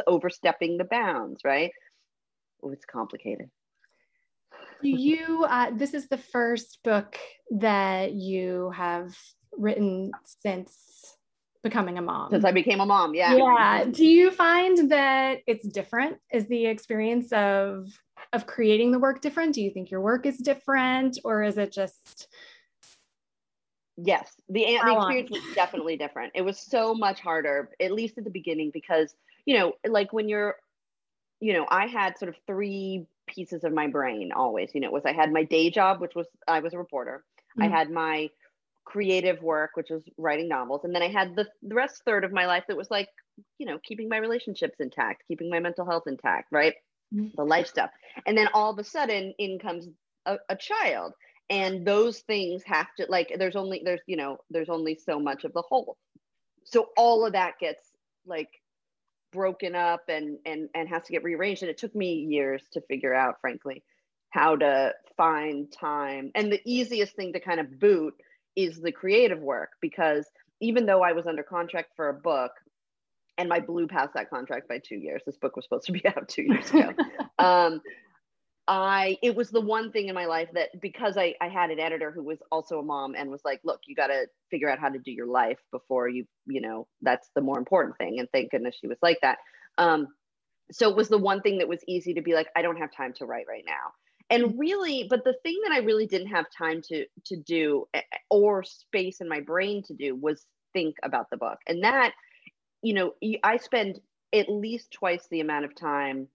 overstepping 0.07 0.77
the 0.77 0.85
bounds, 0.85 1.41
right? 1.43 1.71
Oh, 2.63 2.71
it's 2.71 2.85
complicated. 2.85 3.49
you, 4.81 5.45
uh, 5.47 5.71
this 5.73 5.93
is 5.93 6.07
the 6.07 6.17
first 6.17 6.79
book 6.83 7.17
that 7.51 8.13
you 8.13 8.71
have 8.71 9.15
written 9.57 10.11
since 10.23 11.17
becoming 11.63 11.97
a 11.97 12.01
mom. 12.01 12.31
Since 12.31 12.45
I 12.45 12.51
became 12.51 12.79
a 12.79 12.85
mom, 12.85 13.13
yeah. 13.13 13.35
Yeah. 13.35 13.85
Do 13.85 14.05
you 14.05 14.31
find 14.31 14.91
that 14.91 15.39
it's 15.47 15.67
different? 15.67 16.17
Is 16.31 16.47
the 16.47 16.65
experience 16.65 17.31
of 17.31 17.87
of 18.33 18.45
creating 18.45 18.91
the 18.91 18.99
work 18.99 19.21
different? 19.21 19.55
Do 19.55 19.61
you 19.61 19.71
think 19.71 19.91
your 19.91 20.01
work 20.01 20.25
is 20.25 20.37
different, 20.37 21.19
or 21.23 21.43
is 21.43 21.57
it 21.57 21.71
just 21.71 22.27
Yes, 24.03 24.33
the, 24.49 24.63
the 24.63 24.95
experience 24.95 25.29
was 25.29 25.41
definitely 25.53 25.97
different. 25.97 26.31
It 26.35 26.41
was 26.41 26.59
so 26.59 26.93
much 26.93 27.19
harder, 27.19 27.69
at 27.79 27.91
least 27.91 28.17
at 28.17 28.23
the 28.23 28.29
beginning, 28.29 28.71
because, 28.73 29.13
you 29.45 29.57
know, 29.57 29.73
like 29.87 30.11
when 30.11 30.29
you're, 30.29 30.55
you 31.39 31.53
know, 31.53 31.65
I 31.69 31.87
had 31.87 32.17
sort 32.17 32.29
of 32.29 32.35
three 32.47 33.05
pieces 33.27 33.63
of 33.63 33.73
my 33.73 33.87
brain 33.87 34.31
always, 34.31 34.71
you 34.73 34.81
know, 34.81 34.91
was 34.91 35.05
I 35.05 35.11
had 35.11 35.31
my 35.31 35.43
day 35.43 35.69
job, 35.69 36.01
which 36.01 36.15
was 36.15 36.27
I 36.47 36.59
was 36.59 36.73
a 36.73 36.77
reporter. 36.77 37.23
Mm-hmm. 37.59 37.63
I 37.63 37.77
had 37.77 37.91
my 37.91 38.29
creative 38.85 39.41
work, 39.41 39.71
which 39.75 39.89
was 39.89 40.01
writing 40.17 40.47
novels. 40.47 40.81
And 40.83 40.95
then 40.95 41.03
I 41.03 41.09
had 41.09 41.35
the, 41.35 41.47
the 41.61 41.75
rest 41.75 42.01
third 42.03 42.23
of 42.23 42.31
my 42.31 42.45
life 42.45 42.63
that 42.67 42.77
was 42.77 42.89
like, 42.89 43.09
you 43.57 43.65
know, 43.65 43.77
keeping 43.83 44.09
my 44.09 44.17
relationships 44.17 44.79
intact, 44.79 45.23
keeping 45.27 45.49
my 45.49 45.59
mental 45.59 45.85
health 45.85 46.03
intact, 46.07 46.47
right? 46.51 46.73
Mm-hmm. 47.13 47.35
The 47.35 47.43
life 47.43 47.67
stuff. 47.67 47.91
And 48.25 48.37
then 48.37 48.49
all 48.53 48.71
of 48.71 48.79
a 48.79 48.83
sudden 48.83 49.33
in 49.37 49.59
comes 49.59 49.87
a, 50.25 50.37
a 50.49 50.55
child 50.55 51.13
and 51.49 51.85
those 51.85 52.19
things 52.19 52.63
have 52.63 52.93
to 52.95 53.05
like 53.09 53.33
there's 53.37 53.55
only 53.55 53.81
there's 53.83 54.01
you 54.07 54.17
know 54.17 54.37
there's 54.49 54.69
only 54.69 54.95
so 54.95 55.19
much 55.19 55.43
of 55.43 55.53
the 55.53 55.61
whole. 55.61 55.97
So 56.63 56.89
all 56.97 57.25
of 57.25 57.33
that 57.33 57.59
gets 57.59 57.83
like 58.25 58.49
broken 59.31 59.75
up 59.75 60.03
and 60.07 60.37
and 60.45 60.69
and 60.75 60.87
has 60.89 61.03
to 61.03 61.11
get 61.11 61.23
rearranged. 61.23 61.63
And 61.63 61.69
it 61.69 61.77
took 61.77 61.95
me 61.95 62.13
years 62.13 62.61
to 62.73 62.81
figure 62.81 63.13
out 63.13 63.41
frankly 63.41 63.83
how 64.29 64.55
to 64.55 64.93
find 65.17 65.71
time. 65.71 66.31
And 66.35 66.51
the 66.51 66.61
easiest 66.65 67.15
thing 67.15 67.33
to 67.33 67.39
kind 67.39 67.59
of 67.59 67.79
boot 67.79 68.13
is 68.55 68.81
the 68.81 68.91
creative 68.91 69.39
work 69.39 69.71
because 69.81 70.25
even 70.59 70.85
though 70.85 71.01
i 71.01 71.11
was 71.11 71.25
under 71.25 71.43
contract 71.43 71.91
for 71.95 72.09
a 72.09 72.13
book 72.13 72.51
and 73.37 73.51
I 73.51 73.59
blew 73.59 73.87
past 73.87 74.13
that 74.13 74.29
contract 74.29 74.67
by 74.67 74.79
two 74.79 74.97
years 74.97 75.21
this 75.25 75.37
book 75.37 75.55
was 75.55 75.65
supposed 75.65 75.85
to 75.85 75.91
be 75.91 76.05
out 76.05 76.27
two 76.27 76.43
years 76.43 76.69
ago 76.69 76.93
um, 77.39 77.81
I 78.67 79.17
it 79.23 79.35
was 79.35 79.49
the 79.49 79.61
one 79.61 79.91
thing 79.91 80.07
in 80.07 80.15
my 80.15 80.25
life 80.25 80.49
that 80.53 80.79
because 80.81 81.17
I, 81.17 81.35
I 81.41 81.49
had 81.49 81.71
an 81.71 81.79
editor 81.79 82.11
who 82.11 82.23
was 82.23 82.39
also 82.51 82.79
a 82.79 82.83
mom 82.83 83.15
and 83.15 83.29
was 83.29 83.41
like, 83.43 83.59
look, 83.63 83.81
you 83.85 83.95
gotta 83.95 84.27
figure 84.49 84.69
out 84.69 84.79
how 84.79 84.89
to 84.89 84.99
do 84.99 85.11
your 85.11 85.27
life 85.27 85.59
before 85.71 86.07
you, 86.07 86.25
you 86.45 86.61
know, 86.61 86.87
that's 87.01 87.29
the 87.35 87.41
more 87.41 87.57
important 87.57 87.97
thing. 87.97 88.19
And 88.19 88.29
thank 88.31 88.51
goodness 88.51 88.75
she 88.79 88.87
was 88.87 88.99
like 89.01 89.17
that. 89.21 89.39
Um, 89.77 90.07
so 90.71 90.89
it 90.89 90.95
was 90.95 91.09
the 91.09 91.17
one 91.17 91.41
thing 91.41 91.57
that 91.57 91.67
was 91.67 91.83
easy 91.87 92.13
to 92.13 92.21
be 92.21 92.33
like, 92.33 92.47
I 92.55 92.61
don't 92.61 92.77
have 92.77 92.93
time 92.95 93.13
to 93.13 93.25
write 93.25 93.45
right 93.49 93.65
now. 93.65 93.91
And 94.29 94.57
really, 94.57 95.07
but 95.09 95.25
the 95.25 95.35
thing 95.43 95.59
that 95.63 95.73
I 95.73 95.79
really 95.79 96.07
didn't 96.07 96.27
have 96.29 96.45
time 96.57 96.81
to 96.83 97.05
to 97.25 97.35
do 97.35 97.87
or 98.29 98.63
space 98.63 99.21
in 99.21 99.27
my 99.27 99.41
brain 99.41 99.83
to 99.83 99.93
do 99.93 100.15
was 100.15 100.45
think 100.71 100.95
about 101.03 101.29
the 101.29 101.37
book. 101.37 101.57
And 101.67 101.83
that, 101.83 102.13
you 102.81 102.93
know, 102.93 103.13
I 103.43 103.57
spend 103.57 103.99
at 104.33 104.49
least 104.49 104.91
twice 104.91 105.27
the 105.29 105.41
amount 105.41 105.65
of 105.65 105.75
time 105.75 106.27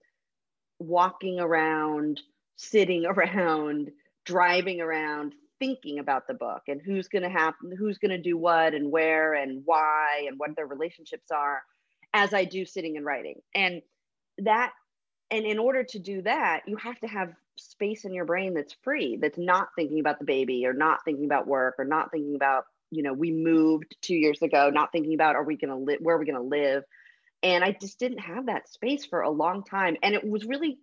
walking 0.79 1.39
around, 1.39 2.21
sitting 2.55 3.05
around, 3.07 3.91
driving 4.25 4.81
around, 4.81 5.33
thinking 5.59 5.99
about 5.99 6.27
the 6.27 6.33
book 6.33 6.63
and 6.67 6.81
who's 6.81 7.07
going 7.07 7.23
to 7.23 7.29
happen, 7.29 7.71
who's 7.77 7.97
going 7.97 8.11
to 8.11 8.21
do 8.21 8.37
what 8.37 8.73
and 8.73 8.91
where 8.91 9.33
and 9.33 9.63
why 9.65 10.25
and 10.27 10.37
what 10.37 10.55
their 10.55 10.67
relationships 10.67 11.31
are 11.31 11.61
as 12.13 12.33
I 12.33 12.45
do 12.45 12.65
sitting 12.65 12.97
and 12.97 13.05
writing. 13.05 13.41
And 13.55 13.81
that, 14.39 14.71
and 15.31 15.45
in 15.45 15.59
order 15.59 15.83
to 15.83 15.99
do 15.99 16.21
that, 16.21 16.61
you 16.67 16.77
have 16.77 16.99
to 16.99 17.07
have 17.07 17.33
space 17.57 18.05
in 18.05 18.13
your 18.13 18.25
brain 18.25 18.53
that's 18.53 18.75
free, 18.83 19.17
that's 19.21 19.37
not 19.37 19.69
thinking 19.75 19.99
about 19.99 20.19
the 20.19 20.25
baby 20.25 20.65
or 20.65 20.73
not 20.73 20.99
thinking 21.03 21.25
about 21.25 21.47
work 21.47 21.75
or 21.79 21.85
not 21.85 22.11
thinking 22.11 22.35
about, 22.35 22.65
you 22.91 23.03
know, 23.03 23.13
we 23.13 23.31
moved 23.31 23.95
two 24.01 24.15
years 24.15 24.41
ago, 24.41 24.69
not 24.69 24.91
thinking 24.91 25.13
about 25.13 25.35
are 25.35 25.43
we 25.43 25.57
going 25.57 25.69
to 25.69 25.75
live, 25.75 25.99
where 26.01 26.15
are 26.15 26.19
we 26.19 26.25
going 26.25 26.37
to 26.37 26.41
live? 26.41 26.83
And 27.43 27.63
i 27.63 27.75
just 27.79 27.99
didn't 27.99 28.19
have 28.19 28.47
that 28.47 28.69
space 28.69 29.05
for 29.05 29.21
a 29.21 29.29
long 29.29 29.63
time 29.63 29.95
and 30.03 30.15
it 30.15 30.27
was 30.27 30.45
really 30.45 30.77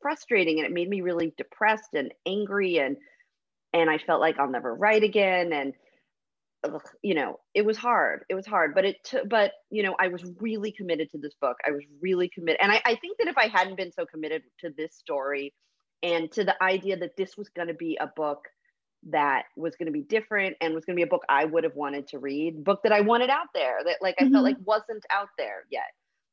frustrating 0.00 0.58
and 0.58 0.66
it 0.66 0.72
made 0.72 0.88
me 0.88 1.00
really 1.00 1.32
depressed 1.36 1.94
and 1.94 2.12
angry 2.26 2.78
and 2.78 2.96
and 3.72 3.90
i 3.90 3.98
felt 3.98 4.20
like 4.20 4.38
i'll 4.38 4.50
never 4.50 4.74
write 4.74 5.02
again 5.02 5.52
and 5.52 5.74
you 7.02 7.14
know 7.14 7.38
it 7.54 7.64
was 7.64 7.76
hard 7.76 8.24
it 8.28 8.34
was 8.34 8.46
hard 8.46 8.74
but 8.74 8.84
it 8.84 8.96
took 9.04 9.28
but 9.28 9.52
you 9.70 9.82
know 9.82 9.94
i 10.00 10.08
was 10.08 10.24
really 10.40 10.72
committed 10.72 11.08
to 11.10 11.18
this 11.18 11.34
book 11.40 11.56
i 11.66 11.70
was 11.70 11.82
really 12.00 12.28
committed 12.28 12.58
and 12.60 12.72
I, 12.72 12.82
I 12.84 12.94
think 12.96 13.18
that 13.18 13.28
if 13.28 13.38
i 13.38 13.46
hadn't 13.46 13.76
been 13.76 13.92
so 13.92 14.04
committed 14.04 14.42
to 14.60 14.70
this 14.76 14.94
story 14.96 15.54
and 16.02 16.30
to 16.32 16.44
the 16.44 16.60
idea 16.62 16.96
that 16.96 17.16
this 17.16 17.36
was 17.36 17.48
going 17.48 17.68
to 17.68 17.74
be 17.74 17.96
a 18.00 18.08
book 18.08 18.48
that 19.10 19.44
was 19.56 19.76
going 19.76 19.86
to 19.86 19.92
be 19.92 20.02
different 20.02 20.56
and 20.60 20.74
was 20.74 20.84
going 20.84 20.94
to 20.94 20.98
be 20.98 21.04
a 21.04 21.10
book 21.10 21.24
I 21.28 21.44
would 21.44 21.64
have 21.64 21.76
wanted 21.76 22.08
to 22.08 22.18
read, 22.18 22.64
book 22.64 22.82
that 22.82 22.92
I 22.92 23.00
wanted 23.00 23.30
out 23.30 23.48
there 23.54 23.78
that 23.84 23.98
like 24.00 24.16
I 24.18 24.24
mm-hmm. 24.24 24.32
felt 24.32 24.44
like 24.44 24.56
wasn't 24.64 25.04
out 25.10 25.28
there 25.38 25.64
yet. 25.70 25.84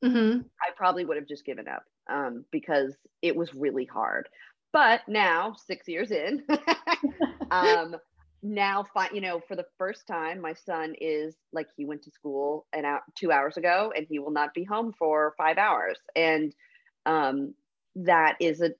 Mm-hmm. 0.03 0.41
I 0.61 0.71
probably 0.75 1.05
would 1.05 1.17
have 1.17 1.27
just 1.27 1.45
given 1.45 1.67
up 1.67 1.83
um, 2.09 2.45
because 2.51 2.95
it 3.21 3.35
was 3.35 3.53
really 3.53 3.85
hard. 3.85 4.27
But 4.73 5.01
now, 5.07 5.55
six 5.65 5.87
years 5.87 6.11
in, 6.11 6.43
um, 7.51 7.95
now, 8.43 8.85
fi- 8.93 9.09
you 9.13 9.21
know, 9.21 9.39
for 9.39 9.55
the 9.55 9.65
first 9.77 10.05
time, 10.05 10.41
my 10.41 10.53
son 10.53 10.95
is 10.99 11.35
like 11.53 11.67
he 11.75 11.85
went 11.85 12.03
to 12.03 12.11
school 12.11 12.67
an 12.73 12.85
hour, 12.85 13.01
two 13.17 13.31
hours 13.31 13.57
ago, 13.57 13.93
and 13.95 14.05
he 14.09 14.19
will 14.19 14.31
not 14.31 14.53
be 14.53 14.63
home 14.63 14.93
for 14.99 15.33
five 15.37 15.57
hours, 15.57 15.97
and 16.15 16.53
um, 17.05 17.53
that 17.95 18.35
is 18.39 18.61
a 18.61 18.71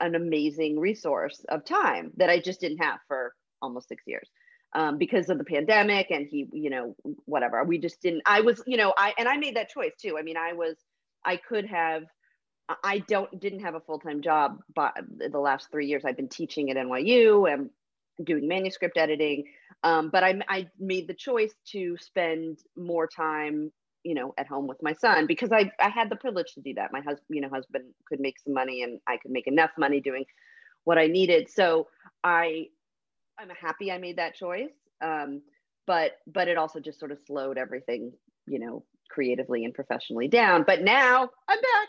an 0.00 0.14
amazing 0.14 0.78
resource 0.78 1.44
of 1.48 1.64
time 1.64 2.12
that 2.16 2.30
I 2.30 2.40
just 2.40 2.60
didn't 2.60 2.78
have 2.78 2.98
for 3.08 3.34
almost 3.62 3.88
six 3.88 4.02
years 4.06 4.28
um, 4.74 4.98
because 4.98 5.28
of 5.28 5.38
the 5.38 5.44
pandemic 5.44 6.10
and 6.10 6.26
he, 6.26 6.46
you 6.52 6.70
know, 6.70 6.94
whatever. 7.24 7.62
We 7.64 7.78
just 7.78 8.00
didn't. 8.00 8.22
I 8.26 8.40
was, 8.40 8.62
you 8.66 8.76
know, 8.76 8.94
I 8.96 9.14
and 9.18 9.28
I 9.28 9.36
made 9.36 9.56
that 9.56 9.68
choice 9.68 9.92
too. 10.00 10.16
I 10.18 10.22
mean, 10.22 10.36
I 10.36 10.52
was, 10.52 10.76
I 11.24 11.36
could 11.36 11.66
have. 11.66 12.04
I 12.84 13.00
don't 13.08 13.40
didn't 13.40 13.60
have 13.60 13.74
a 13.74 13.80
full 13.80 13.98
time 13.98 14.22
job, 14.22 14.58
but 14.72 14.96
the 15.16 15.40
last 15.40 15.72
three 15.72 15.86
years 15.86 16.04
I've 16.04 16.16
been 16.16 16.28
teaching 16.28 16.70
at 16.70 16.76
NYU 16.76 17.52
and 17.52 17.70
doing 18.24 18.46
manuscript 18.46 18.96
editing. 18.96 19.44
Um, 19.82 20.10
but 20.10 20.22
I, 20.22 20.40
I 20.48 20.68
made 20.78 21.08
the 21.08 21.14
choice 21.14 21.52
to 21.72 21.96
spend 22.00 22.58
more 22.76 23.08
time 23.08 23.72
you 24.04 24.14
know 24.14 24.32
at 24.38 24.46
home 24.46 24.66
with 24.66 24.82
my 24.82 24.92
son 24.94 25.26
because 25.26 25.52
i 25.52 25.70
i 25.80 25.88
had 25.88 26.10
the 26.10 26.16
privilege 26.16 26.52
to 26.54 26.60
do 26.60 26.72
that 26.74 26.92
my 26.92 27.00
husband 27.00 27.26
you 27.28 27.40
know 27.40 27.48
husband 27.48 27.84
could 28.06 28.20
make 28.20 28.38
some 28.38 28.54
money 28.54 28.82
and 28.82 29.00
i 29.06 29.16
could 29.16 29.30
make 29.30 29.46
enough 29.46 29.70
money 29.78 30.00
doing 30.00 30.24
what 30.84 30.98
i 30.98 31.06
needed 31.06 31.48
so 31.50 31.86
i 32.24 32.66
i'm 33.38 33.50
happy 33.50 33.90
i 33.92 33.98
made 33.98 34.16
that 34.16 34.34
choice 34.34 34.70
um, 35.02 35.40
but 35.86 36.18
but 36.26 36.48
it 36.48 36.58
also 36.58 36.78
just 36.78 36.98
sort 36.98 37.10
of 37.10 37.18
slowed 37.26 37.58
everything 37.58 38.12
you 38.46 38.58
know 38.58 38.84
creatively 39.08 39.64
and 39.64 39.74
professionally 39.74 40.28
down 40.28 40.64
but 40.66 40.82
now 40.82 41.28
i'm 41.48 41.60
back 41.60 41.88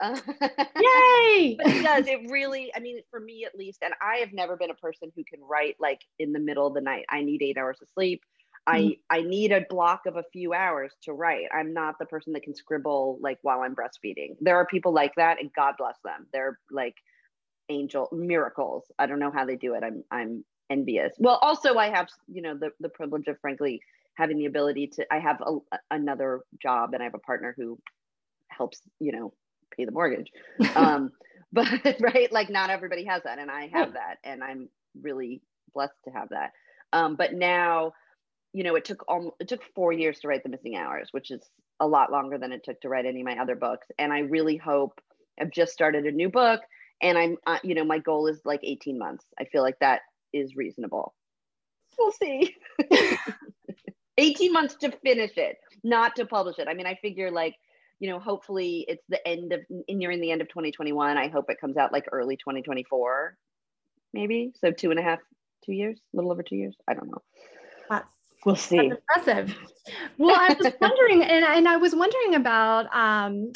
uh, 0.00 0.18
Yay! 0.80 1.56
but 1.56 1.68
it 1.68 1.82
does. 1.82 2.06
It 2.06 2.28
really, 2.28 2.72
I 2.74 2.80
mean, 2.80 3.00
for 3.10 3.20
me 3.20 3.44
at 3.44 3.56
least, 3.56 3.82
and 3.82 3.94
I 4.02 4.16
have 4.16 4.32
never 4.32 4.56
been 4.56 4.70
a 4.70 4.74
person 4.74 5.12
who 5.14 5.22
can 5.24 5.40
write 5.42 5.76
like 5.78 6.00
in 6.18 6.32
the 6.32 6.40
middle 6.40 6.66
of 6.66 6.74
the 6.74 6.80
night. 6.80 7.04
I 7.08 7.22
need 7.22 7.42
eight 7.42 7.56
hours 7.56 7.78
of 7.80 7.88
sleep. 7.94 8.22
I 8.66 8.80
mm-hmm. 8.80 8.90
I 9.10 9.22
need 9.22 9.52
a 9.52 9.66
block 9.68 10.06
of 10.06 10.16
a 10.16 10.24
few 10.32 10.54
hours 10.54 10.92
to 11.02 11.12
write. 11.12 11.46
I'm 11.52 11.72
not 11.72 11.98
the 11.98 12.06
person 12.06 12.32
that 12.32 12.42
can 12.42 12.54
scribble 12.54 13.18
like 13.20 13.38
while 13.42 13.60
I'm 13.60 13.74
breastfeeding. 13.74 14.36
There 14.40 14.56
are 14.56 14.66
people 14.66 14.92
like 14.92 15.14
that 15.16 15.40
and 15.40 15.50
God 15.54 15.74
bless 15.78 15.96
them. 16.04 16.26
They're 16.32 16.58
like 16.70 16.94
angel 17.68 18.08
miracles. 18.12 18.84
I 18.98 19.06
don't 19.06 19.18
know 19.18 19.30
how 19.30 19.44
they 19.44 19.56
do 19.56 19.74
it. 19.74 19.82
I'm 19.84 20.04
I'm 20.10 20.44
envious. 20.70 21.14
Well, 21.18 21.38
also 21.42 21.76
I 21.76 21.90
have, 21.90 22.08
you 22.26 22.42
know, 22.42 22.56
the 22.56 22.70
the 22.80 22.88
privilege 22.88 23.28
of 23.28 23.38
frankly 23.40 23.80
having 24.14 24.38
the 24.38 24.46
ability 24.46 24.86
to 24.94 25.06
I 25.12 25.18
have 25.18 25.42
a, 25.42 25.58
another 25.90 26.40
job 26.62 26.94
and 26.94 27.02
I 27.02 27.04
have 27.04 27.14
a 27.14 27.18
partner 27.18 27.54
who 27.56 27.78
helps, 28.48 28.80
you 28.98 29.12
know, 29.12 29.34
pay 29.76 29.84
the 29.84 29.92
mortgage. 29.92 30.30
um 30.74 31.10
but 31.52 31.68
right 32.00 32.32
like 32.32 32.48
not 32.48 32.70
everybody 32.70 33.04
has 33.04 33.22
that 33.24 33.38
and 33.38 33.50
I 33.50 33.68
have 33.68 33.92
that 33.92 34.18
and 34.24 34.42
I'm 34.42 34.68
really 35.00 35.42
blessed 35.74 35.92
to 36.06 36.10
have 36.12 36.30
that. 36.30 36.52
Um 36.94 37.16
but 37.16 37.34
now 37.34 37.92
you 38.54 38.62
know, 38.62 38.76
it 38.76 38.84
took 38.84 39.04
um, 39.08 39.32
it 39.40 39.48
took 39.48 39.60
four 39.74 39.92
years 39.92 40.20
to 40.20 40.28
write 40.28 40.44
The 40.44 40.48
Missing 40.48 40.76
Hours, 40.76 41.08
which 41.10 41.32
is 41.32 41.42
a 41.80 41.86
lot 41.86 42.12
longer 42.12 42.38
than 42.38 42.52
it 42.52 42.62
took 42.64 42.80
to 42.80 42.88
write 42.88 43.04
any 43.04 43.20
of 43.20 43.26
my 43.26 43.36
other 43.36 43.56
books. 43.56 43.88
And 43.98 44.12
I 44.12 44.20
really 44.20 44.56
hope 44.56 45.00
I've 45.38 45.50
just 45.50 45.72
started 45.72 46.06
a 46.06 46.12
new 46.12 46.30
book, 46.30 46.60
and 47.02 47.18
I'm, 47.18 47.36
uh, 47.46 47.58
you 47.64 47.74
know, 47.74 47.84
my 47.84 47.98
goal 47.98 48.28
is 48.28 48.40
like 48.44 48.60
18 48.62 48.96
months. 48.96 49.24
I 49.38 49.44
feel 49.44 49.62
like 49.62 49.78
that 49.80 50.02
is 50.32 50.54
reasonable. 50.54 51.14
We'll 51.98 52.12
see. 52.12 52.54
18 54.18 54.52
months 54.52 54.76
to 54.76 54.92
finish 55.02 55.36
it, 55.36 55.58
not 55.82 56.14
to 56.16 56.24
publish 56.24 56.58
it. 56.58 56.68
I 56.68 56.74
mean, 56.74 56.86
I 56.86 56.94
figure 57.02 57.32
like, 57.32 57.56
you 57.98 58.08
know, 58.08 58.20
hopefully 58.20 58.84
it's 58.86 59.02
the 59.08 59.26
end 59.26 59.52
of 59.52 59.60
nearing 59.88 60.20
the 60.20 60.30
end 60.30 60.40
of 60.40 60.48
2021. 60.48 61.16
I 61.16 61.28
hope 61.28 61.46
it 61.48 61.60
comes 61.60 61.76
out 61.76 61.92
like 61.92 62.04
early 62.12 62.36
2024, 62.36 63.36
maybe. 64.12 64.52
So 64.60 64.70
two 64.70 64.90
and 64.90 65.00
a 65.00 65.02
half, 65.02 65.18
two 65.64 65.72
years, 65.72 65.98
a 66.12 66.16
little 66.16 66.30
over 66.30 66.44
two 66.44 66.56
years. 66.56 66.76
I 66.88 66.94
don't 66.94 67.08
know. 67.08 67.22
We'll 68.44 68.56
see. 68.56 68.88
That's 68.88 69.26
impressive. 69.26 69.58
Well, 70.18 70.36
I 70.38 70.54
was 70.58 70.72
wondering, 70.80 71.22
and, 71.22 71.44
and 71.44 71.68
I 71.68 71.76
was 71.76 71.94
wondering 71.94 72.34
about 72.34 72.94
um, 72.94 73.52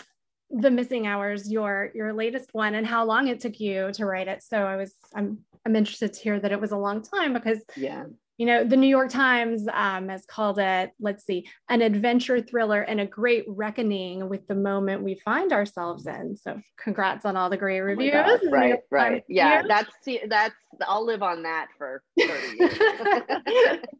the 0.50 0.70
missing 0.70 1.06
hours, 1.06 1.50
your 1.50 1.90
your 1.94 2.12
latest 2.12 2.50
one, 2.52 2.74
and 2.74 2.86
how 2.86 3.04
long 3.04 3.28
it 3.28 3.40
took 3.40 3.60
you 3.60 3.92
to 3.92 4.06
write 4.06 4.28
it. 4.28 4.42
So 4.42 4.58
I 4.58 4.76
was, 4.76 4.94
I'm, 5.14 5.38
I'm 5.66 5.76
interested 5.76 6.12
to 6.12 6.20
hear 6.20 6.40
that 6.40 6.52
it 6.52 6.60
was 6.60 6.72
a 6.72 6.76
long 6.76 7.02
time 7.02 7.32
because 7.32 7.58
yeah, 7.76 8.04
you 8.38 8.46
know, 8.46 8.62
the 8.62 8.76
New 8.76 8.86
York 8.86 9.10
Times 9.10 9.66
um, 9.72 10.08
has 10.08 10.24
called 10.24 10.60
it, 10.60 10.92
let's 11.00 11.26
see, 11.26 11.48
an 11.68 11.82
adventure 11.82 12.40
thriller 12.40 12.82
and 12.82 13.00
a 13.00 13.06
great 13.06 13.44
reckoning 13.48 14.28
with 14.28 14.46
the 14.46 14.54
moment 14.54 15.02
we 15.02 15.16
find 15.16 15.52
ourselves 15.52 16.06
in. 16.06 16.36
So, 16.36 16.60
congrats 16.80 17.24
on 17.24 17.36
all 17.36 17.50
the 17.50 17.56
great 17.56 17.80
oh 17.80 17.84
reviews. 17.84 18.14
Oh 18.14 18.38
right, 18.50 18.78
right. 18.92 19.24
Yeah, 19.28 19.62
that's 19.66 19.90
that's 20.28 20.54
I'll 20.86 21.04
live 21.04 21.24
on 21.24 21.42
that 21.42 21.66
for 21.76 22.00
30 22.16 22.56
years. 22.58 22.78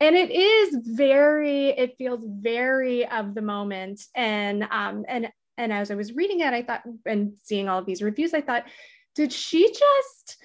and 0.00 0.14
it 0.14 0.30
is 0.30 0.78
very, 0.96 1.70
it 1.70 1.96
feels 1.98 2.22
very 2.24 3.08
of 3.08 3.34
the 3.34 3.42
moment. 3.42 4.02
And 4.14 4.68
um, 4.70 5.04
and 5.08 5.32
and 5.58 5.72
as 5.72 5.90
I 5.90 5.96
was 5.96 6.12
reading 6.12 6.40
it, 6.40 6.52
I 6.52 6.62
thought 6.62 6.82
and 7.04 7.32
seeing 7.42 7.68
all 7.68 7.80
of 7.80 7.86
these 7.86 8.02
reviews, 8.02 8.34
I 8.34 8.40
thought, 8.40 8.66
did 9.16 9.32
she 9.32 9.66
just 9.66 10.36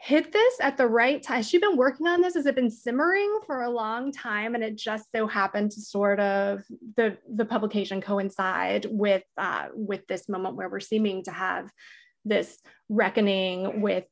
hit 0.00 0.32
this 0.32 0.54
at 0.60 0.76
the 0.76 0.86
right 0.86 1.22
time. 1.22 1.38
Has 1.38 1.48
she 1.48 1.58
been 1.58 1.76
working 1.76 2.06
on 2.06 2.20
this? 2.20 2.34
Has 2.34 2.46
it 2.46 2.54
been 2.54 2.70
simmering 2.70 3.40
for 3.46 3.62
a 3.62 3.70
long 3.70 4.12
time? 4.12 4.54
And 4.54 4.62
it 4.62 4.76
just 4.76 5.10
so 5.10 5.26
happened 5.26 5.72
to 5.72 5.80
sort 5.80 6.20
of 6.20 6.62
the 6.96 7.18
the 7.34 7.44
publication 7.44 8.00
coincide 8.00 8.86
with 8.88 9.24
uh, 9.36 9.66
with 9.74 10.06
this 10.06 10.28
moment 10.28 10.54
where 10.54 10.68
we're 10.68 10.80
seeming 10.80 11.24
to 11.24 11.32
have 11.32 11.68
this 12.24 12.58
reckoning 12.88 13.80
with 13.80 14.04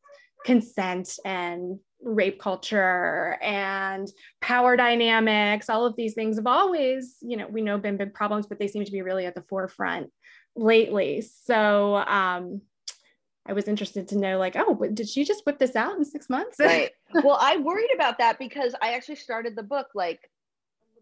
consent 0.44 1.18
and 1.24 1.78
rape 2.02 2.40
culture 2.40 3.38
and 3.42 4.08
power 4.40 4.76
dynamics 4.76 5.68
all 5.68 5.86
of 5.86 5.96
these 5.96 6.14
things 6.14 6.36
have 6.36 6.46
always 6.46 7.16
you 7.22 7.36
know 7.36 7.48
we 7.48 7.62
know 7.62 7.78
been 7.78 7.96
big 7.96 8.14
problems 8.14 8.46
but 8.46 8.58
they 8.58 8.68
seem 8.68 8.84
to 8.84 8.92
be 8.92 9.02
really 9.02 9.26
at 9.26 9.34
the 9.34 9.42
forefront 9.48 10.08
lately 10.54 11.22
so 11.44 11.96
um 11.96 12.60
I 13.48 13.52
was 13.52 13.68
interested 13.68 14.08
to 14.08 14.18
know, 14.18 14.38
like, 14.38 14.56
oh, 14.56 14.74
did 14.92 15.08
she 15.08 15.24
just 15.24 15.44
whip 15.46 15.58
this 15.58 15.76
out 15.76 15.96
in 15.96 16.04
six 16.04 16.28
months? 16.28 16.56
right. 16.60 16.90
Well, 17.14 17.38
I 17.40 17.58
worried 17.58 17.90
about 17.94 18.18
that 18.18 18.38
because 18.38 18.74
I 18.82 18.94
actually 18.94 19.16
started 19.16 19.56
the 19.56 19.62
book 19.62 19.88
like 19.94 20.30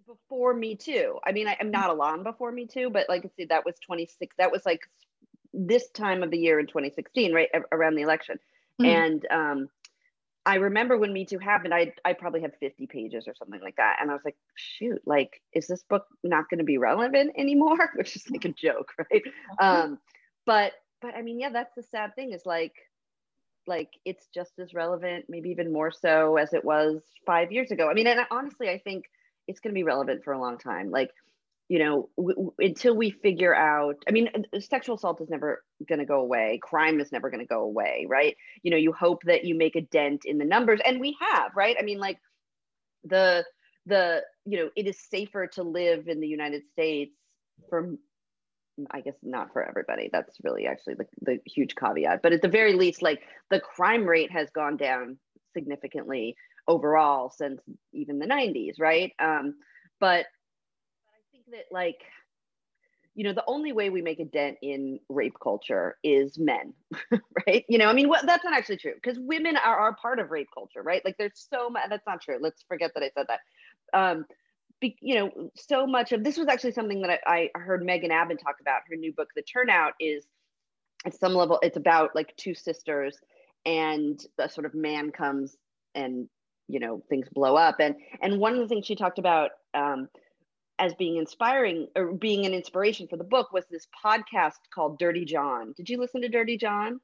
before 0.07 0.55
Me 0.55 0.75
Too. 0.77 1.19
I 1.25 1.33
mean, 1.33 1.49
I, 1.49 1.57
am 1.61 1.71
not 1.71 1.91
alone 1.91 2.23
before 2.23 2.53
Me 2.53 2.67
Too, 2.67 2.91
but 2.91 3.09
like, 3.09 3.25
I 3.25 3.31
see, 3.37 3.45
that 3.47 3.65
was 3.65 3.75
26. 3.87 4.37
That 4.39 4.53
was 4.53 4.65
like 4.67 4.81
this 5.53 5.89
time 5.91 6.23
of 6.23 6.31
the 6.31 6.39
year 6.39 6.59
in 6.59 6.67
2016, 6.67 7.33
right 7.33 7.49
around 7.73 7.95
the 7.95 8.03
election. 8.03 8.39
Mm-hmm. 8.81 8.85
And 8.85 9.27
um, 9.31 9.69
I 10.47 10.57
remember 10.57 10.99
when 10.99 11.13
Me 11.13 11.25
Too 11.25 11.39
happened, 11.39 11.73
I 11.73 11.95
I 12.05 12.13
probably 12.13 12.43
had 12.43 12.53
50 12.61 12.87
pages 12.87 13.27
or 13.27 13.35
something 13.35 13.61
like 13.63 13.77
that, 13.77 13.99
and 14.01 14.11
I 14.11 14.15
was 14.15 14.25
like, 14.25 14.37
shoot, 14.57 15.01
like, 15.07 15.41
is 15.53 15.67
this 15.67 15.83
book 15.85 16.07
not 16.23 16.51
going 16.51 16.59
to 16.59 16.65
be 16.65 16.79
relevant 16.79 17.33
anymore? 17.39 17.91
Which 17.95 18.17
is 18.17 18.29
like 18.31 18.45
a 18.45 18.51
joke, 18.51 18.93
right? 18.99 19.23
Um, 19.59 19.99
but 20.45 20.73
but 21.05 21.14
I 21.14 21.23
mean, 21.23 21.38
yeah, 21.38 21.51
that's 21.51 21.75
the 21.77 21.83
sad 21.83 22.14
thing 22.14 22.33
is 22.33 22.47
like 22.47 22.73
like 23.67 23.90
it's 24.05 24.27
just 24.35 24.53
as 24.59 24.75
relevant, 24.75 25.27
maybe 25.29 25.51
even 25.51 25.73
more 25.73 25.90
so 25.90 26.37
as 26.37 26.53
it 26.55 26.64
was 26.64 27.03
five 27.27 27.53
years 27.53 27.71
ago. 27.71 27.88
I 27.90 27.95
mean, 27.95 28.07
and 28.07 28.21
honestly, 28.31 28.69
I 28.71 28.79
think 28.79 29.05
it's 29.47 29.61
going 29.61 29.73
to 29.73 29.79
be 29.79 29.85
relevant 29.85 30.25
for 30.25 30.33
a 30.33 30.40
long 30.40 30.59
time. 30.59 30.90
Like, 30.90 31.11
you 31.69 31.79
know, 31.79 32.09
w- 32.17 32.53
until 32.59 32.95
we 32.95 33.11
figure 33.11 33.55
out, 33.55 33.97
I 34.09 34.12
mean, 34.12 34.29
uh, 34.35 34.61
sexual 34.61 34.97
assault 34.97 35.21
is 35.21 35.31
never 35.31 35.62
going 35.88 35.99
to 35.99 36.07
go 36.07 36.21
away. 36.21 36.59
Crime 36.62 37.01
is 37.01 37.12
never 37.12 37.31
going 37.31 37.40
to 37.40 37.47
go 37.47 37.62
away, 37.62 38.07
right? 38.09 38.37
You 38.62 38.71
know, 38.71 38.77
you 38.77 38.93
hope 38.93 39.23
that 39.25 39.45
you 39.45 39.55
make 39.55 39.77
a 39.77 39.83
dent 39.83 40.23
in 40.25 40.38
the 40.38 40.45
numbers, 40.45 40.81
and 40.85 41.01
we 41.01 41.17
have, 41.21 41.53
right? 41.55 41.77
I 41.79 41.83
mean, 41.83 41.99
like 41.99 42.19
the 43.05 43.45
the 43.87 44.23
you 44.47 44.59
know, 44.59 44.71
it 44.75 44.87
is 44.87 44.99
safer 45.11 45.47
to 45.49 45.62
live 45.62 46.09
in 46.09 46.21
the 46.21 46.29
United 46.29 46.62
States 46.73 47.14
for 47.69 47.95
I 48.91 49.01
guess 49.01 49.15
not 49.23 49.53
for 49.53 49.63
everybody. 49.63 50.11
That's 50.13 50.37
really 50.43 50.67
actually 50.67 50.95
the, 50.95 51.07
the 51.23 51.39
huge 51.47 51.75
caveat. 51.77 52.23
But 52.23 52.33
at 52.33 52.43
the 52.43 52.49
very 52.49 52.75
least, 52.75 53.03
like 53.03 53.21
the 53.51 53.61
crime 53.61 54.05
rate 54.05 54.31
has 54.33 54.51
gone 54.51 54.77
down 54.77 55.19
significantly 55.53 56.37
overall 56.67 57.31
since 57.31 57.61
even 57.93 58.19
the 58.19 58.27
90s, 58.27 58.81
right? 58.81 59.13
Um, 59.19 59.55
but, 60.01 60.27
I 61.07 61.21
think 61.33 61.45
that 61.53 61.65
like, 61.71 62.01
you 63.15 63.23
know, 63.23 63.33
the 63.33 63.45
only 63.47 63.73
way 63.73 63.91
we 63.91 64.03
make 64.03 64.19
a 64.19 64.25
dent 64.25 64.57
in 64.61 64.99
rape 65.09 65.37
culture 65.41 65.97
is 66.03 66.37
men, 66.39 66.75
right? 67.47 67.65
You 67.69 67.79
know, 67.79 67.87
I 67.87 67.93
mean, 67.93 68.09
what, 68.09 68.27
that's 68.27 68.45
not 68.45 68.55
actually 68.55 68.79
true 68.79 68.95
because 68.95 69.19
women 69.21 69.57
are, 69.57 69.79
are 69.79 69.95
part 69.95 70.19
of 70.19 70.31
rape 70.31 70.49
culture, 70.53 70.83
right? 70.83 71.05
Like 71.05 71.17
there's 71.17 71.47
so 71.49 71.71
much, 71.71 71.85
that's 71.89 72.07
not 72.07 72.21
true. 72.21 72.39
Let's 72.41 72.65
forget 72.67 72.91
that 72.95 73.05
I 73.05 73.11
said 73.15 73.27
that. 73.29 73.41
Um, 73.97 74.25
you 75.01 75.14
know, 75.14 75.51
so 75.55 75.87
much 75.87 76.12
of 76.12 76.25
this 76.25 76.37
was 76.37 76.49
actually 76.49 76.73
something 76.73 77.03
that 77.03 77.20
I, 77.27 77.51
I 77.55 77.59
heard 77.59 77.85
Megan 77.85 78.11
Abbott 78.11 78.40
talk 78.42 78.57
about. 78.61 78.83
Her 78.88 78.97
new 78.97 79.12
book, 79.12 79.29
The 79.35 79.42
Turnout, 79.42 79.92
is 80.01 80.27
at 81.05 81.14
some 81.14 81.35
level, 81.35 81.59
it's 81.62 81.77
about 81.77 82.14
like 82.14 82.35
two 82.37 82.55
sisters 82.55 83.18
and 83.66 84.20
a 84.38 84.49
sort 84.49 84.66
of 84.66 84.75
man 84.75 85.11
comes 85.11 85.57
and 85.94 86.29
you 86.68 86.81
know 86.81 87.03
things 87.09 87.29
blow 87.29 87.57
up. 87.57 87.77
And 87.81 87.97
and 88.20 88.38
one 88.38 88.55
of 88.55 88.59
the 88.59 88.68
things 88.68 88.87
she 88.87 88.97
talked 88.97 89.18
about 89.18 89.51
um, 89.75 90.09
as 90.79 90.94
being 90.94 91.16
inspiring 91.16 91.88
or 91.97 92.12
being 92.12 92.47
an 92.47 92.55
inspiration 92.55 93.07
for 93.09 93.16
the 93.16 93.25
book 93.25 93.53
was 93.53 93.64
this 93.70 93.87
podcast 94.05 94.59
called 94.75 94.99
dirty 94.99 95.25
john. 95.25 95.73
Did 95.77 95.88
you 95.88 95.99
listen 95.99 96.23
to 96.23 96.29
dirty 96.29 96.57
john? 96.57 97.01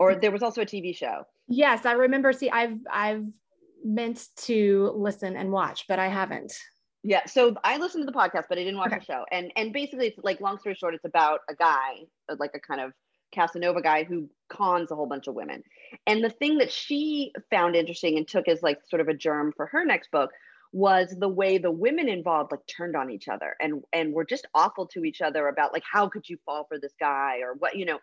Or 0.00 0.14
there 0.14 0.30
was 0.30 0.42
also 0.42 0.62
a 0.62 0.66
tv 0.66 0.94
show. 0.96 1.24
Yes 1.48 1.86
i 1.86 1.92
remember 1.92 2.32
see 2.32 2.50
i've 2.50 2.78
i've 2.92 3.24
meant 3.84 4.28
to 4.36 4.92
listen 4.96 5.36
and 5.36 5.50
watch 5.50 5.86
but 5.88 5.98
i 5.98 6.08
haven't 6.08 6.52
yeah, 7.02 7.26
so 7.26 7.54
I 7.64 7.76
listened 7.76 8.02
to 8.02 8.10
the 8.10 8.16
podcast, 8.16 8.44
but 8.48 8.58
I 8.58 8.64
didn't 8.64 8.78
watch 8.78 8.92
okay. 8.92 8.98
the 8.98 9.04
show. 9.04 9.24
And 9.30 9.52
and 9.56 9.72
basically, 9.72 10.08
it's 10.08 10.18
like 10.22 10.40
long 10.40 10.58
story 10.58 10.74
short, 10.74 10.94
it's 10.94 11.04
about 11.04 11.40
a 11.48 11.54
guy, 11.54 12.04
uh, 12.28 12.36
like 12.38 12.52
a 12.54 12.60
kind 12.60 12.80
of 12.80 12.92
Casanova 13.32 13.82
guy 13.82 14.04
who 14.04 14.28
cons 14.48 14.90
a 14.90 14.96
whole 14.96 15.06
bunch 15.06 15.26
of 15.26 15.34
women. 15.34 15.62
And 16.06 16.24
the 16.24 16.30
thing 16.30 16.58
that 16.58 16.72
she 16.72 17.32
found 17.50 17.76
interesting 17.76 18.16
and 18.16 18.26
took 18.26 18.48
as 18.48 18.62
like 18.62 18.80
sort 18.88 19.00
of 19.00 19.08
a 19.08 19.14
germ 19.14 19.52
for 19.56 19.66
her 19.66 19.84
next 19.84 20.10
book 20.10 20.30
was 20.72 21.14
the 21.18 21.28
way 21.28 21.58
the 21.58 21.70
women 21.70 22.08
involved 22.08 22.52
like 22.52 22.66
turned 22.66 22.96
on 22.96 23.10
each 23.10 23.28
other 23.28 23.56
and 23.60 23.82
and 23.92 24.12
were 24.12 24.24
just 24.24 24.46
awful 24.54 24.86
to 24.86 25.04
each 25.04 25.22
other 25.22 25.48
about 25.48 25.72
like 25.72 25.84
how 25.90 26.08
could 26.08 26.28
you 26.28 26.36
fall 26.44 26.66
for 26.68 26.78
this 26.78 26.92
guy 27.00 27.38
or 27.38 27.54
what 27.54 27.74
you 27.74 27.86
know 27.86 27.98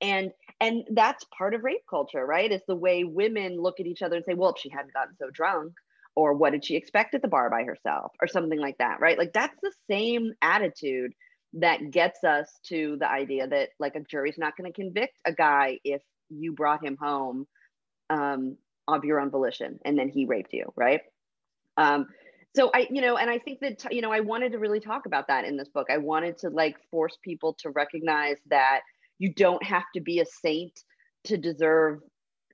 and 0.00 0.32
and 0.60 0.82
that's 0.94 1.24
part 1.36 1.54
of 1.54 1.62
rape 1.62 1.84
culture 1.88 2.26
right 2.26 2.50
is 2.50 2.60
the 2.66 2.74
way 2.74 3.04
women 3.04 3.60
look 3.60 3.78
at 3.78 3.86
each 3.86 4.02
other 4.02 4.16
and 4.16 4.24
say 4.24 4.34
well 4.34 4.50
if 4.50 4.58
she 4.58 4.68
hadn't 4.68 4.92
gotten 4.92 5.14
so 5.16 5.30
drunk 5.32 5.72
or 6.18 6.34
what 6.34 6.50
did 6.50 6.64
she 6.64 6.74
expect 6.74 7.14
at 7.14 7.22
the 7.22 7.28
bar 7.28 7.48
by 7.48 7.62
herself 7.62 8.10
or 8.20 8.26
something 8.26 8.58
like 8.58 8.76
that 8.78 8.98
right? 9.00 9.16
Like 9.16 9.32
that's 9.32 9.56
the 9.62 9.72
same 9.88 10.32
attitude 10.42 11.12
that 11.54 11.92
gets 11.92 12.24
us 12.24 12.50
to 12.66 12.96
the 12.98 13.08
idea 13.08 13.46
that 13.46 13.68
like 13.78 13.94
a 13.94 14.00
jury's 14.00 14.36
not 14.36 14.56
going 14.56 14.70
to 14.70 14.74
convict 14.74 15.14
a 15.24 15.32
guy 15.32 15.78
if 15.84 16.02
you 16.28 16.52
brought 16.52 16.84
him 16.84 16.96
home 17.00 17.46
um, 18.10 18.56
of 18.88 19.04
your 19.04 19.20
own 19.20 19.30
volition 19.30 19.78
and 19.84 19.96
then 19.96 20.08
he 20.08 20.26
raped 20.26 20.52
you 20.52 20.72
right? 20.76 21.02
Um, 21.76 22.06
so 22.56 22.70
i 22.74 22.88
you 22.90 23.02
know 23.02 23.18
and 23.18 23.30
i 23.30 23.38
think 23.38 23.60
that 23.60 23.92
you 23.92 24.00
know 24.00 24.10
i 24.10 24.20
wanted 24.20 24.52
to 24.52 24.58
really 24.58 24.80
talk 24.80 25.04
about 25.06 25.28
that 25.28 25.44
in 25.44 25.56
this 25.56 25.68
book. 25.68 25.86
I 25.90 25.98
wanted 25.98 26.38
to 26.38 26.48
like 26.48 26.76
force 26.90 27.16
people 27.22 27.54
to 27.60 27.70
recognize 27.70 28.38
that 28.48 28.80
you 29.18 29.32
don't 29.32 29.62
have 29.62 29.84
to 29.94 30.00
be 30.00 30.18
a 30.18 30.26
saint 30.26 30.72
to 31.24 31.36
deserve 31.36 32.00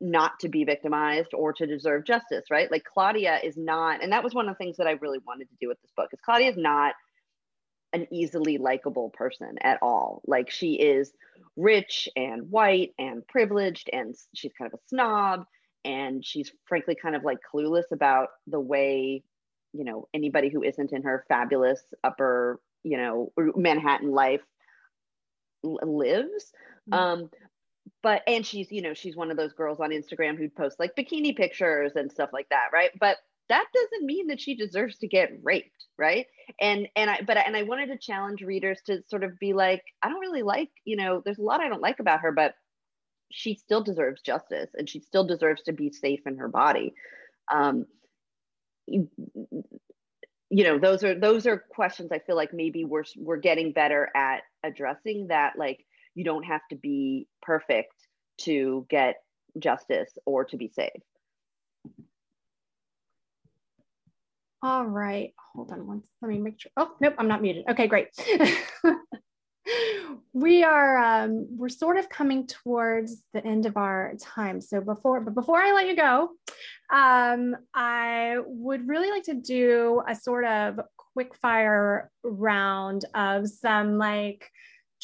not 0.01 0.41
to 0.41 0.49
be 0.49 0.65
victimized 0.65 1.35
or 1.35 1.53
to 1.53 1.67
deserve 1.67 2.05
justice, 2.05 2.45
right? 2.51 2.71
Like 2.71 2.85
Claudia 2.85 3.39
is 3.43 3.57
not, 3.57 4.03
and 4.03 4.13
that 4.13 4.25
was 4.25 4.35
one 4.35 4.49
of 4.49 4.55
the 4.55 4.59
things 4.59 4.77
that 4.79 4.87
I 4.87 4.93
really 4.93 5.21
wanted 5.27 5.49
to 5.49 5.57
do 5.61 5.69
with 5.69 5.81
this 5.83 5.93
book, 5.97 6.09
is 6.13 6.21
Claudia 6.25 6.51
is 6.51 6.57
not 6.57 6.95
an 7.93 8.09
easily 8.11 8.59
likable 8.59 9.11
person 9.11 9.57
at 9.61 9.79
all. 9.81 10.21
Like 10.27 10.51
she 10.51 10.75
is 10.75 11.13
rich 11.57 12.09
and 12.17 12.51
white 12.51 12.93
and 12.99 13.27
privileged, 13.29 13.89
and 13.93 14.17
she's 14.35 14.53
kind 14.59 14.73
of 14.73 14.79
a 14.79 14.89
snob, 14.89 15.47
and 15.85 16.25
she's 16.25 16.51
frankly 16.67 16.97
kind 17.01 17.15
of 17.15 17.23
like 17.23 17.39
clueless 17.55 17.93
about 17.93 18.31
the 18.49 18.61
way, 18.61 19.23
you 19.73 19.85
know, 19.85 20.09
anybody 20.13 20.49
who 20.49 20.63
isn't 20.63 20.93
in 20.93 21.03
her 21.03 21.25
fabulous 21.29 21.81
upper, 22.03 22.61
you 22.83 22.97
know, 22.97 23.33
Manhattan 23.55 24.11
life 24.11 24.43
lives. 25.63 26.53
Mm-hmm. 26.91 26.95
Um, 26.95 27.31
but 28.03 28.23
and 28.27 28.47
she's 28.47 28.71
you 28.71 28.83
know 28.83 28.95
she's 28.95 29.17
one 29.17 29.31
of 29.31 29.37
those 29.37 29.53
girls 29.53 29.81
on 29.81 29.91
instagram 29.91 30.37
who 30.37 30.49
posts 30.49 30.79
like 30.79 30.95
bikini 30.97 31.37
pictures 31.37 31.93
and 31.97 32.11
stuff 32.11 32.31
like 32.33 32.49
that 32.51 32.69
right? 32.73 32.91
But 32.99 33.17
that 33.51 33.67
doesn't 33.75 34.07
mean 34.07 34.29
that 34.29 34.41
she 34.41 34.55
deserves 34.55 34.99
to 34.99 35.09
get 35.09 35.31
raped 35.43 35.85
right? 35.99 36.27
And 36.61 36.89
and 36.97 37.11
i 37.11 37.21
but 37.27 37.37
and 37.37 37.57
i 37.57 37.63
wanted 37.63 37.87
to 37.89 37.99
challenge 37.99 38.43
readers 38.43 38.81
to 38.87 39.03
sort 39.09 39.25
of 39.25 39.39
be 39.39 39.53
like 39.53 39.83
i 40.03 40.09
don't 40.09 40.21
really 40.21 40.43
like 40.43 40.71
you 40.85 40.97
know 40.97 41.23
there's 41.25 41.39
a 41.39 41.43
lot 41.43 41.61
i 41.61 41.69
don't 41.69 41.83
like 41.83 42.01
about 42.01 42.21
her 42.21 42.33
but 42.33 42.55
she 43.31 43.55
still 43.55 43.83
deserves 43.83 44.23
justice 44.23 44.71
and 44.75 44.89
she 44.89 45.01
still 45.01 45.27
deserves 45.27 45.63
to 45.63 45.73
be 45.73 45.91
safe 45.91 46.21
in 46.27 46.37
her 46.37 46.49
body. 46.49 46.95
Um 47.53 47.87
you, 48.87 49.09
you 50.51 50.63
know 50.65 50.79
those 50.79 51.03
are 51.03 51.19
those 51.19 51.47
are 51.47 51.59
questions 51.59 52.13
i 52.13 52.19
feel 52.19 52.37
like 52.37 52.53
maybe 52.53 52.85
we're 52.85 53.05
we're 53.17 53.39
getting 53.39 53.73
better 53.73 54.11
at 54.15 54.43
addressing 54.63 55.29
that 55.29 55.55
like 55.59 55.85
you 56.15 56.25
don't 56.25 56.45
have 56.45 56.63
to 56.71 56.77
be 56.77 57.29
perfect 57.43 57.95
to 58.43 58.87
get 58.89 59.17
justice 59.59 60.17
or 60.27 60.45
to 60.47 60.57
be 60.57 60.69
safe. 60.69 60.91
All 64.63 64.87
right, 64.87 65.35
hold 65.53 65.73
on 65.73 65.87
one. 65.87 66.03
Let 66.23 66.29
me 66.29 66.39
make 66.39 66.59
sure. 66.59 66.73
Oh, 66.77 66.93
nope, 67.01 67.15
I'm 67.19 67.29
not 67.29 67.43
muted. 67.43 67.65
Okay, 67.69 67.87
great. 67.87 68.09
we 70.33 70.65
are 70.65 70.97
um, 70.97 71.47
we're 71.51 71.69
sort 71.69 71.99
of 71.99 72.09
coming 72.09 72.47
towards 72.47 73.23
the 73.35 73.45
end 73.45 73.67
of 73.67 73.77
our 73.77 74.15
time. 74.19 74.63
So 74.63 74.81
before, 74.81 75.21
but 75.21 75.35
before 75.35 75.61
I 75.61 75.73
let 75.73 75.87
you 75.87 75.97
go, 75.97 76.31
um, 76.91 77.57
I 77.75 78.39
would 78.47 78.89
really 78.89 79.11
like 79.11 79.25
to 79.25 79.35
do 79.35 80.03
a 80.09 80.15
sort 80.15 80.47
of 80.47 80.81
quick 80.97 81.35
fire 81.37 82.11
round 82.23 83.05
of 83.15 83.47
some 83.49 83.99
like 83.99 84.51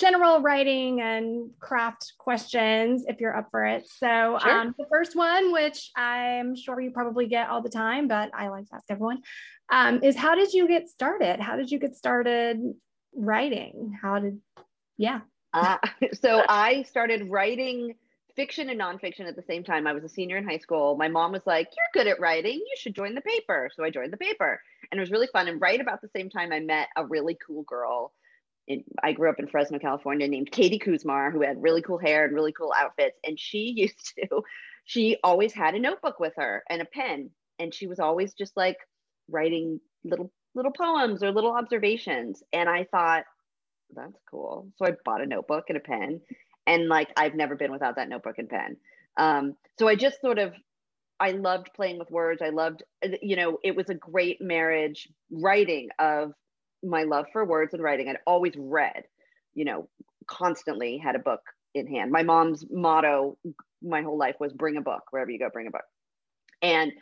general 0.00 0.40
writing 0.40 1.02
and 1.02 1.50
craft 1.60 2.14
questions 2.18 3.04
if 3.06 3.20
you're 3.20 3.36
up 3.36 3.48
for 3.50 3.66
it. 3.66 3.86
So, 3.86 4.38
sure. 4.40 4.50
um, 4.50 4.74
the 4.78 4.86
first 4.90 5.14
one, 5.14 5.52
which 5.52 5.90
I'm 5.94 6.56
sure 6.56 6.80
you 6.80 6.90
probably 6.90 7.26
get 7.26 7.50
all 7.50 7.60
the 7.60 7.68
time, 7.68 8.08
but 8.08 8.30
I 8.34 8.48
like 8.48 8.66
to 8.68 8.76
ask 8.76 8.84
everyone, 8.88 9.20
um, 9.70 10.02
is 10.02 10.16
how 10.16 10.34
did 10.34 10.52
you 10.54 10.66
get 10.66 10.88
started? 10.88 11.38
How 11.38 11.56
did 11.56 11.70
you 11.70 11.78
get 11.78 11.94
started 11.94 12.58
writing? 13.14 13.96
How 14.00 14.18
did, 14.18 14.40
yeah. 14.96 15.20
Uh, 15.52 15.76
so, 16.14 16.42
I 16.48 16.82
started 16.84 17.28
writing 17.28 17.94
fiction 18.36 18.70
and 18.70 18.80
nonfiction 18.80 19.28
at 19.28 19.36
the 19.36 19.42
same 19.42 19.64
time. 19.64 19.86
I 19.86 19.92
was 19.92 20.04
a 20.04 20.08
senior 20.08 20.38
in 20.38 20.48
high 20.48 20.58
school. 20.58 20.96
My 20.96 21.08
mom 21.08 21.32
was 21.32 21.46
like, 21.46 21.68
You're 21.76 22.04
good 22.04 22.10
at 22.10 22.20
writing. 22.20 22.54
You 22.54 22.76
should 22.76 22.94
join 22.94 23.14
the 23.14 23.20
paper. 23.20 23.70
So, 23.76 23.84
I 23.84 23.90
joined 23.90 24.14
the 24.14 24.16
paper 24.16 24.62
and 24.90 24.98
it 24.98 25.02
was 25.02 25.10
really 25.10 25.28
fun. 25.30 25.46
And 25.46 25.60
right 25.60 25.80
about 25.80 26.00
the 26.00 26.08
same 26.16 26.30
time, 26.30 26.52
I 26.52 26.60
met 26.60 26.88
a 26.96 27.04
really 27.04 27.36
cool 27.46 27.64
girl 27.64 28.12
in, 28.70 28.84
I 29.02 29.12
grew 29.12 29.28
up 29.28 29.40
in 29.40 29.48
Fresno, 29.48 29.80
California, 29.80 30.28
named 30.28 30.52
Katie 30.52 30.78
Kuzmar, 30.78 31.32
who 31.32 31.42
had 31.42 31.60
really 31.60 31.82
cool 31.82 31.98
hair 31.98 32.24
and 32.24 32.32
really 32.32 32.52
cool 32.52 32.72
outfits. 32.74 33.18
And 33.26 33.38
she 33.38 33.58
used 33.76 34.14
to, 34.16 34.42
she 34.84 35.18
always 35.24 35.52
had 35.52 35.74
a 35.74 35.80
notebook 35.80 36.20
with 36.20 36.34
her 36.36 36.62
and 36.70 36.80
a 36.80 36.84
pen. 36.84 37.30
And 37.58 37.74
she 37.74 37.88
was 37.88 37.98
always 37.98 38.32
just 38.32 38.56
like 38.56 38.78
writing 39.28 39.80
little 40.04 40.32
little 40.54 40.72
poems 40.72 41.22
or 41.22 41.32
little 41.32 41.52
observations. 41.52 42.42
And 42.52 42.68
I 42.68 42.84
thought, 42.90 43.24
that's 43.94 44.18
cool. 44.30 44.68
So 44.76 44.86
I 44.86 44.92
bought 45.04 45.20
a 45.20 45.26
notebook 45.26 45.64
and 45.68 45.76
a 45.76 45.80
pen. 45.80 46.20
And 46.66 46.88
like 46.88 47.08
I've 47.16 47.34
never 47.34 47.56
been 47.56 47.72
without 47.72 47.96
that 47.96 48.08
notebook 48.08 48.38
and 48.38 48.48
pen. 48.48 48.76
Um, 49.16 49.56
so 49.78 49.88
I 49.88 49.96
just 49.96 50.20
sort 50.20 50.38
of 50.38 50.54
I 51.18 51.32
loved 51.32 51.70
playing 51.74 51.98
with 51.98 52.10
words. 52.10 52.40
I 52.40 52.48
loved, 52.48 52.82
you 53.20 53.36
know, 53.36 53.58
it 53.62 53.76
was 53.76 53.90
a 53.90 53.94
great 53.94 54.40
marriage 54.40 55.06
writing 55.30 55.88
of 55.98 56.32
my 56.82 57.04
love 57.04 57.26
for 57.32 57.44
words 57.44 57.74
and 57.74 57.82
writing. 57.82 58.08
I'd 58.08 58.18
always 58.26 58.54
read, 58.56 59.04
you 59.54 59.64
know, 59.64 59.88
constantly 60.26 60.98
had 60.98 61.16
a 61.16 61.20
book 61.20 61.42
in 61.74 61.86
hand. 61.86 62.10
My 62.10 62.22
mom's 62.22 62.64
motto 62.70 63.36
my 63.82 64.02
whole 64.02 64.18
life 64.18 64.36
was 64.40 64.52
bring 64.52 64.76
a 64.76 64.82
book 64.82 65.04
wherever 65.10 65.30
you 65.30 65.38
go, 65.38 65.48
bring 65.50 65.66
a 65.66 65.70
book. 65.70 65.84
And 66.62 66.92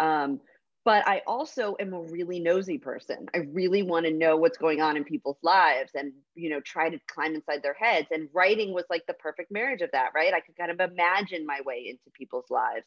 um, 0.00 0.40
but 0.84 1.06
I 1.06 1.22
also 1.26 1.76
am 1.78 1.92
a 1.92 2.02
really 2.02 2.40
nosy 2.40 2.76
person. 2.76 3.28
I 3.34 3.38
really 3.52 3.82
want 3.82 4.04
to 4.06 4.12
know 4.12 4.36
what's 4.36 4.58
going 4.58 4.80
on 4.80 4.96
in 4.96 5.04
people's 5.04 5.38
lives 5.42 5.92
and, 5.94 6.12
you 6.34 6.50
know, 6.50 6.60
try 6.60 6.88
to 6.88 6.98
climb 7.06 7.36
inside 7.36 7.62
their 7.62 7.74
heads. 7.74 8.08
And 8.10 8.28
writing 8.32 8.74
was 8.74 8.84
like 8.90 9.06
the 9.06 9.14
perfect 9.14 9.52
marriage 9.52 9.80
of 9.82 9.90
that, 9.92 10.10
right? 10.12 10.34
I 10.34 10.40
could 10.40 10.56
kind 10.56 10.72
of 10.72 10.80
imagine 10.80 11.46
my 11.46 11.60
way 11.64 11.86
into 11.88 12.10
people's 12.12 12.50
lives. 12.50 12.84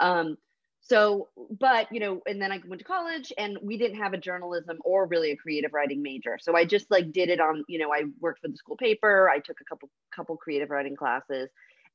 Um, 0.00 0.36
so, 0.80 1.28
but, 1.50 1.92
you 1.92 1.98
know, 1.98 2.22
and 2.26 2.40
then 2.40 2.52
I 2.52 2.60
went 2.66 2.80
to 2.80 2.84
college 2.84 3.32
and 3.36 3.58
we 3.60 3.76
didn't 3.76 3.98
have 3.98 4.12
a 4.12 4.18
journalism 4.18 4.78
or 4.84 5.06
really 5.06 5.32
a 5.32 5.36
creative 5.36 5.72
writing 5.72 6.00
major. 6.02 6.38
So 6.40 6.56
I 6.56 6.64
just 6.64 6.90
like 6.90 7.10
did 7.10 7.28
it 7.28 7.40
on, 7.40 7.64
you 7.68 7.78
know, 7.78 7.92
I 7.92 8.04
worked 8.20 8.40
for 8.40 8.48
the 8.48 8.56
school 8.56 8.76
paper. 8.76 9.28
I 9.28 9.40
took 9.40 9.60
a 9.60 9.64
couple, 9.64 9.90
couple 10.14 10.36
creative 10.36 10.70
writing 10.70 10.94
classes 10.94 11.50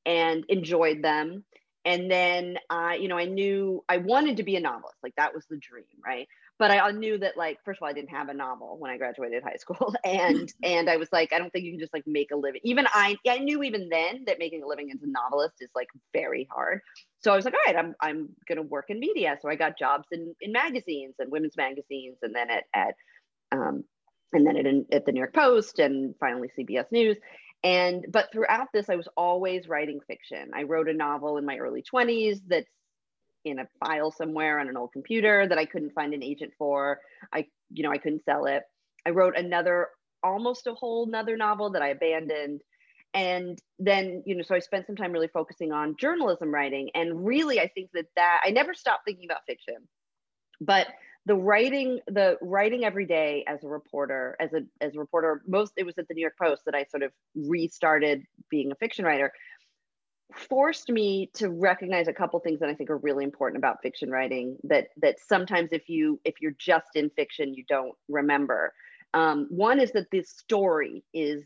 and 0.06 0.44
enjoyed 0.50 1.02
them 1.02 1.46
and 1.86 2.12
then 2.12 2.58
I, 2.70 2.96
you 2.96 3.08
know, 3.08 3.18
I 3.18 3.26
knew 3.26 3.84
I 3.90 3.98
wanted 3.98 4.38
to 4.38 4.44
be 4.44 4.56
a 4.56 4.60
novelist. 4.60 4.98
Like 5.02 5.16
that 5.16 5.34
was 5.34 5.46
the 5.50 5.58
dream, 5.58 5.86
right? 6.06 6.28
But 6.60 6.70
I 6.70 6.92
knew 6.92 7.18
that, 7.18 7.38
like, 7.38 7.58
first 7.66 7.80
of 7.80 7.84
all, 7.84 7.90
I 7.90 7.94
didn't 7.94 8.12
have 8.12 8.30
a 8.30 8.36
novel 8.36 8.76
when 8.78 8.92
I 8.92 8.98
graduated 8.98 9.42
high 9.42 9.56
school, 9.56 9.96
and 10.04 10.52
and 10.64 10.90
I 10.90 10.98
was 10.98 11.10
like, 11.12 11.34
I 11.34 11.40
don't 11.40 11.52
think 11.52 11.66
you 11.66 11.72
can 11.72 11.80
just 11.80 11.94
like 11.94 12.06
make 12.06 12.32
a 12.32 12.36
living. 12.36 12.62
Even 12.64 12.86
I, 12.94 13.18
I 13.28 13.40
knew 13.40 13.64
even 13.64 13.90
then 13.90 14.26
that 14.28 14.38
making 14.38 14.62
a 14.64 14.68
living 14.68 14.92
as 14.92 15.02
a 15.02 15.08
novelist 15.08 15.56
is 15.60 15.70
like 15.76 15.88
very 16.14 16.48
hard. 16.52 16.82
So 17.24 17.32
I 17.32 17.36
was 17.36 17.46
like, 17.46 17.54
all 17.54 17.74
right, 17.74 17.84
I'm 17.84 17.96
I'm 18.02 18.30
gonna 18.48 18.64
work 18.64 18.90
in 18.90 19.00
media. 19.00 19.38
So 19.42 19.50
I 19.50 19.56
got 19.56 19.78
jobs 19.78 20.08
in 20.12 20.36
in 20.42 20.52
magazines 20.52 21.16
and 21.20 21.32
women's 21.32 21.56
magazines, 21.58 22.18
and 22.22 22.36
then 22.36 22.50
at 22.50 22.64
at 22.74 22.96
um, 23.52 23.84
and 24.34 24.46
then 24.46 24.58
at, 24.58 24.96
at 24.96 25.06
the 25.06 25.12
New 25.12 25.20
York 25.20 25.34
Post, 25.34 25.80
and 25.80 26.16
finally 26.20 26.50
CBS 26.58 26.92
News. 26.92 27.18
And 27.64 28.08
but 28.10 28.32
throughout 28.32 28.70
this 28.74 28.90
i 28.90 28.96
was 28.96 29.08
always 29.16 29.68
writing 29.68 30.00
fiction. 30.08 30.52
I 30.54 30.64
wrote 30.64 30.90
a 30.90 30.94
novel 30.94 31.38
in 31.38 31.46
my 31.46 31.58
early 31.58 31.84
20s 31.84 32.40
that's 32.48 32.66
in 33.46 33.60
a 33.60 33.68
file 33.84 34.12
somewhere 34.12 34.60
on 34.60 34.70
an 34.70 34.78
old 34.78 34.92
computer 34.94 35.48
that 35.48 35.58
i 35.58 35.66
couldn't 35.66 35.94
find 35.94 36.14
an 36.14 36.24
agent 36.24 36.54
for. 36.58 37.00
I 37.34 37.46
you 37.70 37.84
know 37.84 37.92
i 37.92 37.98
couldn't 37.98 38.26
sell 38.26 38.46
it. 38.46 38.64
I 39.06 39.12
wrote 39.12 39.38
another 39.38 39.90
almost 40.24 40.68
a 40.68 40.74
whole 40.74 41.06
nother 41.06 41.38
novel 41.38 41.72
that 41.72 41.82
i 41.82 41.90
abandoned 41.90 42.62
and 43.14 43.60
then 43.80 44.24
you 44.26 44.36
know 44.36 44.44
so 44.44 44.56
i 44.56 44.60
spent 44.60 44.86
some 44.88 44.96
time 44.96 45.12
really 45.12 45.28
focusing 45.28 45.72
on 45.72 45.96
journalism 45.98 46.54
writing. 46.54 46.90
And 46.96 47.26
really 47.26 47.60
i 47.60 47.68
think 47.68 47.90
that 47.94 48.06
that 48.16 48.42
i 48.46 48.50
never 48.50 48.74
stopped 48.74 49.06
thinking 49.06 49.26
about 49.26 49.42
fiction 49.48 49.76
but 50.60 50.88
the 51.26 51.36
writing 51.36 52.00
the 52.08 52.38
writing 52.42 52.84
every 52.84 53.06
day 53.06 53.44
as 53.48 53.64
a 53.64 53.68
reporter 53.68 54.36
as 54.40 54.54
a 54.54 54.62
as 54.80 54.96
a 54.96 55.00
reporter 55.00 55.42
most 55.48 55.74
it 55.78 55.86
was 55.86 55.98
at 55.98 56.08
the 56.08 56.14
new 56.14 56.22
york 56.22 56.38
post 56.42 56.64
that 56.66 56.76
i 56.76 56.84
sort 56.86 57.04
of 57.04 57.12
restarted 57.36 58.24
being 58.50 58.72
a 58.72 58.76
fiction 58.76 59.06
writer 59.06 59.32
forced 60.34 60.90
me 60.90 61.30
to 61.34 61.50
recognize 61.50 62.08
a 62.08 62.14
couple 62.14 62.40
things 62.40 62.60
that 62.60 62.70
i 62.70 62.74
think 62.74 62.90
are 62.90 62.98
really 62.98 63.24
important 63.24 63.58
about 63.58 63.82
fiction 63.84 64.10
writing 64.10 64.58
that 64.64 64.88
that 64.98 65.18
sometimes 65.20 65.70
if 65.72 65.90
you 65.90 66.20
if 66.24 66.36
you're 66.42 66.56
just 66.58 66.96
in 66.96 67.10
fiction 67.12 67.54
you 67.54 67.64
don't 67.68 67.94
remember. 68.08 68.74
Um, 69.14 69.48
one 69.50 69.82
is 69.82 69.92
that 69.92 70.10
this 70.10 70.30
story 70.30 71.04
is 71.14 71.44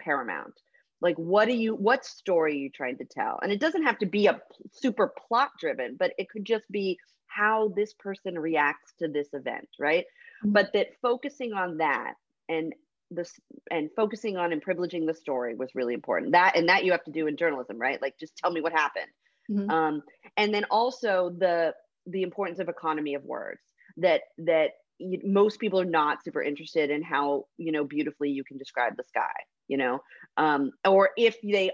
paramount 0.00 0.54
like 1.00 1.16
what 1.16 1.46
do 1.46 1.54
you 1.54 1.74
what 1.74 2.04
story 2.04 2.52
are 2.52 2.56
you 2.56 2.70
trying 2.70 2.96
to 2.98 3.04
tell 3.04 3.38
and 3.42 3.50
it 3.50 3.60
doesn't 3.60 3.84
have 3.84 3.98
to 3.98 4.06
be 4.06 4.26
a 4.26 4.40
super 4.72 5.12
plot 5.28 5.50
driven 5.58 5.96
but 5.98 6.12
it 6.18 6.28
could 6.28 6.44
just 6.44 6.64
be 6.70 6.98
how 7.30 7.72
this 7.76 7.94
person 7.94 8.38
reacts 8.38 8.92
to 8.98 9.08
this 9.08 9.28
event, 9.32 9.68
right? 9.78 10.04
Mm-hmm. 10.42 10.52
But 10.52 10.72
that 10.74 10.88
focusing 11.00 11.52
on 11.52 11.78
that 11.78 12.14
and 12.48 12.74
this 13.10 13.32
and 13.70 13.88
focusing 13.96 14.36
on 14.36 14.52
and 14.52 14.62
privileging 14.64 15.06
the 15.06 15.14
story 15.14 15.54
was 15.54 15.74
really 15.74 15.94
important. 15.94 16.32
That 16.32 16.56
and 16.56 16.68
that 16.68 16.84
you 16.84 16.92
have 16.92 17.04
to 17.04 17.12
do 17.12 17.26
in 17.26 17.36
journalism, 17.36 17.78
right? 17.78 18.02
Like 18.02 18.18
just 18.18 18.36
tell 18.36 18.50
me 18.50 18.60
what 18.60 18.72
happened. 18.72 19.06
Mm-hmm. 19.50 19.70
Um, 19.70 20.02
and 20.36 20.52
then 20.52 20.64
also 20.70 21.30
the 21.36 21.74
the 22.06 22.22
importance 22.22 22.58
of 22.58 22.68
economy 22.68 23.14
of 23.14 23.24
words 23.24 23.60
that 23.96 24.22
that 24.38 24.70
you, 24.98 25.20
most 25.24 25.60
people 25.60 25.80
are 25.80 25.84
not 25.84 26.24
super 26.24 26.42
interested 26.42 26.90
in 26.90 27.02
how 27.02 27.46
you 27.56 27.72
know 27.72 27.84
beautifully 27.84 28.30
you 28.30 28.44
can 28.44 28.58
describe 28.58 28.96
the 28.96 29.04
sky 29.04 29.32
you 29.70 29.78
know 29.78 30.00
um, 30.36 30.70
or 30.86 31.10
if 31.16 31.36
they 31.42 31.70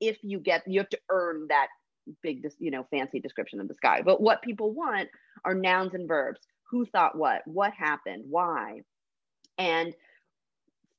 if 0.00 0.18
you 0.22 0.38
get 0.38 0.62
you 0.66 0.80
have 0.80 0.88
to 0.90 0.98
earn 1.10 1.46
that 1.48 1.68
big, 2.22 2.46
you 2.58 2.70
know, 2.70 2.86
fancy 2.90 3.20
description 3.20 3.60
of 3.60 3.68
the 3.68 3.74
sky. 3.74 4.02
But 4.04 4.20
what 4.20 4.42
people 4.42 4.72
want 4.72 5.08
are 5.44 5.54
nouns 5.54 5.94
and 5.94 6.08
verbs. 6.08 6.40
Who 6.70 6.84
thought 6.86 7.16
what? 7.16 7.42
What 7.46 7.72
happened? 7.72 8.24
Why? 8.28 8.82
And 9.56 9.94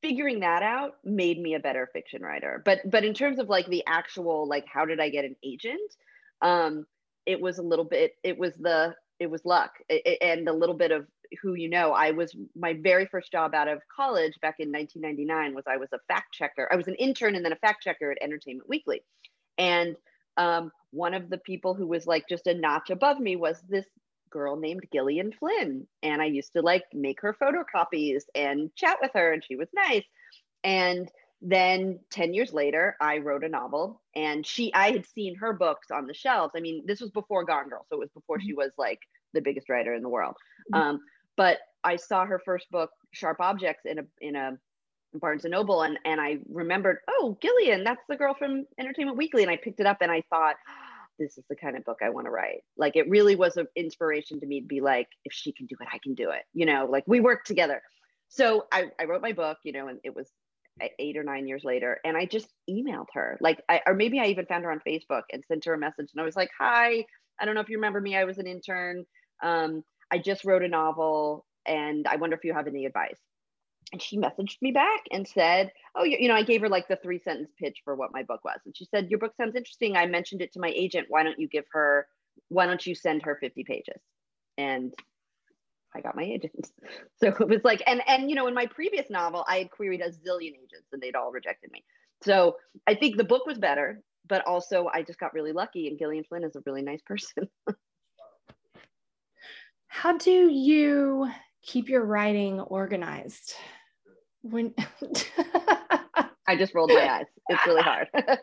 figuring 0.01 0.39
that 0.39 0.63
out 0.63 0.95
made 1.03 1.39
me 1.39 1.55
a 1.55 1.59
better 1.59 1.89
fiction 1.93 2.21
writer. 2.21 2.61
But 2.65 2.89
but 2.89 3.03
in 3.03 3.13
terms 3.13 3.39
of 3.39 3.49
like 3.49 3.67
the 3.67 3.83
actual 3.87 4.47
like 4.47 4.65
how 4.71 4.85
did 4.85 4.99
I 4.99 5.09
get 5.09 5.25
an 5.25 5.35
agent? 5.43 5.95
Um, 6.41 6.85
it 7.25 7.39
was 7.39 7.59
a 7.59 7.63
little 7.63 7.85
bit. 7.85 8.13
It 8.23 8.37
was 8.37 8.53
the 8.55 8.95
it 9.19 9.29
was 9.29 9.45
luck 9.45 9.71
and 10.21 10.47
a 10.47 10.53
little 10.53 10.75
bit 10.75 10.91
of 10.91 11.05
who 11.41 11.53
you 11.53 11.69
know 11.69 11.91
i 11.91 12.11
was 12.11 12.35
my 12.55 12.73
very 12.73 13.05
first 13.05 13.31
job 13.31 13.53
out 13.53 13.67
of 13.67 13.81
college 13.95 14.33
back 14.41 14.55
in 14.59 14.71
1999 14.71 15.53
was 15.53 15.65
i 15.67 15.77
was 15.77 15.89
a 15.93 15.99
fact 16.07 16.33
checker 16.33 16.67
i 16.71 16.75
was 16.75 16.87
an 16.87 16.95
intern 16.95 17.35
and 17.35 17.45
then 17.45 17.53
a 17.53 17.57
fact 17.57 17.83
checker 17.83 18.11
at 18.11 18.17
entertainment 18.21 18.67
weekly 18.67 19.01
and 19.57 19.95
um, 20.37 20.71
one 20.91 21.13
of 21.13 21.29
the 21.29 21.37
people 21.37 21.73
who 21.73 21.85
was 21.85 22.07
like 22.07 22.27
just 22.27 22.47
a 22.47 22.53
notch 22.53 22.89
above 22.89 23.19
me 23.19 23.35
was 23.35 23.61
this 23.67 23.85
girl 24.29 24.55
named 24.55 24.83
Gillian 24.91 25.31
Flynn. 25.31 25.87
And 26.01 26.21
I 26.21 26.25
used 26.25 26.53
to 26.53 26.61
like 26.61 26.85
make 26.93 27.21
her 27.21 27.35
photocopies 27.41 28.23
and 28.33 28.73
chat 28.75 28.97
with 29.01 29.11
her, 29.13 29.33
and 29.33 29.43
she 29.43 29.55
was 29.55 29.67
nice. 29.73 30.05
And 30.63 31.09
then 31.41 31.99
10 32.11 32.33
years 32.33 32.53
later, 32.53 32.95
I 32.99 33.19
wrote 33.19 33.43
a 33.43 33.49
novel, 33.49 34.01
and 34.15 34.45
she, 34.45 34.73
I 34.73 34.91
had 34.91 35.05
seen 35.07 35.35
her 35.35 35.53
books 35.53 35.87
on 35.91 36.05
the 36.05 36.13
shelves. 36.13 36.53
I 36.55 36.59
mean, 36.59 36.83
this 36.85 37.01
was 37.01 37.11
before 37.11 37.45
Gone 37.45 37.69
Girl, 37.69 37.85
so 37.89 37.95
it 37.95 37.99
was 37.99 38.11
before 38.11 38.39
she 38.39 38.49
mm-hmm. 38.49 38.57
was 38.57 38.71
like 38.77 38.99
the 39.33 39.41
biggest 39.41 39.69
writer 39.69 39.93
in 39.93 40.01
the 40.01 40.09
world. 40.09 40.35
Mm-hmm. 40.73 40.89
Um, 40.89 40.99
but 41.39 41.59
I 41.85 41.95
saw 41.95 42.25
her 42.25 42.37
first 42.37 42.69
book, 42.69 42.91
Sharp 43.11 43.39
Objects, 43.39 43.85
in 43.85 43.99
a 43.99 44.03
in 44.19 44.35
a 44.35 44.57
Barnes 45.13 45.45
and 45.45 45.53
Noble, 45.53 45.83
and 45.83 45.97
and 46.03 46.19
I 46.19 46.39
remembered, 46.51 46.97
oh, 47.07 47.37
Gillian, 47.41 47.85
that's 47.85 48.03
the 48.09 48.17
girl 48.17 48.35
from 48.37 48.65
Entertainment 48.77 49.17
Weekly, 49.17 49.43
and 49.43 49.49
I 49.49 49.55
picked 49.55 49.79
it 49.79 49.85
up, 49.85 49.99
and 50.01 50.11
I 50.11 50.21
thought, 50.29 50.55
this 51.17 51.37
is 51.37 51.45
the 51.49 51.55
kind 51.55 51.77
of 51.77 51.85
book 51.85 51.99
I 52.03 52.09
want 52.09 52.25
to 52.25 52.31
write. 52.31 52.63
Like 52.75 52.97
it 52.97 53.09
really 53.09 53.37
was 53.37 53.55
an 53.55 53.67
inspiration 53.77 54.41
to 54.41 54.45
me 54.45 54.59
to 54.59 54.67
be 54.67 54.81
like, 54.81 55.07
if 55.23 55.31
she 55.31 55.53
can 55.53 55.65
do 55.65 55.77
it, 55.79 55.87
I 55.89 55.99
can 56.03 56.13
do 56.13 56.31
it. 56.31 56.43
You 56.53 56.65
know, 56.65 56.85
like 56.91 57.05
we 57.07 57.21
work 57.21 57.45
together. 57.45 57.81
So 58.27 58.67
I, 58.73 58.91
I 58.99 59.05
wrote 59.05 59.21
my 59.21 59.31
book, 59.31 59.59
you 59.63 59.71
know, 59.71 59.87
and 59.87 59.99
it 60.03 60.13
was 60.13 60.29
eight 60.99 61.15
or 61.15 61.23
nine 61.23 61.47
years 61.47 61.63
later, 61.63 62.01
and 62.03 62.17
I 62.17 62.25
just 62.25 62.49
emailed 62.69 63.07
her, 63.13 63.37
like, 63.39 63.63
I, 63.69 63.79
or 63.87 63.93
maybe 63.93 64.19
I 64.19 64.25
even 64.25 64.45
found 64.45 64.65
her 64.65 64.71
on 64.71 64.81
Facebook 64.85 65.23
and 65.31 65.41
sent 65.47 65.63
her 65.65 65.73
a 65.73 65.77
message, 65.77 66.09
and 66.13 66.21
I 66.21 66.25
was 66.25 66.35
like, 66.35 66.51
hi, 66.59 67.05
I 67.39 67.45
don't 67.45 67.55
know 67.55 67.61
if 67.61 67.69
you 67.69 67.77
remember 67.77 68.01
me, 68.01 68.17
I 68.17 68.25
was 68.25 68.39
an 68.39 68.47
intern. 68.47 69.05
Um, 69.41 69.83
I 70.11 70.17
just 70.17 70.45
wrote 70.45 70.63
a 70.63 70.67
novel, 70.67 71.45
and 71.65 72.07
I 72.07 72.15
wonder 72.17 72.35
if 72.35 72.43
you 72.43 72.53
have 72.53 72.67
any 72.67 72.85
advice 72.85 73.19
and 73.91 74.01
she 74.01 74.17
messaged 74.17 74.61
me 74.61 74.71
back 74.71 75.01
and 75.11 75.27
said, 75.27 75.71
"Oh, 75.95 76.03
you, 76.03 76.17
you, 76.19 76.27
know, 76.27 76.35
I 76.35 76.43
gave 76.43 76.61
her 76.61 76.69
like 76.69 76.87
the 76.87 76.97
three 76.97 77.19
sentence 77.19 77.51
pitch 77.57 77.81
for 77.83 77.95
what 77.95 78.13
my 78.13 78.23
book 78.23 78.43
was, 78.43 78.59
and 78.65 78.75
she 78.75 78.85
said, 78.85 79.09
"Your 79.09 79.19
book 79.19 79.35
sounds 79.35 79.55
interesting. 79.55 79.95
I 79.95 80.05
mentioned 80.05 80.41
it 80.41 80.53
to 80.53 80.59
my 80.59 80.71
agent. 80.75 81.07
Why 81.09 81.23
don't 81.23 81.39
you 81.39 81.47
give 81.47 81.65
her? 81.71 82.07
Why 82.49 82.65
don't 82.65 82.85
you 82.85 82.95
send 82.95 83.23
her 83.23 83.37
50 83.39 83.63
pages?" 83.63 84.01
And 84.57 84.93
I 85.95 86.01
got 86.01 86.15
my 86.15 86.23
agent. 86.23 86.71
So 87.21 87.27
it 87.27 87.49
was 87.49 87.63
like, 87.63 87.83
and 87.85 88.01
and 88.07 88.29
you 88.29 88.35
know, 88.35 88.47
in 88.47 88.53
my 88.53 88.67
previous 88.67 89.09
novel, 89.09 89.43
I 89.47 89.57
had 89.57 89.71
queried 89.71 90.01
a 90.01 90.09
zillion 90.09 90.53
agents, 90.53 90.87
and 90.93 91.01
they'd 91.01 91.15
all 91.15 91.31
rejected 91.31 91.71
me. 91.71 91.83
So 92.23 92.57
I 92.87 92.95
think 92.95 93.17
the 93.17 93.23
book 93.23 93.45
was 93.45 93.57
better, 93.57 94.01
but 94.27 94.45
also 94.45 94.89
I 94.93 95.01
just 95.01 95.19
got 95.19 95.33
really 95.33 95.51
lucky, 95.51 95.87
and 95.87 95.97
Gillian 95.97 96.23
Flynn 96.23 96.43
is 96.43 96.55
a 96.55 96.61
really 96.65 96.81
nice 96.81 97.01
person. 97.01 97.49
How 99.89 100.17
do 100.17 100.31
you 100.31 101.29
keep 101.61 101.89
your 101.89 102.05
writing 102.05 102.61
organized? 102.61 103.53
when 104.41 104.73
I 106.47 106.55
just 106.57 106.73
rolled 106.73 106.91
my 106.93 107.09
eyes. 107.09 107.25
It's 107.49 107.65
really 107.65 107.81
hard. 107.81 108.07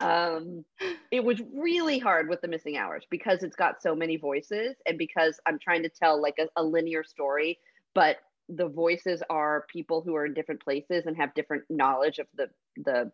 um, 0.00 0.64
it 1.10 1.22
was 1.22 1.40
really 1.54 1.98
hard 1.98 2.28
with 2.28 2.40
the 2.40 2.48
missing 2.48 2.76
hours 2.76 3.04
because 3.10 3.42
it's 3.42 3.56
got 3.56 3.82
so 3.82 3.94
many 3.94 4.16
voices 4.16 4.76
and 4.86 4.98
because 4.98 5.40
I'm 5.46 5.58
trying 5.58 5.82
to 5.82 5.88
tell 5.88 6.20
like 6.20 6.38
a, 6.38 6.48
a 6.60 6.62
linear 6.62 7.04
story, 7.04 7.58
but 7.94 8.16
the 8.48 8.68
voices 8.68 9.22
are 9.28 9.66
people 9.68 10.02
who 10.02 10.14
are 10.16 10.26
in 10.26 10.34
different 10.34 10.62
places 10.62 11.06
and 11.06 11.16
have 11.16 11.34
different 11.34 11.64
knowledge 11.68 12.18
of 12.18 12.26
the 12.34 12.48
the 12.76 13.12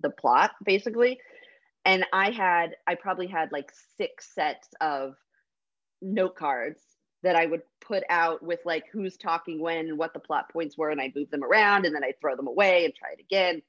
the 0.00 0.08
plot 0.08 0.52
basically 0.64 1.20
and 1.84 2.06
i 2.14 2.30
had 2.30 2.74
i 2.86 2.94
probably 2.94 3.26
had 3.26 3.52
like 3.52 3.70
six 3.98 4.34
sets 4.34 4.68
of 4.80 5.14
note 6.02 6.36
cards 6.36 6.80
that 7.22 7.36
I 7.36 7.46
would 7.46 7.62
put 7.80 8.02
out 8.10 8.42
with 8.42 8.60
like 8.64 8.84
who's 8.92 9.16
talking 9.16 9.60
when 9.60 9.88
and 9.88 9.98
what 9.98 10.12
the 10.12 10.20
plot 10.20 10.52
points 10.52 10.76
were, 10.76 10.90
and 10.90 11.00
I'd 11.00 11.14
move 11.14 11.30
them 11.30 11.44
around 11.44 11.86
and 11.86 11.94
then 11.94 12.04
I'd 12.04 12.20
throw 12.20 12.36
them 12.36 12.48
away 12.48 12.84
and 12.84 12.94
try 12.94 13.10
it 13.12 13.20
again. 13.20 13.62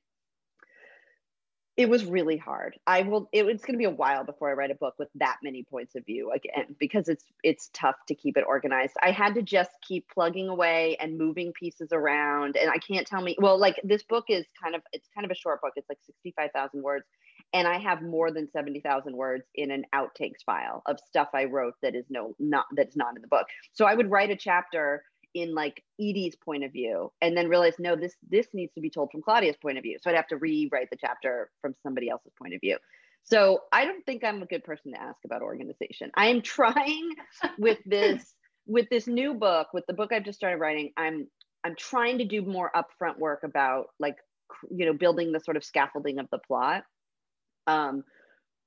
it 1.76 1.90
was 1.90 2.06
really 2.06 2.38
hard. 2.38 2.78
I 2.86 3.02
will 3.02 3.30
it, 3.32 3.46
it's 3.48 3.64
going 3.66 3.74
to 3.74 3.80
be 3.80 3.86
a 3.86 3.90
while 3.90 4.24
before 4.24 4.50
I 4.50 4.54
write 4.54 4.70
a 4.70 4.76
book 4.76 4.94
with 5.00 5.10
that 5.16 5.38
many 5.44 5.64
points 5.64 5.96
of 5.96 6.06
view 6.06 6.32
again 6.32 6.76
because 6.80 7.10
it's 7.10 7.26
it's 7.44 7.70
tough 7.74 7.96
to 8.08 8.16
keep 8.16 8.38
it 8.38 8.44
organized. 8.48 8.94
I 9.02 9.12
had 9.12 9.34
to 9.36 9.42
just 9.42 9.72
keep 9.88 10.08
plugging 10.14 10.50
away 10.50 10.98
and 11.00 11.18
moving 11.18 11.52
pieces 11.54 11.90
around 11.92 12.58
and 12.58 12.70
I 12.70 12.78
can't 12.78 13.08
tell 13.08 13.22
me 13.22 13.36
well 13.40 13.58
like 13.58 13.80
this 13.84 14.04
book 14.04 14.26
is 14.30 14.46
kind 14.62 14.76
of 14.76 14.82
it's 14.92 15.10
kind 15.16 15.26
of 15.26 15.32
a 15.32 15.36
short 15.36 15.62
book. 15.62 15.74
It's 15.76 15.90
like 15.90 16.00
65,000 16.06 16.84
words 16.84 17.06
and 17.54 17.68
I 17.68 17.78
have 17.78 18.02
more 18.02 18.32
than 18.32 18.50
70,000 18.52 19.16
words 19.16 19.44
in 19.56 19.72
an 19.72 19.86
outtakes 19.94 20.44
file 20.46 20.82
of 20.88 21.00
stuff 21.00 21.30
I 21.34 21.46
wrote 21.46 21.76
that 21.82 21.96
is 21.96 22.06
no 22.10 22.36
not 22.40 22.66
that's 22.76 22.96
not 22.96 23.16
in 23.16 23.22
the 23.22 23.28
book. 23.28 23.46
So 23.74 23.86
I 23.86 23.94
would 23.94 24.10
write 24.10 24.32
a 24.32 24.36
chapter 24.36 25.04
in 25.34 25.54
like 25.56 25.84
Edie's 26.00 26.36
point 26.36 26.64
of 26.64 26.72
view 26.72 27.12
and 27.22 27.36
then 27.36 27.48
realize 27.48 27.76
no 27.80 27.96
this 27.96 28.16
this 28.30 28.48
needs 28.54 28.74
to 28.74 28.82
be 28.82 28.90
told 28.90 29.12
from 29.12 29.22
Claudia's 29.22 29.58
point 29.62 29.78
of 29.78 29.84
view. 29.84 29.98
So 30.02 30.10
I'd 30.10 30.16
have 30.16 30.28
to 30.28 30.38
rewrite 30.38 30.90
the 30.90 30.98
chapter 30.98 31.50
from 31.62 31.76
somebody 31.84 32.10
else's 32.10 32.34
point 32.38 32.54
of 32.54 32.62
view. 32.62 32.78
So 33.24 33.62
I 33.72 33.86
don't 33.86 34.06
think 34.06 34.24
I'm 34.24 34.42
a 34.42 34.46
good 34.46 34.64
person 34.64 34.92
to 34.92 35.02
ask 35.02 35.20
about 35.24 35.42
organization. 35.42 36.12
I 36.16 36.28
am 36.28 36.42
trying 36.42 37.14
with 37.58 37.80
this 37.86 38.34
with 38.66 38.90
this 38.90 39.08
new 39.08 39.34
book 39.34 39.68
with 39.74 39.86
the 39.88 39.94
book 39.94 40.12
I've 40.12 40.26
just 40.26 40.40
started 40.40 40.58
writing 40.58 40.92
I'm 40.98 41.28
I'm 41.64 41.76
trying 41.76 42.18
to 42.18 42.26
do 42.26 42.42
more 42.42 42.72
upfront 42.76 43.20
work 43.20 43.44
about 43.44 43.88
like 44.00 44.16
you 44.72 44.86
know 44.86 44.94
building 44.94 45.32
the 45.32 45.40
sort 45.40 45.58
of 45.58 45.64
scaffolding 45.64 46.20
of 46.20 46.28
the 46.32 46.40
plot 46.40 46.84
um 47.68 48.04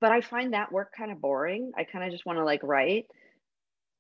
but 0.01 0.13
I 0.13 0.21
find 0.21 0.53
that 0.53 0.73
work 0.73 0.93
kind 0.97 1.11
of 1.11 1.21
boring 1.21 1.73
I 1.77 1.85
kind 1.85 2.05
of 2.05 2.11
just 2.11 2.27
want 2.27 2.39
to 2.39 2.45
like 2.45 2.63
write 2.63 3.07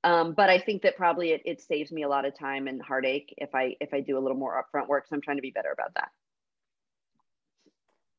um, 0.06 0.34
but 0.34 0.48
I 0.48 0.60
think 0.60 0.82
that 0.82 0.96
probably 0.96 1.32
it, 1.32 1.42
it 1.44 1.60
saves 1.60 1.90
me 1.90 2.04
a 2.04 2.08
lot 2.08 2.24
of 2.24 2.38
time 2.38 2.68
and 2.68 2.80
heartache 2.80 3.34
if 3.38 3.52
I 3.56 3.74
if 3.80 3.92
I 3.92 4.00
do 4.00 4.16
a 4.16 4.20
little 4.20 4.36
more 4.36 4.54
upfront 4.54 4.86
work. 4.86 5.06
So 5.08 5.16
I'm 5.16 5.20
trying 5.20 5.38
to 5.38 5.42
be 5.42 5.50
better 5.50 5.72
about 5.72 5.94
that. 5.94 6.10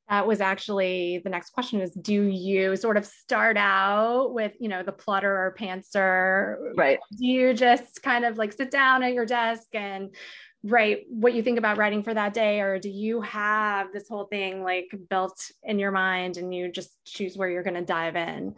That 0.10 0.28
was 0.28 0.42
actually 0.42 1.22
the 1.24 1.30
next 1.30 1.52
question 1.52 1.80
is 1.80 1.92
do 1.92 2.24
you 2.24 2.76
sort 2.76 2.98
of 2.98 3.06
start 3.06 3.56
out 3.56 4.34
with, 4.34 4.52
you 4.60 4.68
know, 4.68 4.84
the 4.84 4.92
plotter 4.92 5.32
or 5.32 5.56
pantser? 5.58 6.58
Right. 6.76 7.00
Do 7.18 7.26
you 7.26 7.54
just 7.54 8.04
kind 8.04 8.26
of 8.26 8.38
like 8.38 8.52
sit 8.52 8.70
down 8.70 9.02
at 9.02 9.14
your 9.14 9.26
desk 9.26 9.68
and 9.74 10.14
write 10.64 11.06
what 11.10 11.34
you 11.34 11.44
think 11.44 11.58
about 11.58 11.78
writing 11.78 12.04
for 12.04 12.14
that 12.14 12.34
day? 12.34 12.60
Or 12.60 12.80
do 12.80 12.90
you 12.90 13.22
have 13.22 13.92
this 13.94 14.08
whole 14.08 14.26
thing 14.26 14.64
like 14.64 14.88
built 15.10 15.52
in 15.64 15.80
your 15.80 15.92
mind 15.92 16.38
and 16.38 16.54
you 16.54 16.72
just 16.72 17.04
choose 17.06 17.38
where 17.38 17.50
you're 17.50 17.64
going 17.64 17.76
to 17.76 17.82
dive 17.82 18.16
in? 18.16 18.56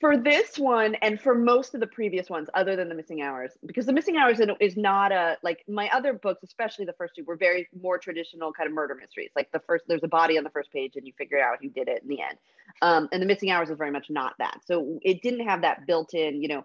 for 0.00 0.16
this 0.16 0.58
one 0.58 0.94
and 0.96 1.20
for 1.20 1.34
most 1.34 1.74
of 1.74 1.80
the 1.80 1.86
previous 1.86 2.30
ones 2.30 2.48
other 2.54 2.74
than 2.74 2.88
the 2.88 2.94
missing 2.94 3.20
hours 3.20 3.52
because 3.66 3.84
the 3.84 3.92
missing 3.92 4.16
hours 4.16 4.40
is 4.58 4.76
not 4.76 5.12
a 5.12 5.36
like 5.42 5.62
my 5.68 5.88
other 5.90 6.14
books 6.14 6.42
especially 6.42 6.86
the 6.86 6.94
first 6.94 7.14
two 7.14 7.22
were 7.24 7.36
very 7.36 7.68
more 7.80 7.98
traditional 7.98 8.50
kind 8.52 8.66
of 8.66 8.72
murder 8.72 8.94
mysteries 8.94 9.30
like 9.36 9.52
the 9.52 9.60
first 9.60 9.84
there's 9.86 10.02
a 10.02 10.08
body 10.08 10.38
on 10.38 10.44
the 10.44 10.50
first 10.50 10.72
page 10.72 10.96
and 10.96 11.06
you 11.06 11.12
figure 11.18 11.38
out 11.38 11.58
who 11.60 11.68
did 11.68 11.86
it 11.86 12.02
in 12.02 12.08
the 12.08 12.20
end 12.20 12.38
um, 12.82 13.08
and 13.12 13.20
the 13.20 13.26
missing 13.26 13.50
hours 13.50 13.68
is 13.68 13.76
very 13.76 13.90
much 13.90 14.06
not 14.08 14.34
that 14.38 14.58
so 14.64 14.98
it 15.02 15.20
didn't 15.22 15.46
have 15.46 15.60
that 15.60 15.86
built 15.86 16.14
in 16.14 16.42
you 16.42 16.48
know 16.48 16.64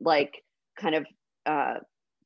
like 0.00 0.42
kind 0.78 0.94
of 0.94 1.06
uh, 1.44 1.74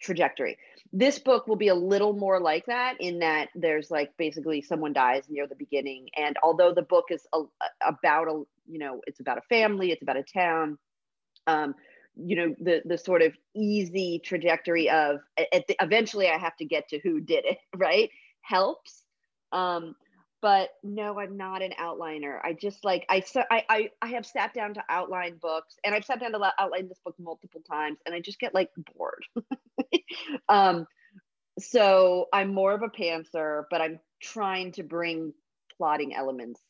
trajectory. 0.00 0.58
This 0.92 1.18
book 1.18 1.46
will 1.46 1.56
be 1.56 1.68
a 1.68 1.74
little 1.74 2.12
more 2.12 2.40
like 2.40 2.66
that 2.66 3.00
in 3.00 3.20
that 3.20 3.48
there's 3.54 3.90
like 3.90 4.16
basically 4.16 4.62
someone 4.62 4.92
dies 4.92 5.24
near 5.28 5.46
the 5.46 5.56
beginning 5.56 6.08
and 6.16 6.36
although 6.42 6.72
the 6.72 6.82
book 6.82 7.06
is 7.10 7.26
a, 7.34 7.42
about 7.84 8.28
a 8.28 8.42
you 8.66 8.78
know 8.78 9.00
it's 9.06 9.20
about 9.20 9.38
a 9.38 9.42
family 9.42 9.90
it's 9.90 10.02
about 10.02 10.16
a 10.16 10.22
town 10.22 10.78
um, 11.46 11.74
you 12.16 12.36
know 12.36 12.54
the 12.60 12.80
the 12.84 12.96
sort 12.96 13.22
of 13.22 13.32
easy 13.54 14.20
trajectory 14.24 14.88
of 14.88 15.18
the, 15.36 15.74
eventually 15.80 16.28
i 16.28 16.38
have 16.38 16.56
to 16.56 16.64
get 16.64 16.88
to 16.88 16.98
who 17.00 17.20
did 17.20 17.44
it 17.44 17.58
right? 17.76 18.10
Helps 18.40 19.04
um, 19.52 19.94
but 20.44 20.68
no 20.82 21.18
i'm 21.18 21.38
not 21.38 21.62
an 21.62 21.72
outliner 21.80 22.38
i 22.44 22.52
just 22.52 22.84
like 22.84 23.06
I, 23.08 23.20
so 23.20 23.42
I 23.50 23.88
i 24.02 24.08
have 24.08 24.26
sat 24.26 24.52
down 24.52 24.74
to 24.74 24.84
outline 24.90 25.38
books 25.40 25.76
and 25.82 25.94
i've 25.94 26.04
sat 26.04 26.20
down 26.20 26.32
to 26.32 26.52
outline 26.58 26.86
this 26.86 27.00
book 27.02 27.14
multiple 27.18 27.62
times 27.66 27.96
and 28.04 28.14
i 28.14 28.20
just 28.20 28.38
get 28.38 28.52
like 28.52 28.68
bored 28.94 29.24
um 30.50 30.86
so 31.58 32.26
i'm 32.30 32.52
more 32.52 32.74
of 32.74 32.82
a 32.82 32.88
pantser 32.88 33.62
but 33.70 33.80
i'm 33.80 33.98
trying 34.22 34.72
to 34.72 34.82
bring 34.82 35.32
plotting 35.78 36.14
elements 36.14 36.60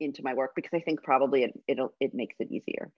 into 0.00 0.22
my 0.22 0.34
work 0.34 0.52
because 0.54 0.70
I 0.74 0.80
think 0.80 1.02
probably 1.02 1.44
it 1.44 1.52
it'll 1.66 1.92
it 2.00 2.14
makes 2.14 2.36
it 2.38 2.50
easier. 2.50 2.90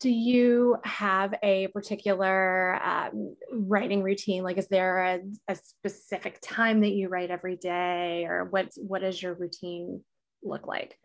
Do 0.00 0.10
you 0.10 0.76
have 0.84 1.34
a 1.42 1.68
particular 1.68 2.78
um, 2.84 3.36
writing 3.52 4.02
routine? 4.02 4.42
Like, 4.42 4.58
is 4.58 4.68
there 4.68 4.98
a, 5.04 5.20
a 5.48 5.56
specific 5.56 6.38
time 6.42 6.80
that 6.80 6.92
you 6.92 7.08
write 7.08 7.30
every 7.30 7.56
day, 7.56 8.26
or 8.26 8.44
what 8.44 8.68
what 8.76 9.00
does 9.00 9.22
your 9.22 9.34
routine 9.34 10.02
look 10.42 10.66
like? 10.66 10.98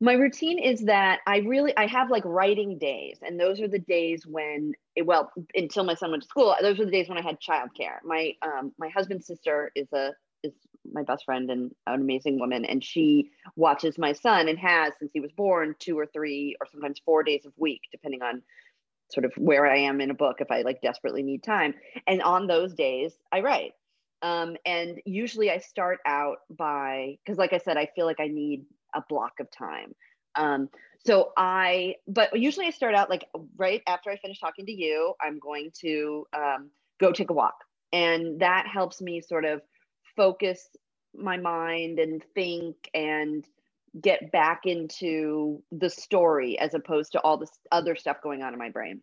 my 0.00 0.14
routine 0.14 0.58
is 0.58 0.80
that 0.86 1.20
I 1.26 1.38
really 1.38 1.76
I 1.76 1.86
have 1.86 2.10
like 2.10 2.24
writing 2.24 2.78
days, 2.78 3.18
and 3.22 3.38
those 3.38 3.60
are 3.60 3.68
the 3.68 3.78
days 3.78 4.26
when 4.26 4.72
it, 4.96 5.02
well 5.02 5.30
until 5.54 5.84
my 5.84 5.94
son 5.94 6.10
went 6.10 6.22
to 6.22 6.28
school. 6.28 6.56
Those 6.60 6.80
are 6.80 6.86
the 6.86 6.90
days 6.90 7.08
when 7.08 7.18
I 7.18 7.22
had 7.22 7.38
childcare. 7.38 7.98
My 8.02 8.32
um, 8.42 8.72
my 8.78 8.88
husband's 8.88 9.26
sister 9.26 9.70
is 9.74 9.92
a 9.92 10.12
my 10.90 11.02
best 11.02 11.24
friend 11.24 11.50
and 11.50 11.70
an 11.86 12.00
amazing 12.00 12.38
woman 12.38 12.64
and 12.64 12.82
she 12.82 13.30
watches 13.56 13.98
my 13.98 14.12
son 14.12 14.48
and 14.48 14.58
has 14.58 14.92
since 14.98 15.10
he 15.12 15.20
was 15.20 15.32
born 15.32 15.74
two 15.78 15.98
or 15.98 16.06
three 16.06 16.56
or 16.60 16.66
sometimes 16.70 17.00
four 17.04 17.22
days 17.22 17.44
a 17.46 17.50
week 17.56 17.82
depending 17.92 18.22
on 18.22 18.42
sort 19.10 19.24
of 19.24 19.32
where 19.36 19.66
i 19.66 19.76
am 19.76 20.00
in 20.00 20.10
a 20.10 20.14
book 20.14 20.36
if 20.40 20.50
i 20.50 20.62
like 20.62 20.80
desperately 20.80 21.22
need 21.22 21.42
time. 21.42 21.74
And 22.06 22.22
on 22.22 22.46
those 22.46 22.74
days 22.74 23.12
i 23.32 23.40
write. 23.40 23.72
Um, 24.22 24.56
and 24.66 25.00
usually 25.04 25.50
i 25.50 25.58
start 25.58 25.98
out 26.06 26.38
by 26.50 27.18
because 27.24 27.38
like 27.38 27.52
i 27.52 27.58
said 27.58 27.76
i 27.76 27.88
feel 27.94 28.06
like 28.06 28.20
i 28.20 28.28
need 28.28 28.64
a 28.94 29.02
block 29.08 29.40
of 29.40 29.50
time. 29.50 29.94
Um, 30.34 30.68
so 31.04 31.32
i 31.36 31.96
but 32.06 32.38
usually 32.38 32.66
i 32.66 32.70
start 32.70 32.94
out 32.94 33.10
like 33.10 33.24
right 33.56 33.82
after 33.86 34.10
i 34.10 34.16
finish 34.16 34.38
talking 34.38 34.66
to 34.66 34.72
you 34.72 35.14
i'm 35.20 35.38
going 35.38 35.70
to 35.80 36.26
um, 36.36 36.70
go 37.00 37.10
take 37.12 37.30
a 37.30 37.32
walk. 37.32 37.64
And 37.92 38.40
that 38.40 38.66
helps 38.72 39.00
me 39.00 39.20
sort 39.20 39.44
of 39.44 39.62
focus 40.20 40.68
my 41.14 41.38
mind 41.38 41.98
and 41.98 42.22
think 42.34 42.76
and 42.92 43.46
get 43.98 44.30
back 44.30 44.66
into 44.66 45.62
the 45.72 45.88
story 45.88 46.58
as 46.58 46.74
opposed 46.74 47.12
to 47.12 47.20
all 47.22 47.38
this 47.38 47.50
other 47.72 47.96
stuff 47.96 48.18
going 48.22 48.42
on 48.42 48.52
in 48.52 48.58
my 48.58 48.68
brain. 48.68 49.00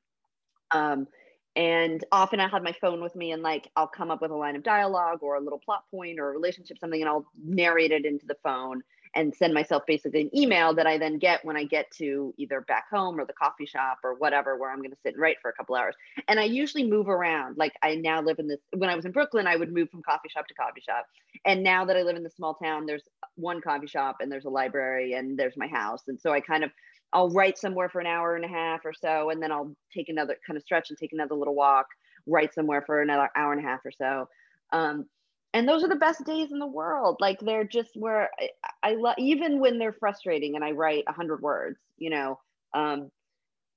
Um, 0.70 1.08
and 1.56 2.04
often 2.12 2.40
I 2.40 2.48
have 2.48 2.62
my 2.62 2.76
phone 2.80 3.02
with 3.02 3.16
me 3.16 3.32
and 3.32 3.42
like 3.42 3.68
I'll 3.76 3.88
come 3.88 4.12
up 4.12 4.22
with 4.22 4.30
a 4.30 4.36
line 4.36 4.56
of 4.56 4.62
dialogue 4.62 5.24
or 5.24 5.38
a 5.38 5.42
little 5.42 5.58
plot 5.58 5.86
point 5.90 6.20
or 6.20 6.30
a 6.30 6.34
relationship, 6.34 6.78
something, 6.78 7.02
and 7.02 7.10
I'll 7.10 7.26
narrate 7.44 7.92
it 7.92 8.06
into 8.06 8.28
the 8.28 8.38
phone 8.44 8.84
and 9.16 9.34
send 9.34 9.54
myself 9.54 9.84
basically 9.88 10.22
an 10.22 10.36
email 10.36 10.74
that 10.74 10.88
I 10.88 10.98
then 10.98 11.18
get 11.18 11.44
when 11.44 11.58
I 11.58 11.64
get 11.64 11.90
to 11.98 12.34
either 12.38 12.62
back 12.62 12.86
home 12.90 13.20
or 13.20 13.26
the 13.26 13.34
coffee 13.34 13.66
shop 13.66 14.00
or 14.04 14.16
whatever, 14.16 14.58
where 14.58 14.72
I'm 14.72 14.80
going 14.80 14.92
to 14.92 14.98
sit 15.04 15.14
and 15.14 15.22
write 15.22 15.38
for 15.42 15.50
a 15.50 15.54
couple 15.54 15.76
hours. 15.76 15.96
And 16.28 16.40
I 16.40 16.44
usually 16.44 16.86
move 16.86 17.08
around. 17.08 17.58
Like 17.58 17.74
I 17.84 17.96
now 17.96 18.22
live 18.22 18.40
in 18.40 18.48
this, 18.48 18.60
when 18.76 18.90
I 18.90 18.96
was 18.96 19.06
in 19.06 19.12
Brooklyn, 19.12 19.48
I 19.48 19.56
would 19.56 19.74
move 19.74 19.90
from 19.90 20.02
coffee 20.04 20.30
shop 20.30 20.48
to 20.48 20.54
coffee 20.54 20.82
shop. 20.82 21.06
And 21.46 21.64
now 21.64 21.86
that 21.86 21.98
I 21.98 22.02
live 22.02 22.16
in 22.16 22.24
the 22.24 22.30
small 22.30 22.56
town, 22.56 22.86
there's 22.86 23.04
one 23.36 23.62
coffee 23.62 23.88
shop 23.88 24.18
and 24.20 24.32
there's 24.32 24.46
a 24.46 24.50
library 24.50 25.14
and 25.14 25.38
there's 25.38 25.58
my 25.58 25.68
house. 25.68 26.04
And 26.08 26.20
so 26.20 26.32
I 26.32 26.42
kind 26.42 26.64
of, 26.64 26.72
I'll 27.14 27.30
write 27.30 27.58
somewhere 27.58 27.90
for 27.90 28.02
an 28.02 28.08
hour 28.08 28.36
and 28.36 28.44
a 28.44 28.50
half 28.50 28.82
or 28.84 28.94
so, 28.94 29.30
and 29.30 29.42
then 29.42 29.52
I'll 29.52 29.74
take 29.94 30.10
another 30.10 30.36
kind 30.46 30.58
of 30.58 30.64
stretch 30.64 30.90
and 30.90 30.98
take 30.98 31.14
another 31.14 31.36
little 31.36 31.56
walk, 31.56 31.86
write 32.26 32.54
somewhere 32.54 32.84
for 32.86 33.02
another 33.02 33.30
hour 33.36 33.54
and 33.54 33.64
a 33.64 33.68
half 33.68 33.80
or 33.86 33.92
so. 33.92 34.28
Um, 34.74 35.06
and 35.54 35.68
those 35.68 35.84
are 35.84 35.90
the 35.90 35.96
best 35.96 36.24
days 36.26 36.52
in 36.52 36.60
the 36.60 36.68
world. 36.68 37.18
Like 37.20 37.40
they're 37.40 37.64
just 37.64 37.92
where 37.96 38.30
i, 38.40 38.50
I 38.84 38.96
love 38.96 39.16
even 39.18 39.60
when 39.60 39.80
they're 39.80 39.94
frustrating 39.94 40.56
and 40.56 40.64
i 40.64 40.72
write 40.72 41.06
100 41.08 41.42
words 41.42 41.80
you 41.98 42.10
know 42.10 42.40
um, 42.74 43.12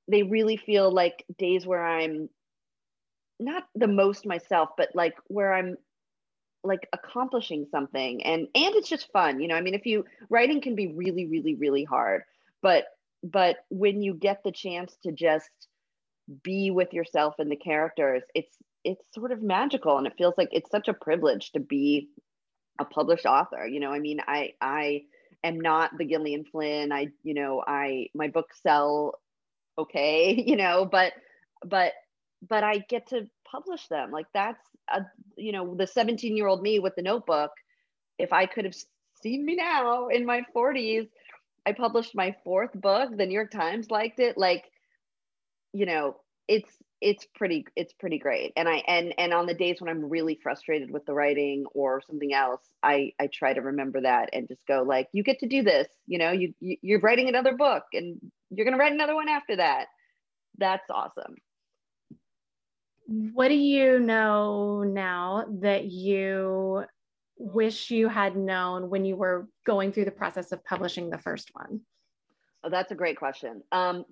they 0.09 0.23
really 0.23 0.57
feel 0.57 0.91
like 0.91 1.25
days 1.39 1.67
where 1.67 1.85
i'm 1.85 2.29
not 3.39 3.65
the 3.75 3.87
most 3.87 4.27
myself 4.27 4.71
but 4.77 4.91
like 4.95 5.15
where 5.29 5.55
i'm 5.55 5.77
like 6.63 6.87
accomplishing 6.93 7.67
something. 7.71 8.23
And 8.25 8.43
and 8.55 8.75
it's 8.75 8.89
just 8.89 9.11
fun 9.13 9.41
you 9.41 9.49
know 9.49 9.55
i 9.55 9.61
mean 9.61 9.75
if 9.75 9.87
you 9.87 10.05
writing 10.29 10.61
can 10.61 10.75
be 10.75 10.89
really 10.89 11.27
really 11.27 11.55
really 11.55 11.85
hard 11.85 12.23
but 12.63 12.85
but 13.23 13.57
when 13.71 14.03
you 14.03 14.15
get 14.15 14.43
the 14.45 14.53
chance 14.53 14.97
to 15.03 15.13
just 15.13 15.51
be 16.43 16.71
with 16.71 16.93
yourself 16.93 17.35
and 17.39 17.51
the 17.51 17.57
characters 17.57 18.23
it's 18.35 18.57
it's 18.85 19.05
sort 19.15 19.33
of 19.33 19.43
magical 19.43 19.99
and 19.99 20.07
it 20.07 20.15
feels 20.17 20.35
like 20.39 20.49
it's 20.53 20.71
such 20.71 20.89
a 20.89 20.95
privilege 20.95 21.53
to 21.53 21.61
be 21.61 22.09
a 22.81 22.85
published 22.85 23.27
author 23.27 23.67
you 23.67 23.81
know? 23.81 23.93
I 23.93 23.99
mean 23.99 24.21
i 24.27 24.53
i 24.61 25.03
am 25.45 25.61
not 25.61 25.97
the 25.97 26.05
gillian 26.05 26.45
flynn. 26.45 26.93
I 26.93 27.09
you 27.23 27.35
know 27.35 27.63
i 27.67 28.09
my 28.15 28.29
books 28.29 28.61
sell 28.63 29.21
okay 29.79 30.33
you 30.47 30.57
know 30.57 30.87
but 30.91 31.13
but 31.65 31.93
but 32.47 32.65
i 32.65 32.79
get 32.89 33.09
to 33.09 33.27
publish 33.51 33.87
them. 33.89 34.11
Like 34.11 34.27
that's 34.33 34.65
a 34.89 35.03
you 35.37 35.53
know 35.53 35.75
the 35.75 35.87
17 35.87 36.37
year 36.37 36.47
old 36.47 36.63
me 36.63 36.79
with 36.79 36.95
the 36.97 37.03
notebook 37.03 37.51
if 38.19 38.33
i 38.33 38.47
could 38.47 38.65
have 38.65 38.75
seen 39.23 39.45
me 39.45 39.57
now 39.57 40.09
in 40.09 40.27
my 40.27 40.43
40s 40.55 41.09
i 41.67 41.73
published 41.73 42.15
my 42.15 42.35
fourth 42.45 42.73
book 42.75 43.11
the 43.17 43.27
new 43.27 43.35
york 43.35 43.51
times 43.51 43.91
liked 43.91 44.19
it. 44.21 44.37
Like 44.39 44.65
you 45.73 45.87
know 45.87 46.17
it's 46.49 46.71
it's 47.01 47.27
pretty 47.35 47.67
it's 47.77 47.93
pretty 47.95 48.19
great. 48.19 48.53
And 48.57 48.69
i 48.69 48.83
and 48.87 49.15
and 49.19 49.33
on 49.33 49.47
the 49.47 49.55
days 49.55 49.81
when 49.81 49.89
i'm 49.89 50.09
really 50.09 50.39
frustrated 50.43 50.91
with 50.91 51.07
the 51.07 51.15
writing 51.15 51.65
or 51.75 52.03
something 52.07 52.35
else 52.35 52.61
i 52.83 53.13
i 53.19 53.27
try 53.27 53.53
to 53.55 53.61
remember 53.61 54.03
that 54.03 54.31
and 54.33 54.49
just 54.49 54.67
go 54.67 54.83
like 54.83 55.09
you 55.13 55.23
get 55.23 55.41
to 55.41 55.49
do 55.49 55.63
this 55.63 55.89
you 56.07 56.19
know 56.19 56.31
you, 56.31 56.55
you 56.61 56.77
you're 56.83 57.01
writing 57.01 57.29
another 57.29 57.57
book 57.57 57.85
and 57.93 58.21
you're 58.51 58.65
going 58.65 58.77
to 58.77 58.81
write 58.81 58.93
another 58.93 59.15
one 59.15 59.29
after 59.29 59.57
that. 59.57 59.87
That's 60.59 60.91
awesome. 60.91 61.37
What 63.07 63.49
do 63.49 63.55
you 63.55 63.99
know 63.99 64.83
now 64.83 65.45
that 65.61 65.87
you 65.87 66.85
wish 67.39 67.91
you 67.91 68.09
had 68.09 68.37
known 68.37 68.91
when 68.91 69.05
you 69.05 69.17
were 69.17 69.49
going 69.67 69.93
through 69.93 70.05
the 70.05 70.11
process 70.11 70.53
of 70.53 70.65
publishing 70.65 71.11
the 71.11 71.19
first 71.19 71.51
one? 71.55 71.81
Oh 72.63 72.71
that's 72.71 72.93
a 72.93 72.97
great 72.97 73.17
question. 73.17 73.63
Um 73.73 74.05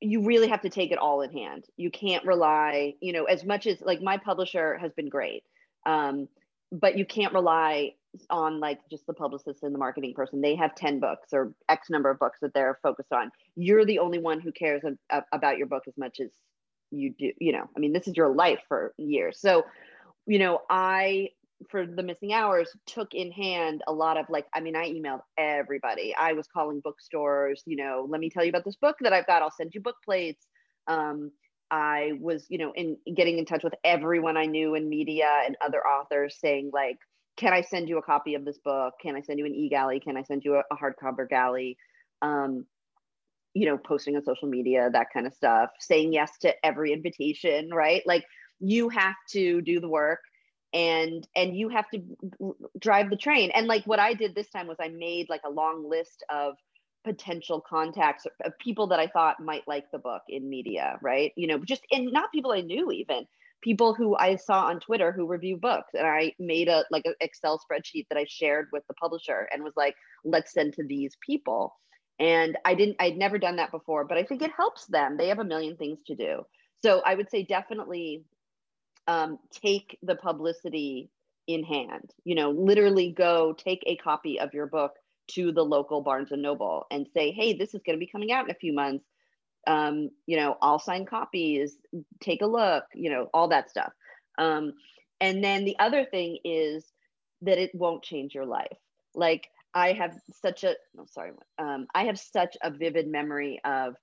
you 0.00 0.24
really 0.24 0.48
have 0.48 0.62
to 0.62 0.70
take 0.70 0.92
it 0.92 0.98
all 0.98 1.22
in 1.22 1.32
hand. 1.32 1.64
You 1.76 1.90
can't 1.90 2.24
rely, 2.24 2.94
you 3.00 3.12
know, 3.12 3.24
as 3.24 3.44
much 3.44 3.66
as 3.66 3.80
like 3.80 4.02
my 4.02 4.18
publisher 4.18 4.76
has 4.78 4.92
been 4.92 5.08
great, 5.08 5.44
um, 5.86 6.28
but 6.72 6.98
you 6.98 7.04
can't 7.04 7.32
rely 7.32 7.94
on 8.30 8.60
like 8.60 8.78
just 8.90 9.06
the 9.06 9.14
publicist 9.14 9.62
and 9.62 9.74
the 9.74 9.78
marketing 9.78 10.14
person. 10.14 10.40
They 10.40 10.54
have 10.56 10.74
10 10.74 11.00
books 11.00 11.28
or 11.32 11.52
X 11.68 11.90
number 11.90 12.10
of 12.10 12.18
books 12.18 12.38
that 12.42 12.54
they're 12.54 12.78
focused 12.82 13.12
on. 13.12 13.30
You're 13.56 13.84
the 13.84 13.98
only 13.98 14.18
one 14.18 14.40
who 14.40 14.52
cares 14.52 14.82
about 15.32 15.58
your 15.58 15.66
book 15.66 15.84
as 15.88 15.96
much 15.96 16.20
as 16.20 16.30
you 16.90 17.14
do, 17.18 17.32
you 17.40 17.52
know, 17.52 17.68
I 17.76 17.80
mean, 17.80 17.92
this 17.92 18.06
is 18.06 18.16
your 18.16 18.34
life 18.34 18.60
for 18.68 18.94
years. 18.98 19.38
So, 19.40 19.64
you 20.26 20.38
know, 20.38 20.60
I 20.70 21.30
for 21.70 21.86
the 21.86 22.02
missing 22.02 22.32
hours 22.32 22.70
took 22.86 23.14
in 23.14 23.30
hand 23.32 23.82
a 23.86 23.92
lot 23.92 24.16
of 24.16 24.26
like 24.28 24.46
i 24.54 24.60
mean 24.60 24.76
i 24.76 24.90
emailed 24.90 25.20
everybody. 25.38 26.14
I 26.14 26.32
was 26.32 26.46
calling 26.46 26.80
bookstores 26.80 27.62
you 27.66 27.76
know 27.76 28.06
let 28.08 28.20
me 28.20 28.30
tell 28.30 28.44
you 28.44 28.50
about 28.50 28.64
this 28.64 28.76
book 28.76 28.96
that 29.00 29.12
i've 29.12 29.26
got. 29.26 29.42
I'll 29.42 29.50
send 29.50 29.74
you 29.74 29.80
book 29.80 29.96
plates. 30.04 30.46
Um, 30.86 31.30
i 31.70 32.12
was 32.20 32.44
you 32.50 32.58
know 32.58 32.72
in 32.74 32.98
getting 33.14 33.38
in 33.38 33.46
touch 33.46 33.64
with 33.64 33.72
everyone 33.84 34.36
i 34.36 34.44
knew 34.44 34.74
in 34.74 34.86
media 34.88 35.28
and 35.46 35.56
other 35.64 35.80
authors 35.80 36.36
saying 36.38 36.70
like 36.74 36.98
can 37.36 37.52
i 37.52 37.62
send 37.62 37.88
you 37.88 37.98
a 37.98 38.02
copy 38.02 38.34
of 38.34 38.44
this 38.44 38.58
book? 38.58 38.94
Can 39.02 39.16
i 39.16 39.22
send 39.22 39.38
you 39.38 39.46
an 39.46 39.54
e-galley? 39.54 40.00
Can 40.00 40.16
i 40.16 40.22
send 40.22 40.44
you 40.44 40.56
a, 40.56 40.62
a 40.70 40.76
hardcover 40.76 41.28
galley? 41.28 41.76
Um, 42.22 42.66
you 43.54 43.66
know 43.66 43.78
posting 43.78 44.16
on 44.16 44.24
social 44.24 44.48
media 44.48 44.90
that 44.92 45.06
kind 45.14 45.26
of 45.26 45.32
stuff 45.32 45.70
saying 45.78 46.12
yes 46.12 46.36
to 46.42 46.52
every 46.64 46.92
invitation 46.92 47.70
right? 47.72 48.02
Like 48.04 48.24
you 48.60 48.88
have 48.90 49.14
to 49.30 49.62
do 49.62 49.80
the 49.80 49.88
work 49.88 50.20
and 50.74 51.26
and 51.36 51.56
you 51.56 51.68
have 51.68 51.88
to 51.90 52.02
drive 52.78 53.08
the 53.08 53.16
train. 53.16 53.50
And 53.52 53.66
like 53.66 53.84
what 53.86 54.00
i 54.00 54.12
did 54.12 54.34
this 54.34 54.50
time 54.50 54.66
was 54.66 54.76
i 54.80 54.88
made 54.88 55.30
like 55.30 55.42
a 55.46 55.50
long 55.50 55.88
list 55.88 56.24
of 56.28 56.56
potential 57.04 57.60
contacts 57.60 58.26
of 58.44 58.58
people 58.58 58.88
that 58.88 58.98
i 58.98 59.06
thought 59.06 59.38
might 59.38 59.66
like 59.68 59.84
the 59.92 59.98
book 59.98 60.22
in 60.28 60.48
media 60.50 60.98
right? 61.00 61.32
You 61.36 61.46
know 61.46 61.58
just 61.64 61.82
and 61.92 62.12
not 62.12 62.32
people 62.32 62.52
i 62.52 62.60
knew 62.60 62.90
even 62.90 63.26
people 63.62 63.94
who 63.94 64.16
i 64.16 64.36
saw 64.36 64.66
on 64.66 64.80
twitter 64.80 65.12
who 65.12 65.26
review 65.26 65.56
books. 65.56 65.90
And 65.94 66.06
i 66.06 66.34
made 66.38 66.68
a 66.68 66.84
like 66.90 67.06
an 67.06 67.14
excel 67.20 67.58
spreadsheet 67.58 68.06
that 68.08 68.18
i 68.18 68.26
shared 68.28 68.68
with 68.72 68.82
the 68.88 68.94
publisher 68.94 69.48
and 69.52 69.62
was 69.62 69.74
like 69.76 69.94
let's 70.24 70.52
send 70.52 70.74
to 70.74 70.84
these 70.86 71.16
people. 71.24 71.74
And 72.18 72.58
i 72.64 72.74
didn't 72.74 72.96
i'd 72.98 73.16
never 73.16 73.38
done 73.38 73.56
that 73.56 73.70
before 73.70 74.04
but 74.04 74.18
i 74.18 74.24
think 74.24 74.42
it 74.42 74.50
helps 74.56 74.86
them. 74.86 75.16
They 75.16 75.28
have 75.28 75.38
a 75.38 75.44
million 75.44 75.76
things 75.76 75.98
to 76.06 76.16
do. 76.16 76.42
So 76.82 77.00
i 77.06 77.14
would 77.14 77.30
say 77.30 77.44
definitely 77.44 78.24
um, 79.06 79.38
take 79.50 79.98
the 80.02 80.16
publicity 80.16 81.10
in 81.46 81.62
hand. 81.62 82.10
You 82.24 82.34
know, 82.34 82.50
literally 82.50 83.12
go 83.12 83.52
take 83.52 83.82
a 83.86 83.96
copy 83.96 84.40
of 84.40 84.54
your 84.54 84.66
book 84.66 84.92
to 85.32 85.52
the 85.52 85.64
local 85.64 86.02
Barnes 86.02 86.32
and 86.32 86.42
Noble 86.42 86.86
and 86.90 87.06
say, 87.14 87.30
hey, 87.32 87.54
this 87.54 87.74
is 87.74 87.82
going 87.84 87.96
to 87.96 88.04
be 88.04 88.10
coming 88.10 88.32
out 88.32 88.44
in 88.44 88.50
a 88.50 88.58
few 88.58 88.72
months. 88.72 89.04
Um, 89.66 90.10
you 90.26 90.36
know, 90.36 90.56
I'll 90.60 90.78
sign 90.78 91.06
copies, 91.06 91.76
take 92.20 92.42
a 92.42 92.46
look, 92.46 92.84
you 92.94 93.10
know, 93.10 93.30
all 93.32 93.48
that 93.48 93.70
stuff. 93.70 93.92
Um, 94.38 94.74
and 95.20 95.42
then 95.42 95.64
the 95.64 95.78
other 95.78 96.04
thing 96.04 96.38
is 96.44 96.84
that 97.42 97.58
it 97.58 97.70
won't 97.74 98.02
change 98.02 98.34
your 98.34 98.44
life. 98.44 98.76
Like 99.14 99.48
I 99.72 99.92
have 99.92 100.18
such 100.42 100.64
a, 100.64 100.74
oh, 100.98 101.06
sorry, 101.06 101.32
um, 101.58 101.86
I 101.94 102.04
have 102.04 102.18
such 102.18 102.56
a 102.62 102.70
vivid 102.70 103.06
memory 103.08 103.60
of 103.64 103.94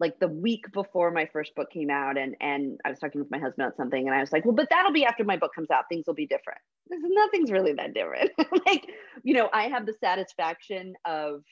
like 0.00 0.18
the 0.18 0.28
week 0.28 0.64
before 0.72 1.10
my 1.10 1.26
first 1.26 1.54
book 1.54 1.70
came 1.70 1.90
out 1.90 2.16
and 2.16 2.34
and 2.40 2.80
I 2.84 2.90
was 2.90 2.98
talking 2.98 3.20
with 3.20 3.30
my 3.30 3.38
husband 3.38 3.66
about 3.66 3.76
something 3.76 4.08
and 4.08 4.16
I 4.16 4.20
was 4.20 4.32
like, 4.32 4.44
well, 4.44 4.54
but 4.54 4.68
that'll 4.70 4.92
be 4.92 5.04
after 5.04 5.24
my 5.24 5.36
book 5.36 5.52
comes 5.54 5.70
out. 5.70 5.84
Things 5.88 6.06
will 6.06 6.14
be 6.14 6.26
different. 6.26 6.58
Nothing's 6.90 7.52
really 7.52 7.74
that 7.74 7.94
different. 7.94 8.30
like, 8.66 8.86
you 9.22 9.34
know, 9.34 9.48
I 9.52 9.64
have 9.68 9.86
the 9.86 9.94
satisfaction 10.00 10.94
of 11.04 11.42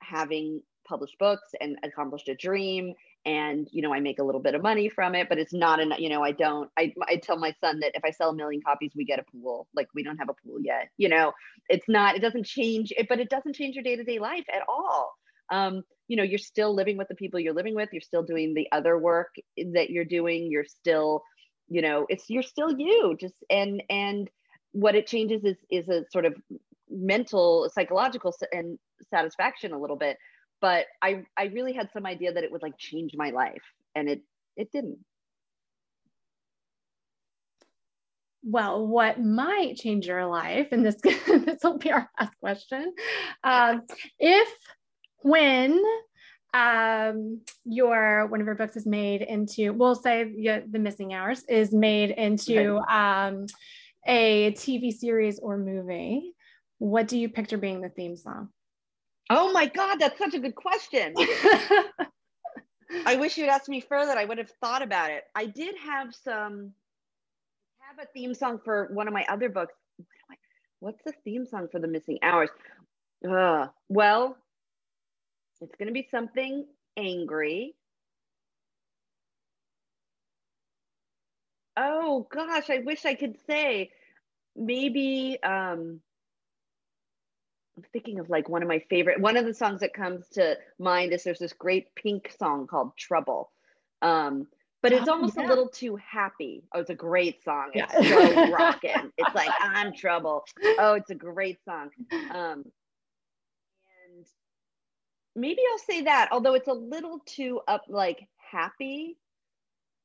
having 0.00 0.62
published 0.86 1.18
books 1.18 1.48
and 1.60 1.78
accomplished 1.82 2.28
a 2.28 2.34
dream 2.34 2.92
and 3.24 3.68
you 3.72 3.80
know 3.80 3.94
i 3.94 4.00
make 4.00 4.18
a 4.18 4.22
little 4.22 4.40
bit 4.40 4.54
of 4.54 4.60
money 4.60 4.90
from 4.90 5.14
it 5.14 5.30
but 5.30 5.38
it's 5.38 5.54
not 5.54 5.80
enough 5.80 5.98
you 5.98 6.10
know 6.10 6.22
i 6.22 6.30
don't 6.30 6.70
I, 6.76 6.92
I 7.08 7.16
tell 7.16 7.38
my 7.38 7.54
son 7.58 7.80
that 7.80 7.92
if 7.94 8.04
i 8.04 8.10
sell 8.10 8.28
a 8.28 8.34
million 8.34 8.60
copies 8.60 8.92
we 8.94 9.06
get 9.06 9.18
a 9.18 9.22
pool 9.22 9.66
like 9.74 9.88
we 9.94 10.02
don't 10.02 10.18
have 10.18 10.28
a 10.28 10.34
pool 10.34 10.60
yet 10.60 10.90
you 10.98 11.08
know 11.08 11.32
it's 11.70 11.88
not 11.88 12.16
it 12.16 12.20
doesn't 12.20 12.44
change 12.44 12.92
it 12.98 13.08
but 13.08 13.18
it 13.18 13.30
doesn't 13.30 13.54
change 13.54 13.76
your 13.76 13.84
day-to-day 13.84 14.18
life 14.18 14.44
at 14.54 14.62
all 14.68 15.14
um, 15.50 15.82
you 16.08 16.16
know 16.16 16.22
you're 16.22 16.38
still 16.38 16.74
living 16.74 16.96
with 16.96 17.08
the 17.08 17.14
people 17.14 17.40
you're 17.40 17.54
living 17.54 17.74
with 17.74 17.88
you're 17.92 18.00
still 18.00 18.22
doing 18.22 18.54
the 18.54 18.68
other 18.72 18.98
work 18.98 19.34
that 19.72 19.90
you're 19.90 20.04
doing 20.04 20.50
you're 20.50 20.64
still 20.64 21.22
you 21.68 21.82
know 21.82 22.06
it's 22.08 22.28
you're 22.28 22.42
still 22.42 22.78
you 22.78 23.16
just 23.18 23.34
and 23.50 23.82
and 23.90 24.30
what 24.72 24.94
it 24.94 25.06
changes 25.06 25.44
is 25.44 25.56
is 25.70 25.88
a 25.88 26.04
sort 26.10 26.24
of 26.24 26.34
mental 26.90 27.70
psychological 27.72 28.34
and 28.52 28.78
satisfaction 29.10 29.72
a 29.72 29.78
little 29.78 29.96
bit 29.96 30.18
but 30.60 30.86
i 31.02 31.24
i 31.36 31.44
really 31.46 31.72
had 31.72 31.88
some 31.92 32.06
idea 32.06 32.32
that 32.32 32.44
it 32.44 32.52
would 32.52 32.62
like 32.62 32.76
change 32.78 33.12
my 33.14 33.30
life 33.30 33.62
and 33.94 34.08
it 34.08 34.22
it 34.56 34.70
didn't. 34.72 34.98
Well, 38.42 38.86
what 38.86 39.20
might 39.20 39.76
change 39.76 40.06
your 40.06 40.26
life, 40.26 40.68
and 40.70 40.84
this 40.84 40.96
this 41.02 41.62
will 41.62 41.78
be 41.78 41.90
our 41.90 42.08
last 42.20 42.38
question, 42.40 42.94
um, 43.42 43.82
if 44.18 44.48
when 45.24 45.82
um, 46.52 47.40
your 47.64 48.26
one 48.26 48.40
of 48.40 48.46
your 48.46 48.54
books 48.54 48.76
is 48.76 48.86
made 48.86 49.22
into, 49.22 49.72
we'll 49.72 49.94
say 49.94 50.30
yeah, 50.36 50.60
the 50.70 50.78
missing 50.78 51.14
hours 51.14 51.42
is 51.48 51.72
made 51.72 52.10
into 52.10 52.76
um, 52.92 53.46
a 54.06 54.52
TV 54.52 54.92
series 54.92 55.40
or 55.40 55.56
movie. 55.56 56.34
What 56.78 57.08
do 57.08 57.18
you 57.18 57.30
picture 57.30 57.56
being 57.56 57.80
the 57.80 57.88
theme 57.88 58.16
song? 58.16 58.50
Oh 59.30 59.50
my 59.52 59.66
God, 59.66 59.96
that's 59.98 60.18
such 60.18 60.34
a 60.34 60.38
good 60.38 60.54
question. 60.54 61.14
I 63.06 63.16
wish 63.16 63.38
you'd 63.38 63.48
asked 63.48 63.70
me 63.70 63.80
further. 63.80 64.12
I 64.12 64.26
would 64.26 64.38
have 64.38 64.50
thought 64.60 64.82
about 64.82 65.10
it. 65.10 65.24
I 65.34 65.46
did 65.46 65.74
have 65.78 66.14
some 66.14 66.72
have 67.80 67.98
a 67.98 68.08
theme 68.12 68.34
song 68.34 68.60
for 68.62 68.90
one 68.92 69.08
of 69.08 69.14
my 69.14 69.24
other 69.30 69.48
books. 69.48 69.74
What's 70.80 71.02
the 71.02 71.14
theme 71.24 71.46
song 71.46 71.68
for 71.72 71.80
the 71.80 71.88
missing 71.88 72.18
hours? 72.22 72.50
Uh, 73.26 73.68
well, 73.88 74.36
it's 75.64 75.76
going 75.76 75.88
to 75.88 75.92
be 75.92 76.06
something 76.10 76.66
angry. 76.96 77.74
Oh 81.76 82.26
gosh, 82.30 82.70
I 82.70 82.78
wish 82.78 83.04
I 83.04 83.14
could 83.14 83.36
say 83.46 83.90
maybe 84.54 85.38
um 85.42 86.00
I'm 87.76 87.82
thinking 87.92 88.20
of 88.20 88.30
like 88.30 88.48
one 88.48 88.62
of 88.62 88.68
my 88.68 88.78
favorite 88.88 89.20
one 89.20 89.36
of 89.36 89.44
the 89.44 89.54
songs 89.54 89.80
that 89.80 89.92
comes 89.92 90.28
to 90.34 90.56
mind 90.78 91.12
is 91.12 91.24
there's 91.24 91.40
this 91.40 91.52
great 91.52 91.92
pink 91.96 92.32
song 92.38 92.68
called 92.68 92.96
Trouble. 92.96 93.50
Um 94.02 94.46
but 94.82 94.92
it's 94.92 95.08
oh, 95.08 95.12
almost 95.12 95.36
yeah. 95.36 95.46
a 95.46 95.48
little 95.48 95.68
too 95.68 95.96
happy. 95.96 96.62
Oh, 96.74 96.80
it's 96.80 96.90
a 96.90 96.94
great 96.94 97.42
song. 97.42 97.70
It's 97.72 97.92
yeah. 97.92 98.34
so 98.34 98.52
rocking. 98.52 99.10
It's 99.16 99.34
like 99.34 99.50
I'm 99.60 99.94
trouble. 99.94 100.44
Oh, 100.78 100.92
it's 100.92 101.10
a 101.10 101.16
great 101.16 101.58
song. 101.64 101.90
Um 102.32 102.66
maybe 105.36 105.60
I'll 105.70 105.78
say 105.78 106.02
that, 106.02 106.28
although 106.32 106.54
it's 106.54 106.68
a 106.68 106.72
little 106.72 107.20
too 107.26 107.60
up 107.68 107.84
like 107.88 108.26
happy. 108.36 109.16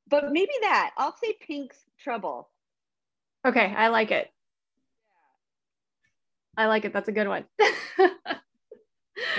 But 0.10 0.32
maybe 0.32 0.52
that. 0.62 0.92
I'll 0.98 1.16
say 1.24 1.36
Pink's 1.46 1.78
Trouble. 2.00 2.50
Okay, 3.46 3.74
I 3.76 3.90
like 3.90 4.12
it. 4.12 4.32
I 6.58 6.66
like 6.66 6.84
it. 6.84 6.94
That's 6.94 7.08
a 7.08 7.14
good 7.14 7.28
one. 7.28 7.46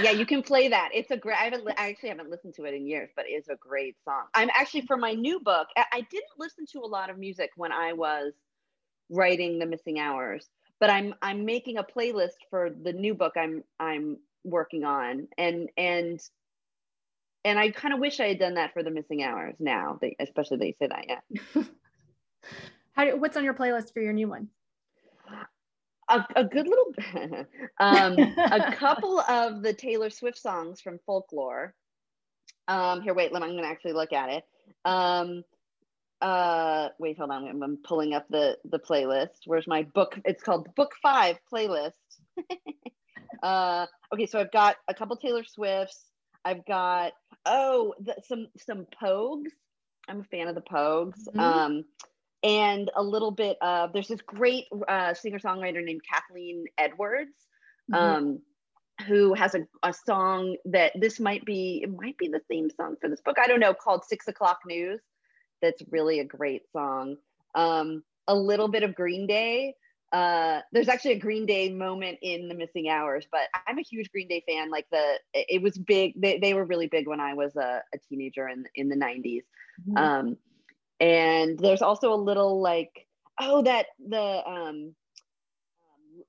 yeah, 0.03 0.11
you 0.13 0.25
can 0.25 0.43
play 0.43 0.69
that. 0.69 0.91
It's 0.95 1.11
a 1.11 1.17
great. 1.17 1.37
I 1.37 1.45
haven't. 1.45 1.69
I 1.77 1.91
actually 1.91 2.11
haven't 2.11 2.31
listened 2.31 2.55
to 2.55 2.65
it 2.65 2.75
in 2.75 2.87
years, 2.87 3.11
but 3.15 3.27
it's 3.29 3.49
a 3.49 3.57
great 3.57 3.97
song. 4.05 4.25
I'm 4.35 4.49
actually 4.55 4.83
for 4.83 4.97
my 4.97 5.13
new 5.13 5.41
book. 5.41 5.69
I 5.77 6.01
didn't 6.11 6.39
listen 6.39 6.65
to 6.73 6.79
a 6.81 6.87
lot 6.87 7.11
of 7.11 7.19
music 7.19 7.51
when 7.57 7.73
I 7.73 7.93
was 7.93 8.33
writing 9.11 9.59
the 9.59 9.67
missing 9.67 9.99
hours, 9.99 10.49
but 10.79 10.89
I'm 10.89 11.15
I'm 11.21 11.45
making 11.45 11.77
a 11.79 11.85
playlist 11.85 12.39
for 12.49 12.71
the 12.71 12.93
new 12.93 13.15
book. 13.15 13.35
I'm 13.37 13.65
I'm 13.79 14.19
working 14.45 14.85
on 14.85 15.29
and 15.37 15.69
and 15.77 16.21
and 17.45 17.59
I 17.59 17.71
kind 17.71 17.95
of 17.95 18.01
wish 18.01 18.21
I 18.21 18.29
had 18.29 18.39
done 18.39 18.55
that 18.55 18.73
for 18.73 18.83
the 18.83 18.91
missing 18.91 19.23
hours 19.23 19.55
now, 19.59 19.99
they, 20.01 20.17
especially 20.21 20.59
that 20.59 20.67
you 20.67 20.75
say 20.79 20.89
that. 20.89 21.05
Yeah. 21.09 21.63
How 22.93 23.05
do, 23.05 23.17
what's 23.17 23.37
on 23.37 23.45
your 23.45 23.55
playlist 23.55 23.95
for 23.95 24.01
your 24.01 24.13
new 24.13 24.29
one? 24.29 24.49
A, 26.11 26.25
a 26.37 26.45
good 26.45 26.67
little, 26.67 26.93
um, 27.81 28.19
a 28.19 28.75
couple 28.75 29.21
of 29.21 29.63
the 29.63 29.73
Taylor 29.73 30.11
Swift 30.11 30.39
songs 30.39 30.81
from 30.81 30.99
Folklore. 31.07 31.75
Um, 32.69 33.01
here, 33.01 33.15
wait, 33.15 33.33
let 33.33 33.43
me, 33.43 33.49
I'm 33.49 33.55
going 33.55 33.65
to 33.65 33.71
actually 33.71 33.93
look 33.93 34.13
at 34.13 34.29
it. 34.29 34.45
Um, 34.85 35.45
uh 36.23 36.89
wait 36.99 37.17
hold 37.17 37.31
on 37.31 37.49
I'm, 37.49 37.63
I'm 37.63 37.79
pulling 37.83 38.13
up 38.13 38.27
the 38.29 38.59
the 38.67 38.79
playlist 38.79 39.47
where's 39.47 39.67
my 39.67 39.85
book 39.85 40.19
it's 40.27 40.43
called 40.43 40.69
book 40.75 40.93
five 41.03 41.39
playlist 41.51 41.93
uh 43.43 43.87
okay 44.13 44.27
so 44.27 44.39
i've 44.39 44.53
got 44.53 44.77
a 44.89 44.95
couple 44.95 45.17
taylor 45.17 45.45
swifts 45.45 46.07
i've 46.45 46.65
got 46.67 47.13
oh 47.47 47.95
the, 48.01 48.15
some 48.27 48.47
some 48.57 48.87
pogues 49.03 49.51
i'm 50.09 50.21
a 50.21 50.25
fan 50.25 50.49
of 50.49 50.55
the 50.55 50.61
pogues 50.61 51.27
mm-hmm. 51.29 51.41
um 51.41 51.85
and 52.43 52.91
a 52.97 53.03
little 53.03 53.31
bit 53.31 53.57
of 53.61 53.93
there's 53.93 54.09
this 54.09 54.23
great 54.23 54.65
uh, 54.89 55.13
singer 55.13 55.39
songwriter 55.39 55.85
named 55.85 56.01
kathleen 56.11 56.65
edwards 56.79 57.35
mm-hmm. 57.91 57.95
um 57.95 58.39
who 59.07 59.33
has 59.33 59.55
a, 59.55 59.67
a 59.83 59.95
song 59.95 60.57
that 60.67 60.93
this 61.01 61.19
might 61.19 61.45
be 61.45 61.81
it 61.83 61.91
might 61.91 62.19
be 62.19 62.29
the 62.29 62.41
theme 62.49 62.69
song 62.71 62.97
for 63.01 63.09
this 63.09 63.21
book 63.23 63.37
i 63.43 63.47
don't 63.47 63.61
know 63.61 63.73
called 63.73 64.05
six 64.05 64.29
o'clock 64.29 64.59
news 64.67 65.01
that's 65.63 65.83
really 65.91 66.21
a 66.21 66.25
great 66.25 66.63
song. 66.73 67.17
Um, 67.55 68.03
a 68.29 68.35
little 68.35 68.69
bit 68.69 68.83
of 68.83 68.95
Green 68.95 69.27
Day. 69.27 69.75
Uh, 70.13 70.61
there's 70.73 70.89
actually 70.89 71.13
a 71.13 71.19
Green 71.19 71.47
Day 71.47 71.73
moment 71.73 72.19
in 72.23 72.49
the 72.49 72.55
missing 72.55 72.89
hours, 72.89 73.27
but 73.31 73.43
I'm 73.67 73.79
a 73.79 73.83
huge 73.83 74.11
Green 74.11 74.29
Day 74.29 74.43
fan. 74.47 74.71
Like 74.71 74.87
the, 74.91 75.19
it 75.35 75.63
was 75.63 75.79
big. 75.79 76.21
They, 76.21 76.39
they 76.39 76.55
were 76.55 76.65
really 76.65 76.89
big 76.89 77.07
when 77.07 77.21
I 77.21 77.35
was 77.35 77.55
a, 77.57 77.83
a 77.95 77.99
teenager 78.09 78.49
in 78.49 78.65
in 78.75 78.89
the 78.89 78.97
90s. 78.97 79.43
Mm-hmm. 79.89 79.97
Um, 79.97 80.37
and 80.99 81.59
there's 81.59 81.83
also 81.83 82.13
a 82.13 82.17
little 82.17 82.61
like, 82.61 83.07
oh, 83.41 83.63
that 83.63 83.87
the 84.07 84.43
um, 84.47 84.95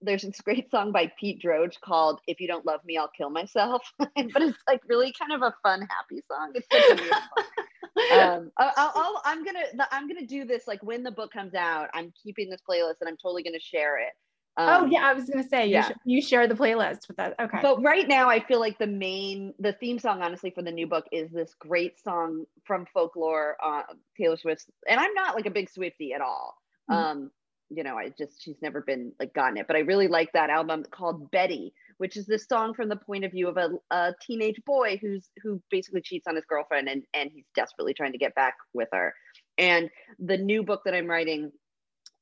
there's 0.01 0.23
this 0.23 0.41
great 0.41 0.69
song 0.71 0.91
by 0.91 1.11
Pete 1.19 1.41
Droge 1.41 1.79
called 1.81 2.21
"If 2.27 2.39
You 2.39 2.47
Don't 2.47 2.65
Love 2.65 2.81
Me, 2.85 2.97
I'll 2.97 3.09
Kill 3.09 3.29
Myself," 3.29 3.81
but 3.97 4.11
it's 4.15 4.57
like 4.67 4.81
really 4.87 5.13
kind 5.19 5.33
of 5.33 5.41
a 5.41 5.53
fun, 5.63 5.87
happy 5.89 6.23
song. 6.31 6.51
It's 6.55 6.67
such 6.71 6.99
a 6.99 7.01
weird 7.01 7.13
song. 7.13 7.45
um, 8.13 8.51
I'll, 8.57 9.21
i 9.25 9.31
am 9.31 9.43
gonna 9.43 9.87
I'm 9.91 10.07
gonna 10.07 10.25
do 10.25 10.45
this 10.45 10.67
like 10.67 10.81
when 10.83 11.03
the 11.03 11.11
book 11.11 11.31
comes 11.31 11.53
out. 11.53 11.89
I'm 11.93 12.13
keeping 12.21 12.49
this 12.49 12.61
playlist 12.67 12.95
and 13.01 13.09
I'm 13.09 13.17
totally 13.17 13.43
gonna 13.43 13.59
share 13.59 13.99
it. 13.99 14.13
Oh, 14.57 14.67
um, 14.67 14.83
oh 14.83 14.85
yeah, 14.87 15.05
I 15.05 15.13
was 15.13 15.29
gonna 15.29 15.47
say 15.47 15.65
you 15.65 15.73
yeah. 15.73 15.89
sh- 15.89 15.97
you 16.05 16.21
share 16.21 16.47
the 16.47 16.55
playlist 16.55 17.07
with 17.07 17.19
us. 17.19 17.33
Okay. 17.39 17.59
But 17.61 17.81
right 17.81 18.07
now, 18.07 18.29
I 18.29 18.43
feel 18.45 18.59
like 18.59 18.77
the 18.77 18.87
main 18.87 19.53
the 19.59 19.73
theme 19.73 19.97
song, 19.97 20.21
honestly, 20.21 20.51
for 20.51 20.61
the 20.61 20.71
new 20.71 20.87
book 20.87 21.05
is 21.11 21.31
this 21.31 21.53
great 21.57 21.99
song 22.01 22.45
from 22.65 22.85
Folklore, 22.93 23.55
uh, 23.63 23.83
Taylor 24.17 24.37
Swift. 24.37 24.65
And 24.87 24.99
I'm 24.99 25.13
not 25.13 25.35
like 25.35 25.45
a 25.45 25.51
big 25.51 25.69
Swifty 25.69 26.13
at 26.13 26.21
all. 26.21 26.57
Mm-hmm. 26.89 27.01
Um, 27.01 27.31
you 27.69 27.83
know, 27.83 27.97
I 27.97 28.09
just 28.09 28.43
she's 28.43 28.61
never 28.61 28.81
been 28.81 29.13
like 29.19 29.33
gotten 29.33 29.57
it. 29.57 29.67
But 29.67 29.77
I 29.77 29.79
really 29.79 30.09
like 30.09 30.33
that 30.33 30.49
album 30.49 30.83
called 30.91 31.31
Betty, 31.31 31.73
which 32.01 32.17
is 32.17 32.25
this 32.25 32.47
song 32.47 32.73
from 32.73 32.89
the 32.89 32.95
point 32.95 33.23
of 33.23 33.31
view 33.31 33.47
of 33.47 33.57
a, 33.57 33.69
a 33.91 34.11
teenage 34.25 34.59
boy 34.65 34.97
who's 34.99 35.29
who 35.43 35.61
basically 35.69 36.01
cheats 36.01 36.25
on 36.27 36.35
his 36.35 36.43
girlfriend 36.49 36.89
and 36.89 37.03
and 37.13 37.29
he's 37.31 37.45
desperately 37.53 37.93
trying 37.93 38.11
to 38.11 38.17
get 38.17 38.33
back 38.33 38.55
with 38.73 38.87
her. 38.91 39.13
And 39.59 39.87
the 40.17 40.35
new 40.35 40.63
book 40.63 40.81
that 40.85 40.95
I'm 40.95 41.05
writing 41.05 41.51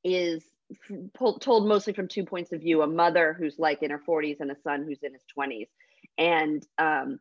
is 0.04 0.44
told 1.40 1.66
mostly 1.66 1.94
from 1.94 2.08
two 2.08 2.26
points 2.26 2.52
of 2.52 2.60
view: 2.60 2.82
a 2.82 2.86
mother 2.86 3.34
who's 3.38 3.58
like 3.58 3.82
in 3.82 3.90
her 3.90 4.02
40s 4.06 4.40
and 4.40 4.50
a 4.50 4.56
son 4.62 4.84
who's 4.86 5.02
in 5.02 5.14
his 5.14 5.24
20s, 5.34 5.68
and 6.18 6.62
um, 6.76 7.18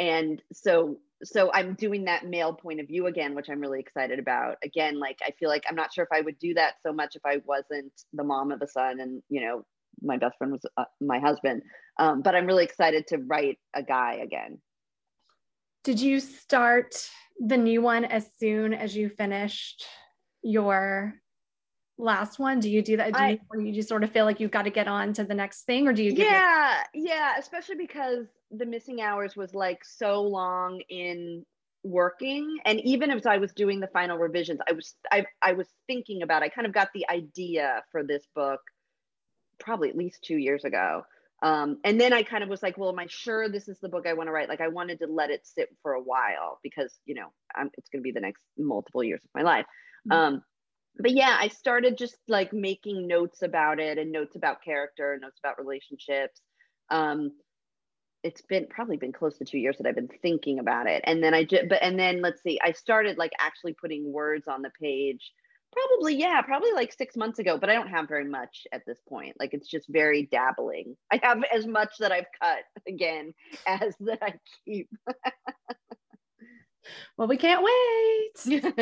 and 0.00 0.42
so 0.52 0.98
so 1.22 1.52
i'm 1.54 1.74
doing 1.74 2.06
that 2.06 2.26
male 2.26 2.52
point 2.52 2.80
of 2.80 2.88
view 2.88 3.06
again 3.06 3.36
which 3.36 3.48
i'm 3.48 3.60
really 3.60 3.78
excited 3.78 4.18
about. 4.18 4.56
Again 4.64 4.98
like 4.98 5.18
i 5.22 5.30
feel 5.38 5.48
like 5.48 5.62
i'm 5.68 5.76
not 5.76 5.94
sure 5.94 6.02
if 6.02 6.10
i 6.12 6.20
would 6.20 6.40
do 6.40 6.54
that 6.54 6.74
so 6.84 6.92
much 6.92 7.14
if 7.14 7.22
i 7.24 7.40
wasn't 7.46 7.92
the 8.12 8.24
mom 8.24 8.50
of 8.50 8.60
a 8.60 8.66
son 8.66 8.98
and 8.98 9.22
you 9.28 9.40
know 9.40 9.64
my 10.02 10.16
best 10.16 10.36
friend 10.38 10.52
was 10.52 10.66
uh, 10.76 10.84
my 11.00 11.20
husband 11.20 11.62
um, 11.98 12.22
but 12.22 12.34
i'm 12.34 12.46
really 12.46 12.64
excited 12.64 13.06
to 13.08 13.18
write 13.18 13.58
a 13.74 13.82
guy 13.82 14.14
again. 14.14 14.58
Did 15.84 16.00
you 16.00 16.18
start 16.18 17.08
the 17.38 17.58
new 17.58 17.82
one 17.82 18.04
as 18.04 18.26
soon 18.38 18.72
as 18.72 18.96
you 18.96 19.10
finished 19.10 19.84
your 20.42 21.14
last 21.98 22.38
one? 22.38 22.58
Do 22.58 22.70
you 22.70 22.82
do 22.82 22.96
that? 22.96 23.12
Do 23.12 23.18
I, 23.18 23.38
you, 23.52 23.60
you 23.60 23.72
just 23.74 23.88
sort 23.88 24.02
of 24.02 24.10
feel 24.10 24.24
like 24.24 24.40
you've 24.40 24.50
got 24.50 24.62
to 24.62 24.70
get 24.70 24.88
on 24.88 25.12
to 25.14 25.24
the 25.24 25.34
next 25.34 25.62
thing 25.62 25.86
or 25.86 25.92
do 25.92 26.02
you 26.02 26.12
yeah 26.12 26.82
yeah 26.94 27.34
especially 27.38 27.76
because 27.76 28.26
the 28.50 28.66
missing 28.66 29.00
hours 29.00 29.36
was 29.36 29.54
like 29.54 29.84
so 29.84 30.22
long 30.22 30.80
in 30.88 31.44
working. 31.82 32.58
And 32.64 32.80
even 32.80 33.10
as 33.10 33.26
i 33.26 33.36
was 33.36 33.52
doing 33.52 33.78
the 33.78 33.86
final 33.88 34.16
revisions 34.16 34.58
i 34.68 34.72
was 34.72 34.94
i, 35.12 35.24
I 35.42 35.52
was 35.52 35.68
thinking 35.86 36.22
about 36.22 36.42
i 36.42 36.48
kind 36.48 36.66
of 36.66 36.72
got 36.72 36.88
the 36.94 37.06
idea 37.10 37.82
for 37.92 38.02
this 38.02 38.26
book 38.34 38.60
probably 39.60 39.90
at 39.90 39.96
least 39.96 40.24
two 40.24 40.38
years 40.38 40.64
ago 40.64 41.04
um, 41.44 41.78
and 41.84 42.00
then 42.00 42.12
i 42.12 42.22
kind 42.22 42.42
of 42.42 42.48
was 42.48 42.62
like 42.62 42.76
well 42.76 42.88
am 42.88 42.98
i 42.98 43.06
sure 43.08 43.48
this 43.48 43.68
is 43.68 43.78
the 43.80 43.88
book 43.88 44.06
i 44.06 44.12
want 44.12 44.26
to 44.26 44.32
write 44.32 44.48
like 44.48 44.60
i 44.60 44.68
wanted 44.68 44.98
to 44.98 45.06
let 45.06 45.30
it 45.30 45.46
sit 45.46 45.68
for 45.82 45.92
a 45.92 46.02
while 46.02 46.58
because 46.62 46.92
you 47.04 47.14
know 47.14 47.28
I'm, 47.54 47.70
it's 47.78 47.88
going 47.90 48.00
to 48.00 48.04
be 48.04 48.12
the 48.12 48.20
next 48.20 48.42
multiple 48.58 49.04
years 49.04 49.20
of 49.22 49.30
my 49.34 49.42
life 49.42 49.66
mm-hmm. 50.08 50.12
um, 50.12 50.42
but 50.98 51.12
yeah 51.12 51.36
i 51.38 51.48
started 51.48 51.96
just 51.96 52.16
like 52.26 52.52
making 52.52 53.06
notes 53.06 53.42
about 53.42 53.78
it 53.78 53.98
and 53.98 54.10
notes 54.10 54.34
about 54.34 54.64
character 54.64 55.16
notes 55.20 55.38
about 55.42 55.58
relationships 55.58 56.40
um, 56.90 57.30
it's 58.24 58.40
been 58.40 58.66
probably 58.68 58.96
been 58.96 59.12
close 59.12 59.36
to 59.36 59.44
two 59.44 59.58
years 59.58 59.76
that 59.76 59.86
I've 59.86 59.94
been 59.94 60.08
thinking 60.22 60.58
about 60.58 60.86
it. 60.86 61.04
And 61.06 61.22
then 61.22 61.34
I 61.34 61.44
just, 61.44 61.68
but, 61.68 61.82
and 61.82 61.98
then 61.98 62.22
let's 62.22 62.42
see, 62.42 62.58
I 62.64 62.72
started 62.72 63.18
like 63.18 63.32
actually 63.38 63.74
putting 63.74 64.10
words 64.10 64.48
on 64.48 64.62
the 64.62 64.70
page 64.80 65.30
probably, 65.74 66.16
yeah, 66.16 66.40
probably 66.42 66.72
like 66.72 66.92
six 66.92 67.16
months 67.16 67.38
ago, 67.38 67.56
but 67.58 67.70
I 67.70 67.74
don't 67.74 67.88
have 67.88 68.08
very 68.08 68.24
much 68.24 68.66
at 68.72 68.84
this 68.86 68.98
point. 69.08 69.36
Like 69.38 69.54
it's 69.54 69.68
just 69.68 69.88
very 69.88 70.28
dabbling. 70.30 70.96
I 71.10 71.20
have 71.22 71.42
as 71.52 71.66
much 71.66 71.90
that 72.00 72.12
I've 72.12 72.26
cut 72.40 72.64
again 72.88 73.34
as 73.66 73.94
that 74.00 74.18
I 74.22 74.34
keep. 74.64 74.88
well, 77.16 77.28
we 77.28 77.36
can't 77.36 77.62
wait. 77.62 78.30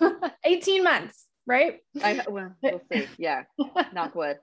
So, 0.00 0.16
18 0.44 0.84
months, 0.84 1.26
right? 1.46 1.80
I, 2.02 2.22
well, 2.28 2.54
we'll 2.62 2.80
see. 2.90 3.06
Yeah. 3.18 3.42
Knock 3.92 4.14
wood 4.14 4.38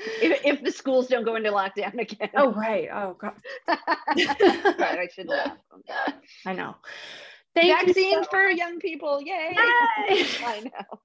if, 0.00 0.40
if, 0.44 0.64
the 0.64 0.72
schools 0.72 1.08
don't 1.08 1.24
go 1.24 1.36
into 1.36 1.50
lockdown 1.50 1.98
again. 2.00 2.30
Oh 2.34 2.52
right. 2.52 2.88
Oh 2.92 3.16
god. 3.18 3.34
right, 3.68 4.98
I 4.98 5.08
should 5.12 5.28
laugh. 5.28 5.56
I 6.46 6.52
know. 6.52 6.76
Thank 7.54 7.86
Vaccines 7.86 8.26
so- 8.26 8.30
for 8.30 8.48
young 8.48 8.78
people. 8.78 9.20
Yay. 9.20 9.56
Yay. 10.08 10.26
I 10.44 10.60
know. 10.60 11.00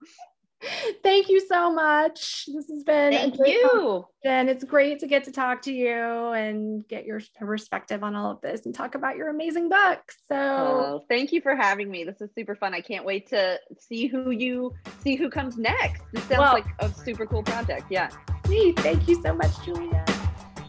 Thank 1.03 1.29
you 1.29 1.45
so 1.47 1.71
much. 1.71 2.45
This 2.47 2.67
has 2.69 2.83
been 2.83 3.11
Thank 3.11 3.35
you. 3.45 4.05
And 4.23 4.49
it's 4.49 4.63
great 4.63 4.99
to 4.99 5.07
get 5.07 5.23
to 5.25 5.31
talk 5.31 5.61
to 5.63 5.73
you 5.73 5.93
and 5.93 6.87
get 6.87 7.05
your 7.05 7.21
perspective 7.39 8.03
on 8.03 8.15
all 8.15 8.31
of 8.31 8.41
this 8.41 8.65
and 8.65 8.73
talk 8.73 8.95
about 8.95 9.15
your 9.15 9.29
amazing 9.29 9.69
book. 9.69 9.99
So 10.27 10.35
oh, 10.35 11.05
thank 11.07 11.31
you 11.31 11.41
for 11.41 11.55
having 11.55 11.91
me. 11.91 12.03
This 12.03 12.21
is 12.21 12.29
super 12.33 12.55
fun. 12.55 12.73
I 12.73 12.81
can't 12.81 13.05
wait 13.05 13.29
to 13.29 13.59
see 13.79 14.07
who 14.07 14.31
you 14.31 14.73
see 15.03 15.15
who 15.15 15.29
comes 15.29 15.57
next. 15.57 16.01
This 16.13 16.23
sounds 16.23 16.39
well, 16.39 16.53
like 16.53 16.65
a 16.79 16.89
super 16.89 17.25
cool 17.25 17.43
project. 17.43 17.85
Yeah. 17.89 18.09
Thank 18.45 19.07
you 19.07 19.21
so 19.21 19.33
much, 19.33 19.51
Julia. 19.63 20.03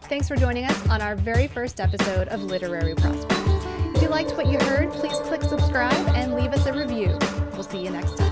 Thanks 0.03 0.29
for 0.29 0.37
joining 0.37 0.65
us 0.65 0.89
on 0.89 1.01
our 1.01 1.17
very 1.17 1.47
first 1.47 1.81
episode 1.81 2.29
of 2.29 2.43
Literary 2.45 2.95
Prospects. 2.95 3.36
If 3.97 4.03
you 4.03 4.09
liked 4.09 4.37
what 4.37 4.47
you 4.47 4.59
heard, 4.59 4.93
please 4.93 5.19
click 5.21 5.43
subscribe 5.43 5.95
and 6.15 6.35
leave 6.35 6.53
us 6.53 6.67
a 6.67 6.73
review. 6.75 7.19
We'll 7.55 7.63
see 7.63 7.79
you 7.79 7.89
next 7.89 8.19
time. 8.19 8.26